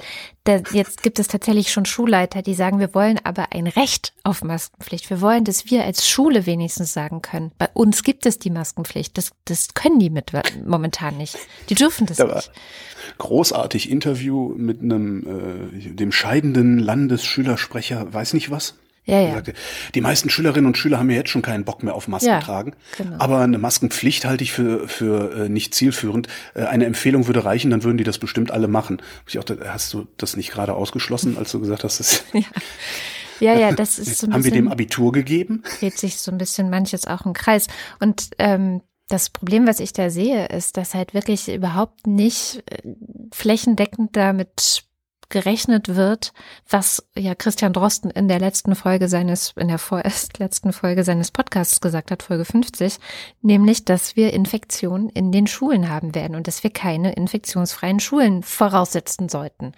[0.45, 4.43] da, jetzt gibt es tatsächlich schon Schulleiter, die sagen, wir wollen aber ein Recht auf
[4.43, 5.11] Maskenpflicht.
[5.11, 9.17] Wir wollen, dass wir als Schule wenigstens sagen können, bei uns gibt es die Maskenpflicht.
[9.17, 10.33] Das, das können die mit
[10.67, 11.39] momentan nicht.
[11.69, 12.51] Die dürfen das aber nicht.
[13.19, 18.75] Großartig Interview mit einem äh, dem scheidenden Landesschülersprecher, weiß nicht was.
[19.07, 19.35] Ja, ja.
[19.35, 19.53] Sagte,
[19.95, 22.41] die meisten Schülerinnen und Schüler haben ja jetzt schon keinen Bock mehr auf Masken ja,
[22.41, 22.75] tragen.
[22.97, 23.17] Genau.
[23.19, 26.29] Aber eine Maskenpflicht halte ich für, für äh, nicht zielführend.
[26.55, 29.03] Äh, eine Empfehlung würde reichen, dann würden die das bestimmt alle machen.
[29.27, 32.43] Ich auch, hast du das nicht gerade ausgeschlossen, als du gesagt hast, das ja.
[33.41, 35.63] Ja, ja, das ist so ein Haben bisschen, wir dem Abitur gegeben?
[35.81, 37.67] Dreht sich so ein bisschen manches auch im Kreis.
[38.01, 42.95] Und ähm, das Problem, was ich da sehe, ist, dass halt wirklich überhaupt nicht äh,
[43.33, 44.85] flächendeckend damit
[45.29, 46.33] gerechnet wird,
[46.69, 51.31] was ja Christian Drosten in der letzten Folge seines, in der vorerst letzten Folge seines
[51.31, 52.99] Podcasts gesagt hat, Folge 50,
[53.43, 58.43] nämlich, dass wir Infektionen in den Schulen haben werden und dass wir keine infektionsfreien Schulen
[58.43, 59.73] voraussetzen sollten.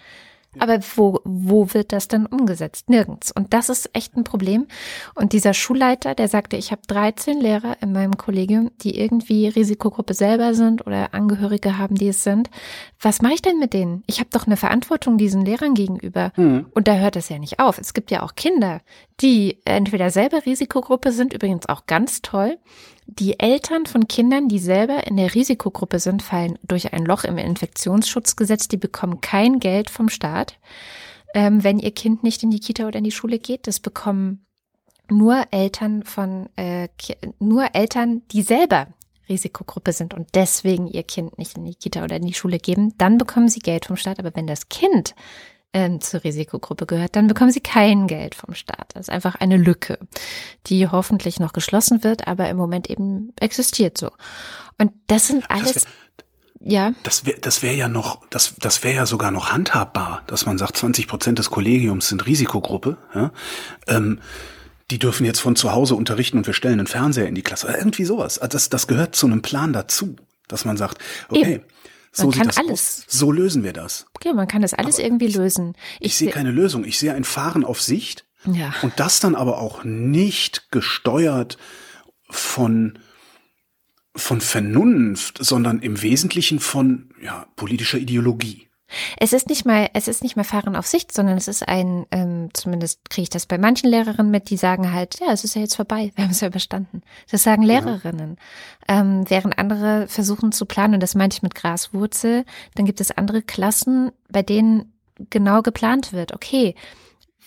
[0.59, 2.89] Aber wo, wo wird das dann umgesetzt?
[2.89, 3.31] Nirgends.
[3.31, 4.67] Und das ist echt ein Problem.
[5.13, 10.13] Und dieser Schulleiter, der sagte, ich habe 13 Lehrer in meinem Kollegium, die irgendwie Risikogruppe
[10.13, 12.49] selber sind oder Angehörige haben, die es sind.
[12.99, 14.03] Was mache ich denn mit denen?
[14.07, 16.31] Ich habe doch eine Verantwortung diesen Lehrern gegenüber.
[16.35, 16.67] Mhm.
[16.71, 17.77] Und da hört es ja nicht auf.
[17.77, 18.81] Es gibt ja auch Kinder,
[19.21, 22.57] die entweder selber Risikogruppe sind, übrigens auch ganz toll,
[23.05, 27.37] die Eltern von Kindern, die selber in der Risikogruppe sind, fallen durch ein Loch im
[27.37, 28.67] Infektionsschutzgesetz.
[28.67, 30.57] Die bekommen kein Geld vom Staat,
[31.33, 33.67] ähm, wenn ihr Kind nicht in die Kita oder in die Schule geht.
[33.67, 34.45] Das bekommen
[35.09, 36.89] nur Eltern von äh,
[37.39, 38.87] nur Eltern, die selber
[39.29, 42.93] Risikogruppe sind und deswegen ihr Kind nicht in die Kita oder in die Schule geben,
[42.97, 44.19] dann bekommen sie Geld vom Staat.
[44.19, 45.15] Aber wenn das Kind
[45.73, 48.91] ähm, zur Risikogruppe gehört, dann bekommen sie kein Geld vom Staat.
[48.93, 49.99] Das ist einfach eine Lücke,
[50.67, 54.11] die hoffentlich noch geschlossen wird, aber im Moment eben existiert so.
[54.77, 55.73] Und das sind alles.
[55.73, 55.85] Das
[56.59, 56.93] ja.
[57.03, 60.57] Das wäre das wäre ja noch, das, das wäre ja sogar noch handhabbar, dass man
[60.57, 62.97] sagt, 20 Prozent des Kollegiums sind Risikogruppe.
[63.13, 63.31] Ja?
[63.87, 64.19] Ähm,
[64.91, 67.67] die dürfen jetzt von zu Hause unterrichten und wir stellen einen Fernseher in die Klasse.
[67.67, 68.39] Irgendwie sowas.
[68.39, 70.15] Also das, das gehört zu einem Plan dazu,
[70.47, 70.99] dass man sagt,
[71.29, 71.63] okay, Eben.
[72.13, 73.05] So man kann alles.
[73.05, 73.05] Aus.
[73.07, 74.07] So lösen wir das.
[74.15, 75.75] Okay, man kann das alles aber irgendwie lösen.
[75.99, 76.83] Ich, ich sehe keine Lösung.
[76.83, 78.25] Ich sehe ein Fahren auf Sicht.
[78.45, 78.73] Ja.
[78.81, 81.57] Und das dann aber auch nicht gesteuert
[82.29, 82.97] von
[84.15, 88.66] von Vernunft, sondern im Wesentlichen von ja, politischer Ideologie.
[89.19, 92.05] Es ist nicht mal, es ist nicht mal Fahren auf Sicht, sondern es ist ein,
[92.11, 95.55] ähm, zumindest kriege ich das bei manchen Lehrerinnen mit, die sagen halt, ja, es ist
[95.55, 97.01] ja jetzt vorbei, wir haben es ja überstanden.
[97.29, 98.37] Das sagen Lehrerinnen.
[98.87, 98.99] Ja.
[98.99, 102.45] Ähm, während andere versuchen zu planen, und das meinte ich mit Graswurzel,
[102.75, 104.93] dann gibt es andere Klassen, bei denen
[105.29, 106.75] genau geplant wird, okay,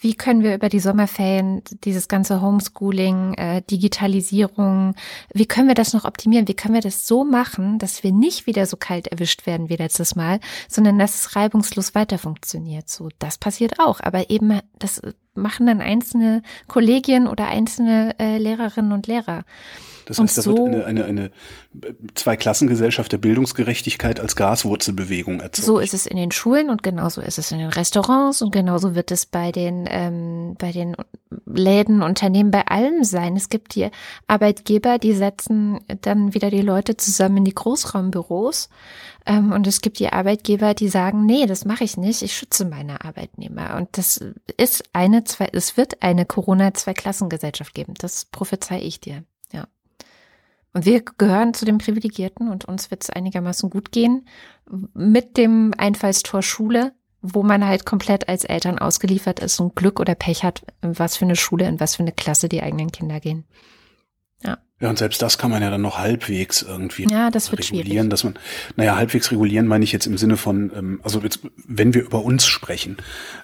[0.00, 4.94] wie können wir über die Sommerferien dieses ganze Homeschooling, äh, Digitalisierung,
[5.32, 6.48] wie können wir das noch optimieren?
[6.48, 9.76] Wie können wir das so machen, dass wir nicht wieder so kalt erwischt werden wie
[9.76, 12.88] letztes Mal, sondern dass es reibungslos weiter funktioniert?
[12.88, 14.00] So, das passiert auch.
[14.00, 15.02] Aber eben, das
[15.34, 19.44] machen dann einzelne Kollegien oder einzelne äh, Lehrerinnen und Lehrer.
[20.10, 21.30] Das heißt, da so, wird eine, eine, eine
[22.16, 25.64] Zweiklassengesellschaft der Bildungsgerechtigkeit als Gaswurzelbewegung erzeugt.
[25.64, 28.96] So ist es in den Schulen und genauso ist es in den Restaurants und genauso
[28.96, 30.96] wird es bei den, ähm, bei den
[31.46, 33.36] Läden, Unternehmen, bei allem sein.
[33.36, 33.92] Es gibt hier
[34.26, 38.68] Arbeitgeber, die setzen dann wieder die Leute zusammen in die Großraumbüros.
[39.26, 42.64] Ähm, und es gibt die Arbeitgeber, die sagen, nee, das mache ich nicht, ich schütze
[42.64, 43.76] meine Arbeitnehmer.
[43.76, 44.20] Und das
[44.56, 47.94] ist eine, zwei, es wird eine Corona-Zweiklassengesellschaft geben.
[47.96, 49.22] Das prophezei ich dir.
[50.72, 54.26] Und wir gehören zu den Privilegierten und uns wird es einigermaßen gut gehen
[54.94, 56.92] mit dem Einfallstor Schule,
[57.22, 61.24] wo man halt komplett als Eltern ausgeliefert ist und Glück oder Pech hat, was für
[61.24, 63.44] eine Schule, in was für eine Klasse die eigenen Kinder gehen.
[64.80, 64.88] Ja.
[64.88, 68.10] Und selbst das kann man ja dann noch halbwegs irgendwie ja, das wird regulieren, schwierig.
[68.10, 68.38] dass man,
[68.76, 72.24] naja, halbwegs regulieren meine ich jetzt im Sinne von, ähm, also jetzt, wenn wir über
[72.24, 72.96] uns sprechen,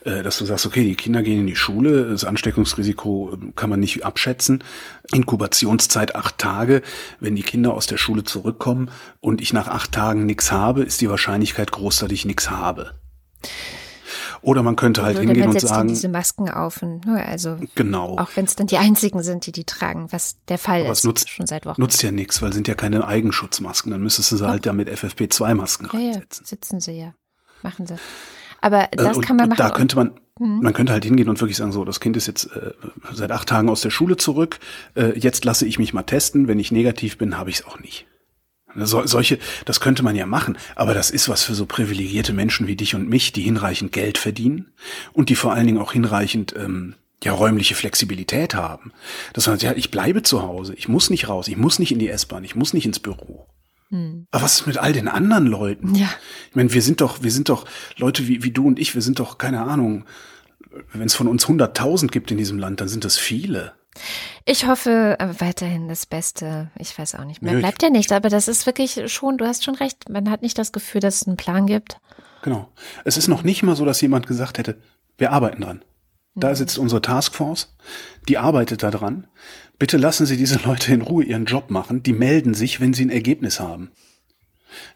[0.04, 3.68] äh, dass du sagst, okay, die Kinder gehen in die Schule, das Ansteckungsrisiko äh, kann
[3.68, 4.64] man nicht abschätzen,
[5.12, 6.80] Inkubationszeit acht Tage,
[7.20, 8.90] wenn die Kinder aus der Schule zurückkommen
[9.20, 12.92] und ich nach acht Tagen nichts habe, ist die Wahrscheinlichkeit groß, dass ich nichts habe.
[14.42, 17.56] Oder man könnte halt Oder hingehen man und sagen, diese Masken auf und nur also
[17.74, 20.92] genau, auch wenn es dann die einzigen sind, die die tragen, was der Fall Aber
[20.92, 21.80] ist nutzt- schon seit Wochen.
[21.80, 24.88] nutzt ja nichts, weil sind ja keine Eigenschutzmasken, dann müsstest du sie halt ja mit
[24.88, 26.46] FFP2-Masken ja, ja, reinsetzen.
[26.46, 27.14] sitzen sie ja,
[27.62, 27.96] machen sie.
[28.60, 29.58] Aber Äh, das und, kann man machen.
[29.58, 30.60] Da könnte man, Mhm.
[30.62, 32.72] man könnte halt hingehen und wirklich sagen, so, das Kind ist jetzt äh,
[33.12, 34.58] seit acht Tagen aus der Schule zurück,
[34.94, 37.78] äh, jetzt lasse ich mich mal testen, wenn ich negativ bin, habe ich es auch
[37.80, 38.06] nicht.
[38.78, 42.66] So, solche, das könnte man ja machen, aber das ist was für so privilegierte Menschen
[42.66, 44.72] wie dich und mich, die hinreichend Geld verdienen
[45.12, 46.94] und die vor allen Dingen auch hinreichend ähm,
[47.24, 48.92] ja räumliche Flexibilität haben.
[49.34, 51.98] Man sagt, ja, ich bleibe zu Hause, ich muss nicht raus, ich muss nicht in
[51.98, 53.46] die S-Bahn, ich muss nicht ins Büro.
[53.90, 54.26] Hm.
[54.30, 55.94] Aber was ist mit all den anderen Leuten?
[55.94, 56.10] Ja.
[56.50, 57.66] Ich meine, wir sind doch, wir sind doch
[57.96, 60.04] Leute wie, wie du und ich, wir sind doch, keine Ahnung,
[60.92, 63.72] wenn es von uns 100.000 gibt in diesem Land, dann sind das viele.
[64.44, 66.70] Ich hoffe äh, weiterhin das Beste.
[66.78, 67.42] Ich weiß auch nicht.
[67.42, 70.08] Mehr bleibt ja nicht, aber das ist wirklich schon, du hast schon recht.
[70.08, 71.98] Man hat nicht das Gefühl, dass es einen Plan gibt.
[72.42, 72.68] Genau.
[73.04, 74.78] Es ist noch nicht mal so, dass jemand gesagt hätte,
[75.18, 75.82] wir arbeiten dran.
[76.34, 77.74] Da sitzt unsere Taskforce,
[78.28, 79.26] die arbeitet da dran.
[79.78, 82.02] Bitte lassen Sie diese Leute in Ruhe ihren Job machen.
[82.02, 83.90] Die melden sich, wenn sie ein Ergebnis haben.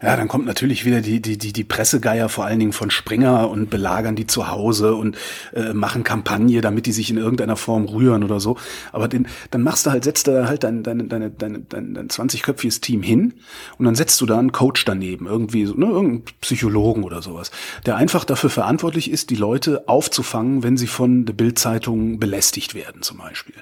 [0.01, 3.49] Ja, dann kommt natürlich wieder die, die, die, die Pressegeier vor allen Dingen von Springer
[3.49, 5.17] und belagern die zu Hause und
[5.53, 8.57] äh, machen Kampagne, damit die sich in irgendeiner Form rühren oder so.
[8.91, 12.07] Aber den, dann machst du halt, setzt du halt dein, dein, dein, dein, dein, dein
[12.07, 13.33] 20-köpfiges Team hin
[13.77, 17.51] und dann setzt du da einen Coach daneben, irgendwie so, ne, irgendeinen Psychologen oder sowas,
[17.85, 23.01] der einfach dafür verantwortlich ist, die Leute aufzufangen, wenn sie von der Bildzeitung belästigt werden,
[23.01, 23.55] zum Beispiel.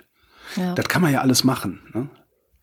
[0.55, 0.73] Ja.
[0.73, 1.81] Das kann man ja alles machen.
[1.93, 2.09] Ne?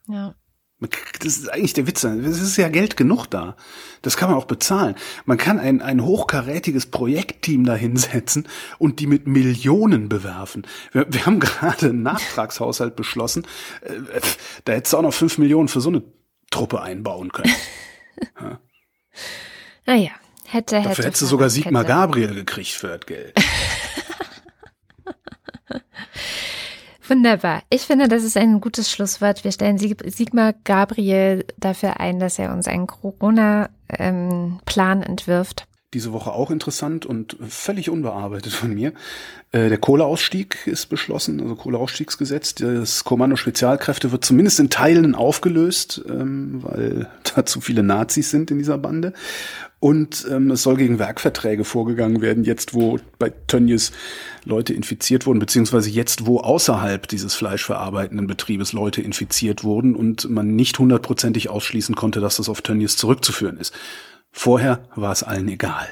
[0.09, 0.35] ja.
[0.79, 2.05] Das ist eigentlich der Witz.
[2.05, 3.57] Es ist ja Geld genug da.
[4.03, 4.95] Das kann man auch bezahlen.
[5.25, 8.47] Man kann ein, ein hochkarätiges Projektteam da hinsetzen
[8.79, 10.67] und die mit Millionen bewerfen.
[10.93, 13.47] Wir, wir haben gerade einen Nachtragshaushalt beschlossen.
[13.83, 14.21] Äh,
[14.65, 16.03] Da hättest du auch noch fünf Millionen für so eine
[16.51, 17.55] Truppe einbauen können.
[19.87, 20.11] Naja,
[20.45, 20.89] hätte, hätte.
[20.89, 21.85] Dafür hättest du sogar Sigmar.
[21.85, 23.35] Gabriel gekriegt für das Geld.
[27.09, 27.63] Wunderbar.
[27.71, 29.45] Ich finde, das ist ein gutes Schlusswort.
[29.45, 35.67] Wir stellen Sig Sigmar Gabriel dafür ein, dass er uns einen Corona-Plan entwirft.
[35.95, 38.93] Diese Woche auch interessant und völlig unbearbeitet von mir.
[39.53, 42.57] Äh, Der Kohleausstieg ist beschlossen, also Kohleausstiegsgesetz.
[42.57, 48.51] Das Kommando Spezialkräfte wird zumindest in Teilen aufgelöst, ähm, weil da zu viele Nazis sind
[48.51, 49.13] in dieser Bande.
[49.79, 53.93] Und ähm, es soll gegen Werkverträge vorgegangen werden, jetzt wo bei Tönnies
[54.45, 60.57] Leute infiziert wurden, beziehungsweise jetzt wo außerhalb dieses fleischverarbeitenden Betriebes Leute infiziert wurden und man
[60.57, 63.75] nicht hundertprozentig ausschließen konnte, dass das auf Tönnies zurückzuführen ist.
[64.33, 65.87] Vorher war es allen egal.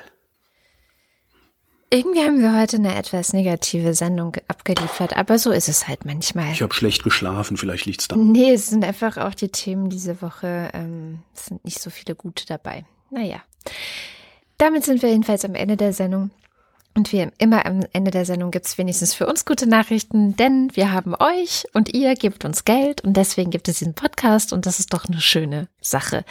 [1.91, 6.51] Irgendwie haben wir heute eine etwas negative Sendung abgeliefert, aber so ist es halt manchmal.
[6.51, 8.33] Ich habe schlecht geschlafen, vielleicht liegt's daran.
[8.33, 10.71] Nee, es sind einfach auch die Themen diese Woche.
[10.73, 12.85] Ähm, es sind nicht so viele gute dabei.
[13.11, 13.43] Naja.
[14.59, 16.31] Damit sind wir jedenfalls am Ende der Sendung.
[16.97, 20.71] Und wie immer am Ende der Sendung gibt es wenigstens für uns gute Nachrichten, denn
[20.75, 24.65] wir haben euch und ihr gebt uns Geld und deswegen gibt es diesen Podcast und
[24.65, 26.25] das ist doch eine schöne Sache.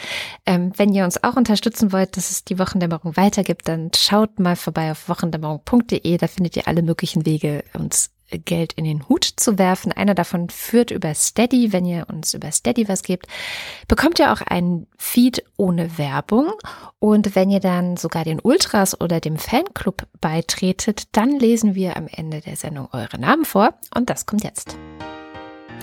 [0.46, 4.56] Ähm, wenn ihr uns auch unterstützen wollt, dass es die Wochendämmerung weitergibt, dann schaut mal
[4.56, 9.58] vorbei auf wochendämmerung.de, da findet ihr alle möglichen Wege, uns Geld in den Hut zu
[9.58, 9.92] werfen.
[9.92, 11.72] Einer davon führt über Steady.
[11.72, 13.26] Wenn ihr uns über Steady was gebt,
[13.88, 16.52] bekommt ihr auch einen Feed ohne Werbung.
[16.98, 22.08] Und wenn ihr dann sogar den Ultras oder dem Fanclub beitretet, dann lesen wir am
[22.10, 23.74] Ende der Sendung eure Namen vor.
[23.94, 24.76] Und das kommt jetzt.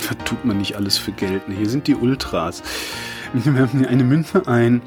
[0.09, 1.47] Da tut man nicht alles für Geld.
[1.47, 1.55] ne?
[1.55, 2.63] Hier sind die Ultras.
[3.33, 4.81] Bitte werfen Sie eine Münze ein.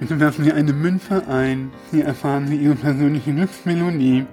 [0.00, 1.72] Bitte werfen Sie eine Münze ein.
[1.90, 4.26] Hier erfahren Sie Ihre persönliche Glücksmelodie.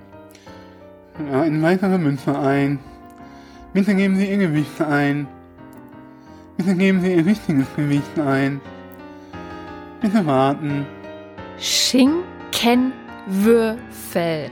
[1.20, 2.80] Ja, eine weitere Münze ein.
[3.74, 5.28] Bitte geben Sie Ihr Gewicht ein.
[6.58, 8.62] Bitte geben Sie Ihr richtiges Gewicht ein.
[10.02, 10.86] Bitte warten.
[11.58, 14.50] Schinkenwürfel.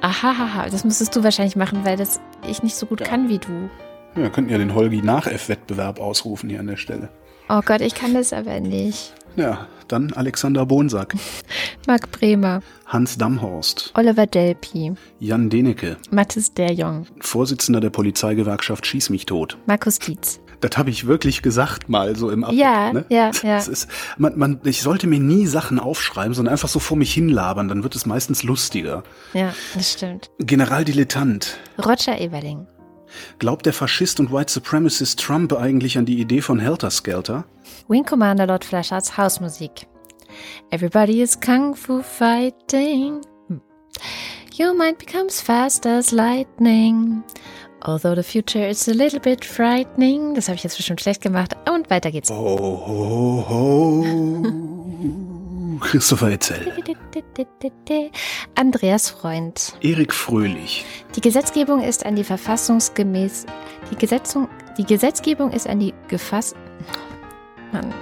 [0.00, 3.68] Ahahaha, das müsstest du wahrscheinlich machen, weil das ich nicht so gut kann wie du.
[4.14, 7.08] Ja, wir könnten ja den Holgi nach F-Wettbewerb ausrufen hier an der Stelle.
[7.48, 9.14] Oh Gott, ich kann das aber nicht.
[9.38, 11.14] Ja, dann Alexander Bonsack,
[11.86, 19.26] Marc Bremer, Hans Damhorst, Oliver Delpi, Jan Denecke, Mathis Derjong, Vorsitzender der Polizeigewerkschaft Schieß mich
[19.26, 23.04] tot, Markus Dietz, Das habe ich wirklich gesagt mal so im Ab Ja, ne?
[23.10, 23.54] ja, ja.
[23.56, 27.14] Das ist, man, man, ich sollte mir nie Sachen aufschreiben, sondern einfach so vor mich
[27.14, 29.04] hinlabern, dann wird es meistens lustiger.
[29.34, 30.30] Ja, das stimmt.
[30.40, 31.58] Generaldilettant.
[31.78, 32.66] Roger Eberling.
[33.38, 37.44] Glaubt der Faschist und White Supremacist Trump eigentlich an die Idee von Helter Skelter?
[37.88, 39.86] Wing Commander Lord Flashards Hausmusik.
[40.70, 43.20] Everybody is Kung Fu fighting.
[43.48, 43.60] Hm.
[44.58, 47.22] Your mind becomes fast as lightning.
[47.82, 50.34] Although the future is a little bit frightening.
[50.34, 51.56] Das habe ich jetzt bestimmt schlecht gemacht.
[51.70, 52.30] Und weiter geht's.
[52.30, 55.24] Ho, ho, ho.
[55.80, 56.72] Christopher Etzel.
[58.54, 59.74] Andreas Freund.
[59.80, 60.84] Erik Fröhlich.
[61.16, 63.46] Die Gesetzgebung ist an die verfassungsgemäß.
[63.90, 64.48] Die Gesetzung.
[64.76, 66.54] Die Gesetzgebung ist an die gefass.
[67.72, 67.92] Mann.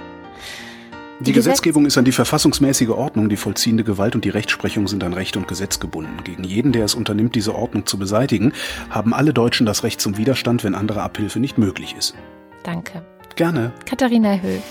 [1.19, 4.87] Die, Die Gesetz- Gesetzgebung ist an die verfassungsmäßige Ordnung, die vollziehende Gewalt und die Rechtsprechung
[4.87, 6.23] sind an Recht und Gesetz gebunden.
[6.23, 8.53] Gegen jeden, der es unternimmt, diese Ordnung zu beseitigen,
[8.91, 12.13] haben alle Deutschen das Recht zum Widerstand, wenn andere Abhilfe nicht möglich ist.
[12.61, 13.03] Danke.
[13.35, 13.71] Gerne.
[13.85, 14.61] Katharina Höhl.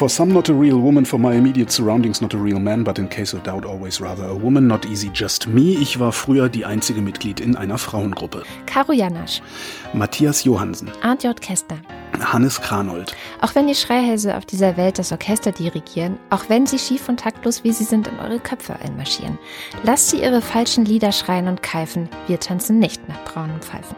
[0.00, 2.98] For some not a real woman, for my immediate surroundings not a real man, but
[2.98, 5.74] in case of doubt always rather a woman, not easy just me.
[5.74, 8.44] Ich war früher die einzige Mitglied in einer Frauengruppe.
[8.64, 9.42] Caro Janasch.
[9.92, 11.38] Matthias Johansen, Arndt J.
[11.38, 11.76] Kästner.
[12.18, 16.78] Hannes Kranold, Auch wenn die Schreihälse auf dieser Welt das Orchester dirigieren, auch wenn sie
[16.78, 19.38] schief und taktlos wie sie sind in eure Köpfe einmarschieren,
[19.82, 22.08] lasst sie ihre falschen Lieder schreien und keifen.
[22.26, 23.96] Wir tanzen nicht nach braunen Pfeifen.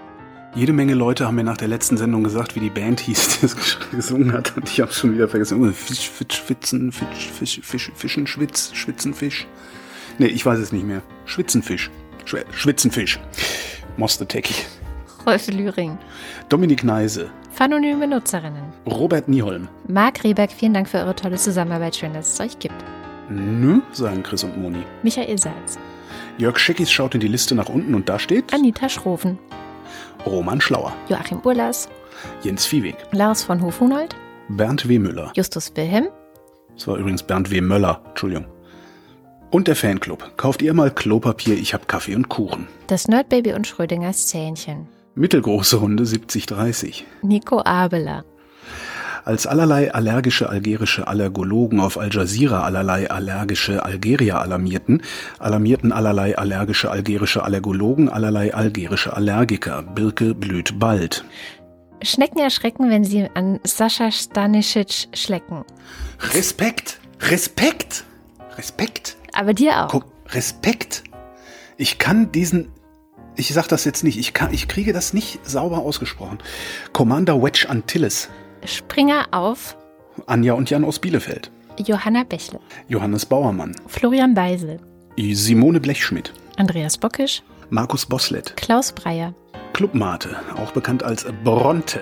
[0.54, 3.46] Jede Menge Leute haben mir nach der letzten Sendung gesagt, wie die Band hieß, die
[3.46, 3.56] es
[3.90, 4.54] gesungen hat.
[4.54, 5.72] Und ich habe schon wieder vergessen.
[5.72, 9.46] Fisch, Fisch, Schwitzen, Fisch, Fisch, Fisch, Fischen, Schwitz, Schwitzenfisch.
[10.18, 11.00] Nee, ich weiß es nicht mehr.
[11.24, 11.90] Schwitzenfisch.
[12.26, 13.18] Schw Schwitzenfisch.
[13.96, 14.66] Moste Techie.
[15.26, 15.96] Rolf Lühring.
[16.50, 17.30] Dominik Neise.
[17.52, 18.74] Phanonyme Nutzerinnen.
[18.86, 19.68] Robert Nieholm.
[19.88, 21.96] Marc Rehberg, vielen Dank für eure tolle Zusammenarbeit.
[21.96, 22.74] Schön, dass es euch gibt.
[23.30, 24.82] Nö, sagen Chris und Moni.
[25.02, 25.78] Michael Salz.
[26.36, 29.38] Jörg Scheckis schaut in die Liste nach unten und da steht Anita Schroven.
[30.26, 30.92] Roman Schlauer.
[31.08, 31.88] Joachim Urlas.
[32.42, 32.96] Jens Viehweg.
[33.12, 34.14] Lars von Hofhunold.
[34.48, 34.98] Bernd W.
[34.98, 35.32] Müller.
[35.34, 36.08] Justus Wilhelm.
[36.74, 37.60] Das war übrigens Bernd W.
[37.60, 38.00] Möller.
[38.08, 38.46] Entschuldigung.
[39.50, 40.36] Und der Fanclub.
[40.36, 42.68] Kauft ihr mal Klopapier, ich hab Kaffee und Kuchen.
[42.86, 44.88] Das Nerdbaby und Schrödingers Zähnchen.
[45.14, 47.02] Mittelgroße Hunde 70-30.
[47.20, 48.24] Nico Abeler.
[49.24, 55.02] Als allerlei allergische algerische Allergologen auf Al Jazeera allerlei allergische Algerier alarmierten,
[55.38, 59.82] alarmierten allerlei allergische algerische Allergologen allerlei algerische Allergiker.
[59.82, 61.24] Birke blüht bald.
[62.02, 65.64] Schnecken erschrecken, wenn sie an Sascha Stanisic schlecken.
[66.34, 66.98] Respekt!
[67.20, 68.04] Respekt!
[68.58, 69.16] Respekt!
[69.32, 69.88] Aber dir auch.
[69.88, 71.04] Guck, Respekt!
[71.76, 72.72] Ich kann diesen.
[73.36, 76.38] Ich sag das jetzt nicht, ich, kann, ich kriege das nicht sauber ausgesprochen.
[76.92, 78.28] Commander Wedge Antilles.
[78.64, 79.76] Springer auf.
[80.26, 81.50] Anja und Jan aus Bielefeld.
[81.78, 82.60] Johanna Bächle.
[82.88, 83.74] Johannes Bauermann.
[83.86, 84.78] Florian Beisel.
[85.18, 86.32] Simone Blechschmidt.
[86.56, 87.42] Andreas Bockisch.
[87.70, 88.54] Markus Boslett.
[88.56, 89.34] Klaus Breyer.
[89.72, 92.00] Clubmate, auch bekannt als Bronte.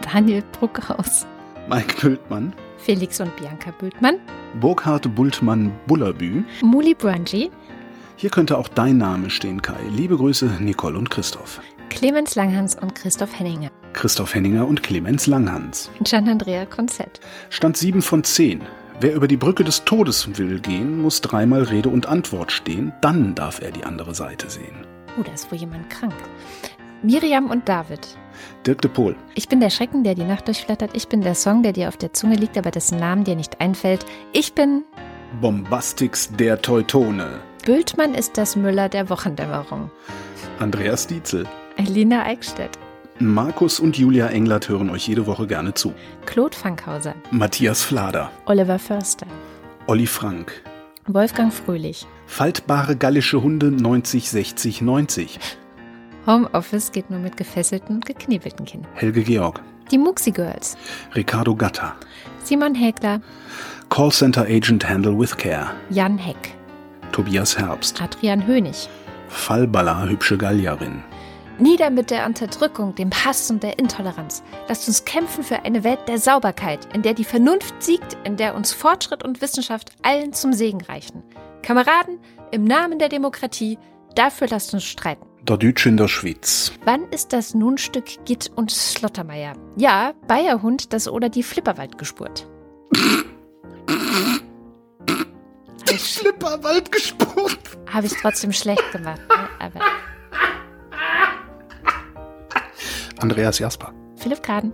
[0.00, 1.26] Daniel Bruckhaus.
[1.68, 2.54] Mike Bültmann.
[2.78, 4.16] Felix und Bianca Bültmann.
[4.60, 6.44] Burkhard Bultmann Bullerbü.
[6.62, 7.50] Muli Brungy.
[8.16, 9.76] Hier könnte auch dein Name stehen, Kai.
[9.90, 11.60] Liebe Grüße, Nicole und Christoph.
[11.90, 13.70] Clemens Langhans und Christoph Henninger.
[13.96, 15.90] Christoph Henninger und Clemens Langhans.
[16.04, 17.18] Gian Andrea Konzett.
[17.48, 18.60] Stand 7 von 10.
[19.00, 22.92] Wer über die Brücke des Todes will gehen, muss dreimal Rede und Antwort stehen.
[23.00, 24.86] Dann darf er die andere Seite sehen.
[25.18, 26.14] Oh, da ist wohl jemand krank.
[27.02, 28.06] Miriam und David.
[28.66, 29.16] Dirk de Pohl.
[29.34, 30.90] Ich bin der Schrecken, der die Nacht durchflattert.
[30.94, 33.62] Ich bin der Song, der dir auf der Zunge liegt, aber dessen Namen dir nicht
[33.62, 34.04] einfällt.
[34.32, 34.84] Ich bin.
[35.40, 37.40] Bombastix der Teutone.
[37.64, 39.90] Bültmann ist das Müller der Wochendämmerung.
[40.58, 41.46] Andreas Dietzel.
[41.78, 42.78] Elina Eickstedt.
[43.18, 45.94] Markus und Julia Englert hören euch jede Woche gerne zu.
[46.26, 47.14] Claude Fankhauser.
[47.30, 48.30] Matthias Flader.
[48.44, 49.26] Oliver Förster.
[49.86, 50.62] Olli Frank.
[51.06, 52.06] Wolfgang Fröhlich.
[52.26, 55.38] Faltbare gallische Hunde 90 60 90.
[56.26, 58.90] Homeoffice geht nur mit gefesselten und geknebelten Kindern.
[58.94, 59.62] Helge Georg.
[59.90, 60.76] Die Muxi Girls.
[61.14, 61.94] Ricardo Gatta.
[62.44, 63.22] Simon Häkler.
[63.88, 65.70] Callcenter Agent Handle with Care.
[65.88, 66.54] Jan Heck.
[67.12, 68.02] Tobias Herbst.
[68.02, 68.90] Adrian Hönig.
[69.28, 71.02] Fallballer hübsche Gallierin.
[71.58, 74.42] Nieder mit der Unterdrückung, dem Hass und der Intoleranz.
[74.68, 78.54] Lasst uns kämpfen für eine Welt der Sauberkeit, in der die Vernunft siegt, in der
[78.54, 81.22] uns Fortschritt und Wissenschaft allen zum Segen reichen.
[81.62, 82.18] Kameraden,
[82.50, 83.78] im Namen der Demokratie,
[84.14, 85.26] dafür lasst uns streiten.
[85.44, 86.72] Der Dütsch in der Schweiz.
[86.84, 89.54] Wann ist das Nunstück Gitt und Slottermeier?
[89.76, 92.46] Ja, Bayerhund, das oder die Flipperwald gespurt.
[95.80, 97.58] Habe ich, Flipperwald gespurt.
[97.90, 99.20] hab ich trotzdem schlecht gemacht.
[99.28, 99.48] Ne?
[99.58, 99.80] Aber
[103.18, 103.92] Andreas Jasper.
[104.16, 104.72] Philipp Kaden,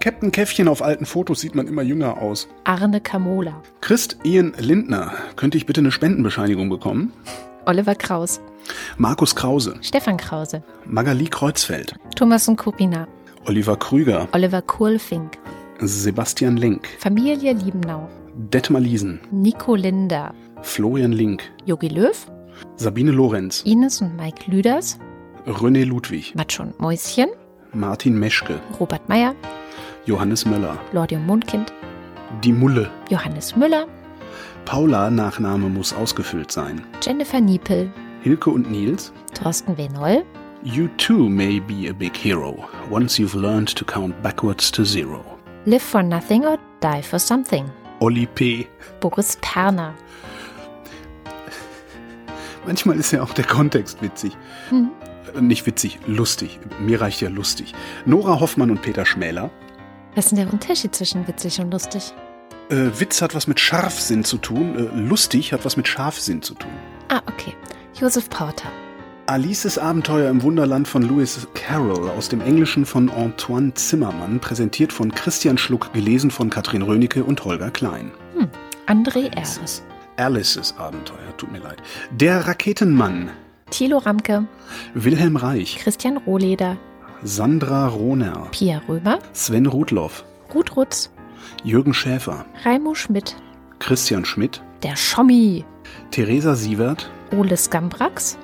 [0.00, 2.48] Captain Käffchen auf alten Fotos sieht man immer jünger aus.
[2.64, 5.12] Arne Kamola, Christ Ian Lindner.
[5.36, 7.12] Könnte ich bitte eine Spendenbescheinigung bekommen?
[7.66, 8.40] Oliver Kraus,
[8.96, 9.76] Markus Krause.
[9.82, 11.94] Stefan Krause, Magali Kreuzfeld.
[12.16, 13.06] Thomas und Corina,
[13.46, 15.38] Oliver Krüger, Oliver Kohlfink,
[15.80, 22.30] Sebastian Lenk, Familie Liebenau, Detmar Liesen, Nico Linder, Florian Link, Jogi Löw,
[22.76, 24.98] Sabine Lorenz, Ines und Mike Lüders,
[25.46, 27.28] René Ludwig, Matsch und Mäuschen,
[27.72, 29.34] Martin Meschke, Robert Meyer,
[30.06, 31.72] Johannes Möller, Lordium Mondkind,
[32.42, 33.86] Die Mulle, Johannes Müller,
[34.64, 37.90] Paula Nachname muss ausgefüllt sein, Jennifer Niepel,
[38.22, 39.88] Hilke und Nils, Thorsten W.
[39.88, 40.24] Noll,
[40.62, 45.24] You too may be a big hero once you've learned to count backwards to zero.
[45.64, 47.64] Live for Nothing or Die for Something,
[48.00, 48.66] Olli P.
[49.00, 49.94] Boris Perner,
[52.66, 54.36] Manchmal ist ja auch der Kontext witzig.
[54.68, 54.90] Hm.
[55.38, 56.58] Nicht witzig, lustig.
[56.80, 57.74] Mir reicht ja lustig.
[58.06, 59.50] Nora Hoffmann und Peter Schmäler.
[60.14, 62.12] Was ist denn der Unterschied zwischen witzig und lustig?
[62.70, 64.76] Äh, Witz hat was mit Scharfsinn zu tun.
[64.76, 66.72] Äh, lustig hat was mit Scharfsinn zu tun.
[67.08, 67.54] Ah, okay.
[67.94, 68.70] Josef Porter,
[69.30, 75.14] Alices Abenteuer im Wunderland von Lewis Carroll aus dem Englischen von Antoine Zimmermann, präsentiert von
[75.14, 78.10] Christian Schluck, gelesen von Katrin Rönecke und Holger Klein.
[78.88, 79.84] André Erbes,
[80.16, 81.80] Alices Abenteuer, tut mir leid.
[82.10, 83.30] Der Raketenmann,
[83.70, 84.46] Thilo Ramke,
[84.94, 86.76] Wilhelm Reich, Christian Rohleder,
[87.22, 90.24] Sandra Rohner, Pia Römer, Sven Rudloff,
[90.54, 91.10] Ruth Rutz,
[91.64, 93.36] Jürgen Schäfer, Raimo Schmidt,
[93.78, 95.64] Christian Schmidt, der Schommi,
[96.10, 98.38] Theresa Sievert, Ole Skambrax,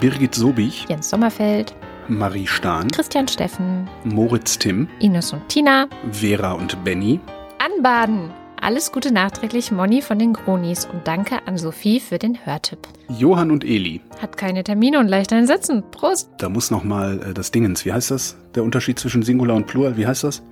[0.00, 1.74] Birgit Sobich, Jens Sommerfeld,
[2.08, 7.20] Marie Stahn, Christian Steffen, Moritz Timm, Ines und Tina, Vera und Benny,
[7.58, 8.30] Anbaden.
[8.62, 12.78] Alles Gute nachträglich, Moni von den Gronis und danke an Sophie für den Hörtipp.
[13.08, 14.02] Johann und Eli.
[14.20, 15.82] Hat keine Termine und leicht einsetzen.
[15.90, 16.28] Prost!
[16.38, 18.36] Da muss noch mal äh, das Dingens, wie heißt das?
[18.54, 20.42] Der Unterschied zwischen Singular und Plural, wie heißt das?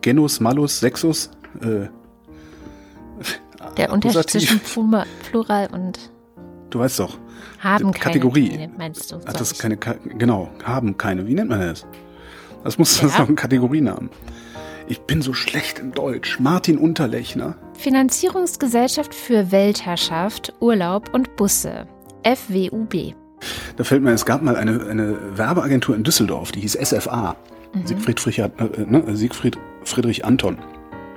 [0.00, 1.30] Genus, Malus, Sexus?
[1.60, 1.86] Äh,
[3.76, 4.72] Der Unterschied Akkusativ.
[4.74, 5.00] zwischen
[5.30, 6.10] Plural und
[6.70, 7.18] Du weißt doch.
[7.60, 8.48] haben keine Kategorie.
[8.48, 9.16] Termine, meinst du?
[9.24, 11.26] Hat das keine, genau, haben keine.
[11.28, 11.86] Wie nennt man das?
[12.64, 13.20] Das muss das Ja.
[13.20, 14.10] noch einen Kategorienamen.
[14.88, 16.40] Ich bin so schlecht in Deutsch.
[16.40, 17.56] Martin Unterlechner.
[17.78, 21.86] Finanzierungsgesellschaft für Weltherrschaft, Urlaub und Busse.
[22.24, 23.14] FWUB.
[23.76, 27.36] Da fällt mir, es gab mal eine, eine Werbeagentur in Düsseldorf, die hieß SFA.
[27.84, 28.50] Siegfried, Friedrich, äh,
[28.86, 30.58] ne, Siegfried Friedrich Anton.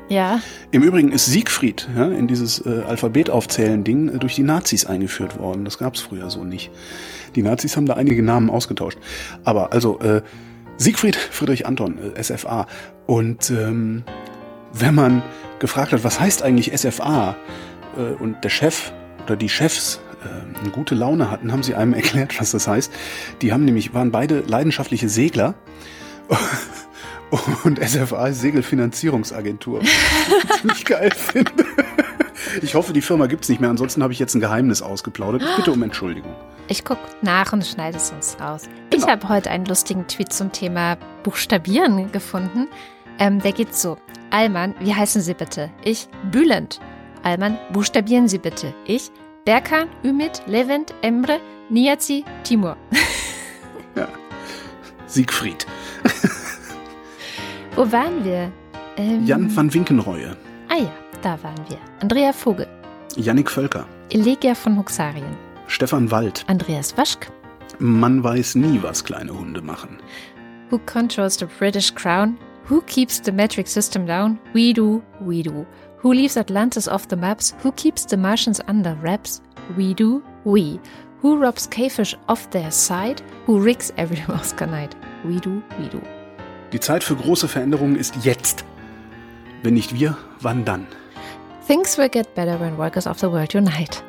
[0.08, 0.40] Ja,
[0.72, 4.86] Im Übrigen ist Siegfried ja, in dieses äh, Alphabet aufzählen Ding äh, durch die Nazis
[4.86, 5.66] eingeführt worden.
[5.66, 6.72] Das gab es früher so nicht.
[7.36, 9.00] Die Nazis haben da einige Namen ausgetauscht.
[9.44, 10.22] Aber also äh,
[10.78, 12.68] Siegfried Friedrich Anton, äh, SFA.
[13.06, 14.04] Und ähm,
[14.74, 15.22] wenn man
[15.60, 17.36] gefragt hat, was heißt eigentlich SFA,
[17.98, 18.92] äh, und der Chef
[19.26, 22.92] oder die Chefs äh, eine gute Laune hatten, haben sie einem erklärt, was das heißt.
[23.42, 25.56] Die haben nämlich, waren beide leidenschaftliche Segler.
[27.64, 29.82] Und SFA ist Segelfinanzierungsagentur.
[29.82, 31.52] Was ich geil finde.
[32.62, 33.70] Ich hoffe, die Firma gibt's nicht mehr.
[33.70, 35.44] Ansonsten habe ich jetzt ein Geheimnis ausgeplaudert.
[35.58, 36.34] Bitte um Entschuldigung.
[36.68, 38.70] ich guck nach und schneide es uns raus.
[38.96, 39.08] Genau.
[39.08, 42.68] Ich habe heute einen lustigen Tweet zum Thema Buchstabieren gefunden.
[43.20, 43.98] Ähm, der geht so.
[44.32, 45.70] Alman, wie heißen Sie bitte?
[45.84, 46.80] Ich, Bülent.
[47.24, 48.74] Alman, buchstabieren Sie bitte.
[48.86, 49.12] Ich,
[49.44, 51.40] Berkan, Ümit, Levent, Emre,
[51.70, 52.78] Niazi, Timur.
[55.08, 55.66] Siegfried.
[57.76, 58.52] Wo waren wir?
[58.98, 60.36] Ähm, Jan van Winkenreue.
[60.70, 60.92] Ah ja,
[61.22, 61.78] da waren wir.
[62.02, 62.68] Andrea Vogel,
[63.16, 63.86] Yannick Völker.
[64.10, 66.44] Elegia von Huxarien, Stefan Wald.
[66.48, 67.28] Andreas Waschk,
[67.80, 69.98] Man weiß nie, was kleine Hunde machen.
[70.70, 72.38] Who controls the British crown?
[72.70, 74.40] Who keeps the metric system down?
[74.54, 75.66] We do, we do.
[76.02, 77.54] Who leaves Atlantis off the maps?
[77.64, 79.42] Who keeps the Martians under wraps?
[79.78, 80.80] We do, we.
[81.22, 83.22] Who robs cavefish off their side?
[83.46, 84.96] Who rigs every Oscar night?
[85.24, 86.02] We do, we do.
[86.72, 88.66] Die Zeit für große Veränderungen ist jetzt.
[89.64, 90.88] Wenn nicht wir, wann dann?
[91.68, 94.04] Things will get better when workers of the world unite.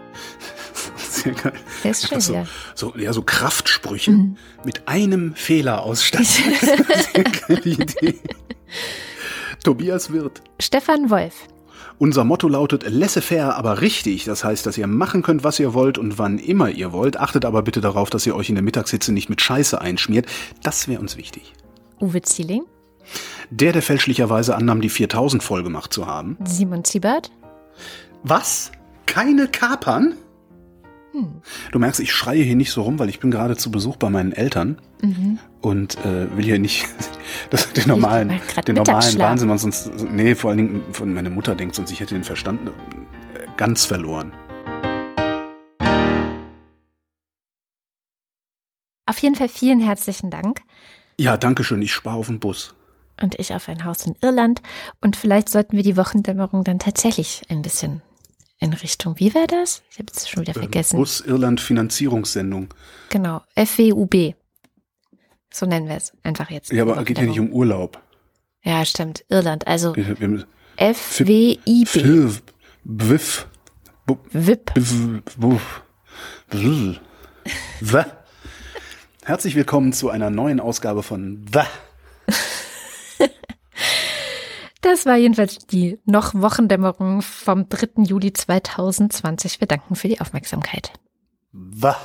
[1.35, 1.53] Sehr geil.
[1.85, 2.45] Der ist schön, so, ja.
[2.75, 4.37] so, ja, so Kraftsprüche Mhm.
[4.65, 6.27] mit einem Fehler ausstatten.
[7.13, 8.15] Sehr geile Idee.
[9.65, 10.43] Tobias Wirth.
[10.61, 11.35] Stefan Wolf,
[11.99, 14.25] Unser Motto lautet laissez-faire, aber richtig.
[14.25, 17.17] Das heißt, dass ihr machen könnt, was ihr wollt und wann immer ihr wollt.
[17.19, 20.27] Achtet aber bitte darauf, dass ihr euch in der Mittagshitze nicht mit Scheiße einschmiert.
[20.63, 21.55] Das wäre uns wichtig.
[22.01, 22.65] Uwe Zieling,
[23.51, 26.37] Der, der fälschlicherweise annahm, die 4000 voll gemacht zu haben.
[26.45, 27.31] Simon Ziebert,
[28.23, 28.73] Was?
[29.07, 30.17] Keine Kapern?
[31.17, 31.41] Hm.
[31.73, 34.11] Du merkst, ich schreie hier nicht so rum, weil ich bin gerade zu Besuch bei
[34.11, 35.39] meinen Eltern Mhm.
[35.61, 36.87] und äh, will hier nicht
[37.51, 39.19] das, den normalen, den normalen.
[39.19, 42.25] Wahnsinn, was sonst, nee, vor allen Dingen von meiner Mutter denkt, sonst ich hätte den
[42.25, 42.73] Verstand äh,
[43.57, 44.33] ganz verloren.
[49.09, 50.61] Auf jeden Fall vielen herzlichen Dank.
[51.19, 52.75] Ja, danke schön, ich spare auf den Bus.
[53.23, 54.61] und ich auf ein Haus in Irland.
[55.01, 58.03] Und vielleicht sollten wir die Wochendämmerung dann tatsächlich ein bisschen
[58.67, 59.83] in Richtung, wie war das?
[59.91, 60.97] Ich habe es schon wieder vergessen.
[60.99, 62.69] Bus Irland Finanzierungssendung.
[63.09, 64.35] Genau, FWUB.
[65.53, 66.71] So nennen wir es einfach jetzt.
[66.73, 68.03] Ja, aber geht ja nicht um Urlaub.
[68.63, 69.25] Ja, stimmt.
[69.29, 69.67] Irland.
[69.67, 69.95] Also
[70.77, 72.29] F-W-I-B.
[74.05, 74.73] Bu- WIP.
[79.25, 81.67] Herzlich willkommen zu einer neuen Ausgabe von Wa.
[84.87, 88.05] Das war jedenfalls die noch Wochendämmerung vom 3.
[88.05, 89.59] Juli 2020.
[89.59, 90.93] Wir danken für die Aufmerksamkeit.
[91.51, 91.97] Wa.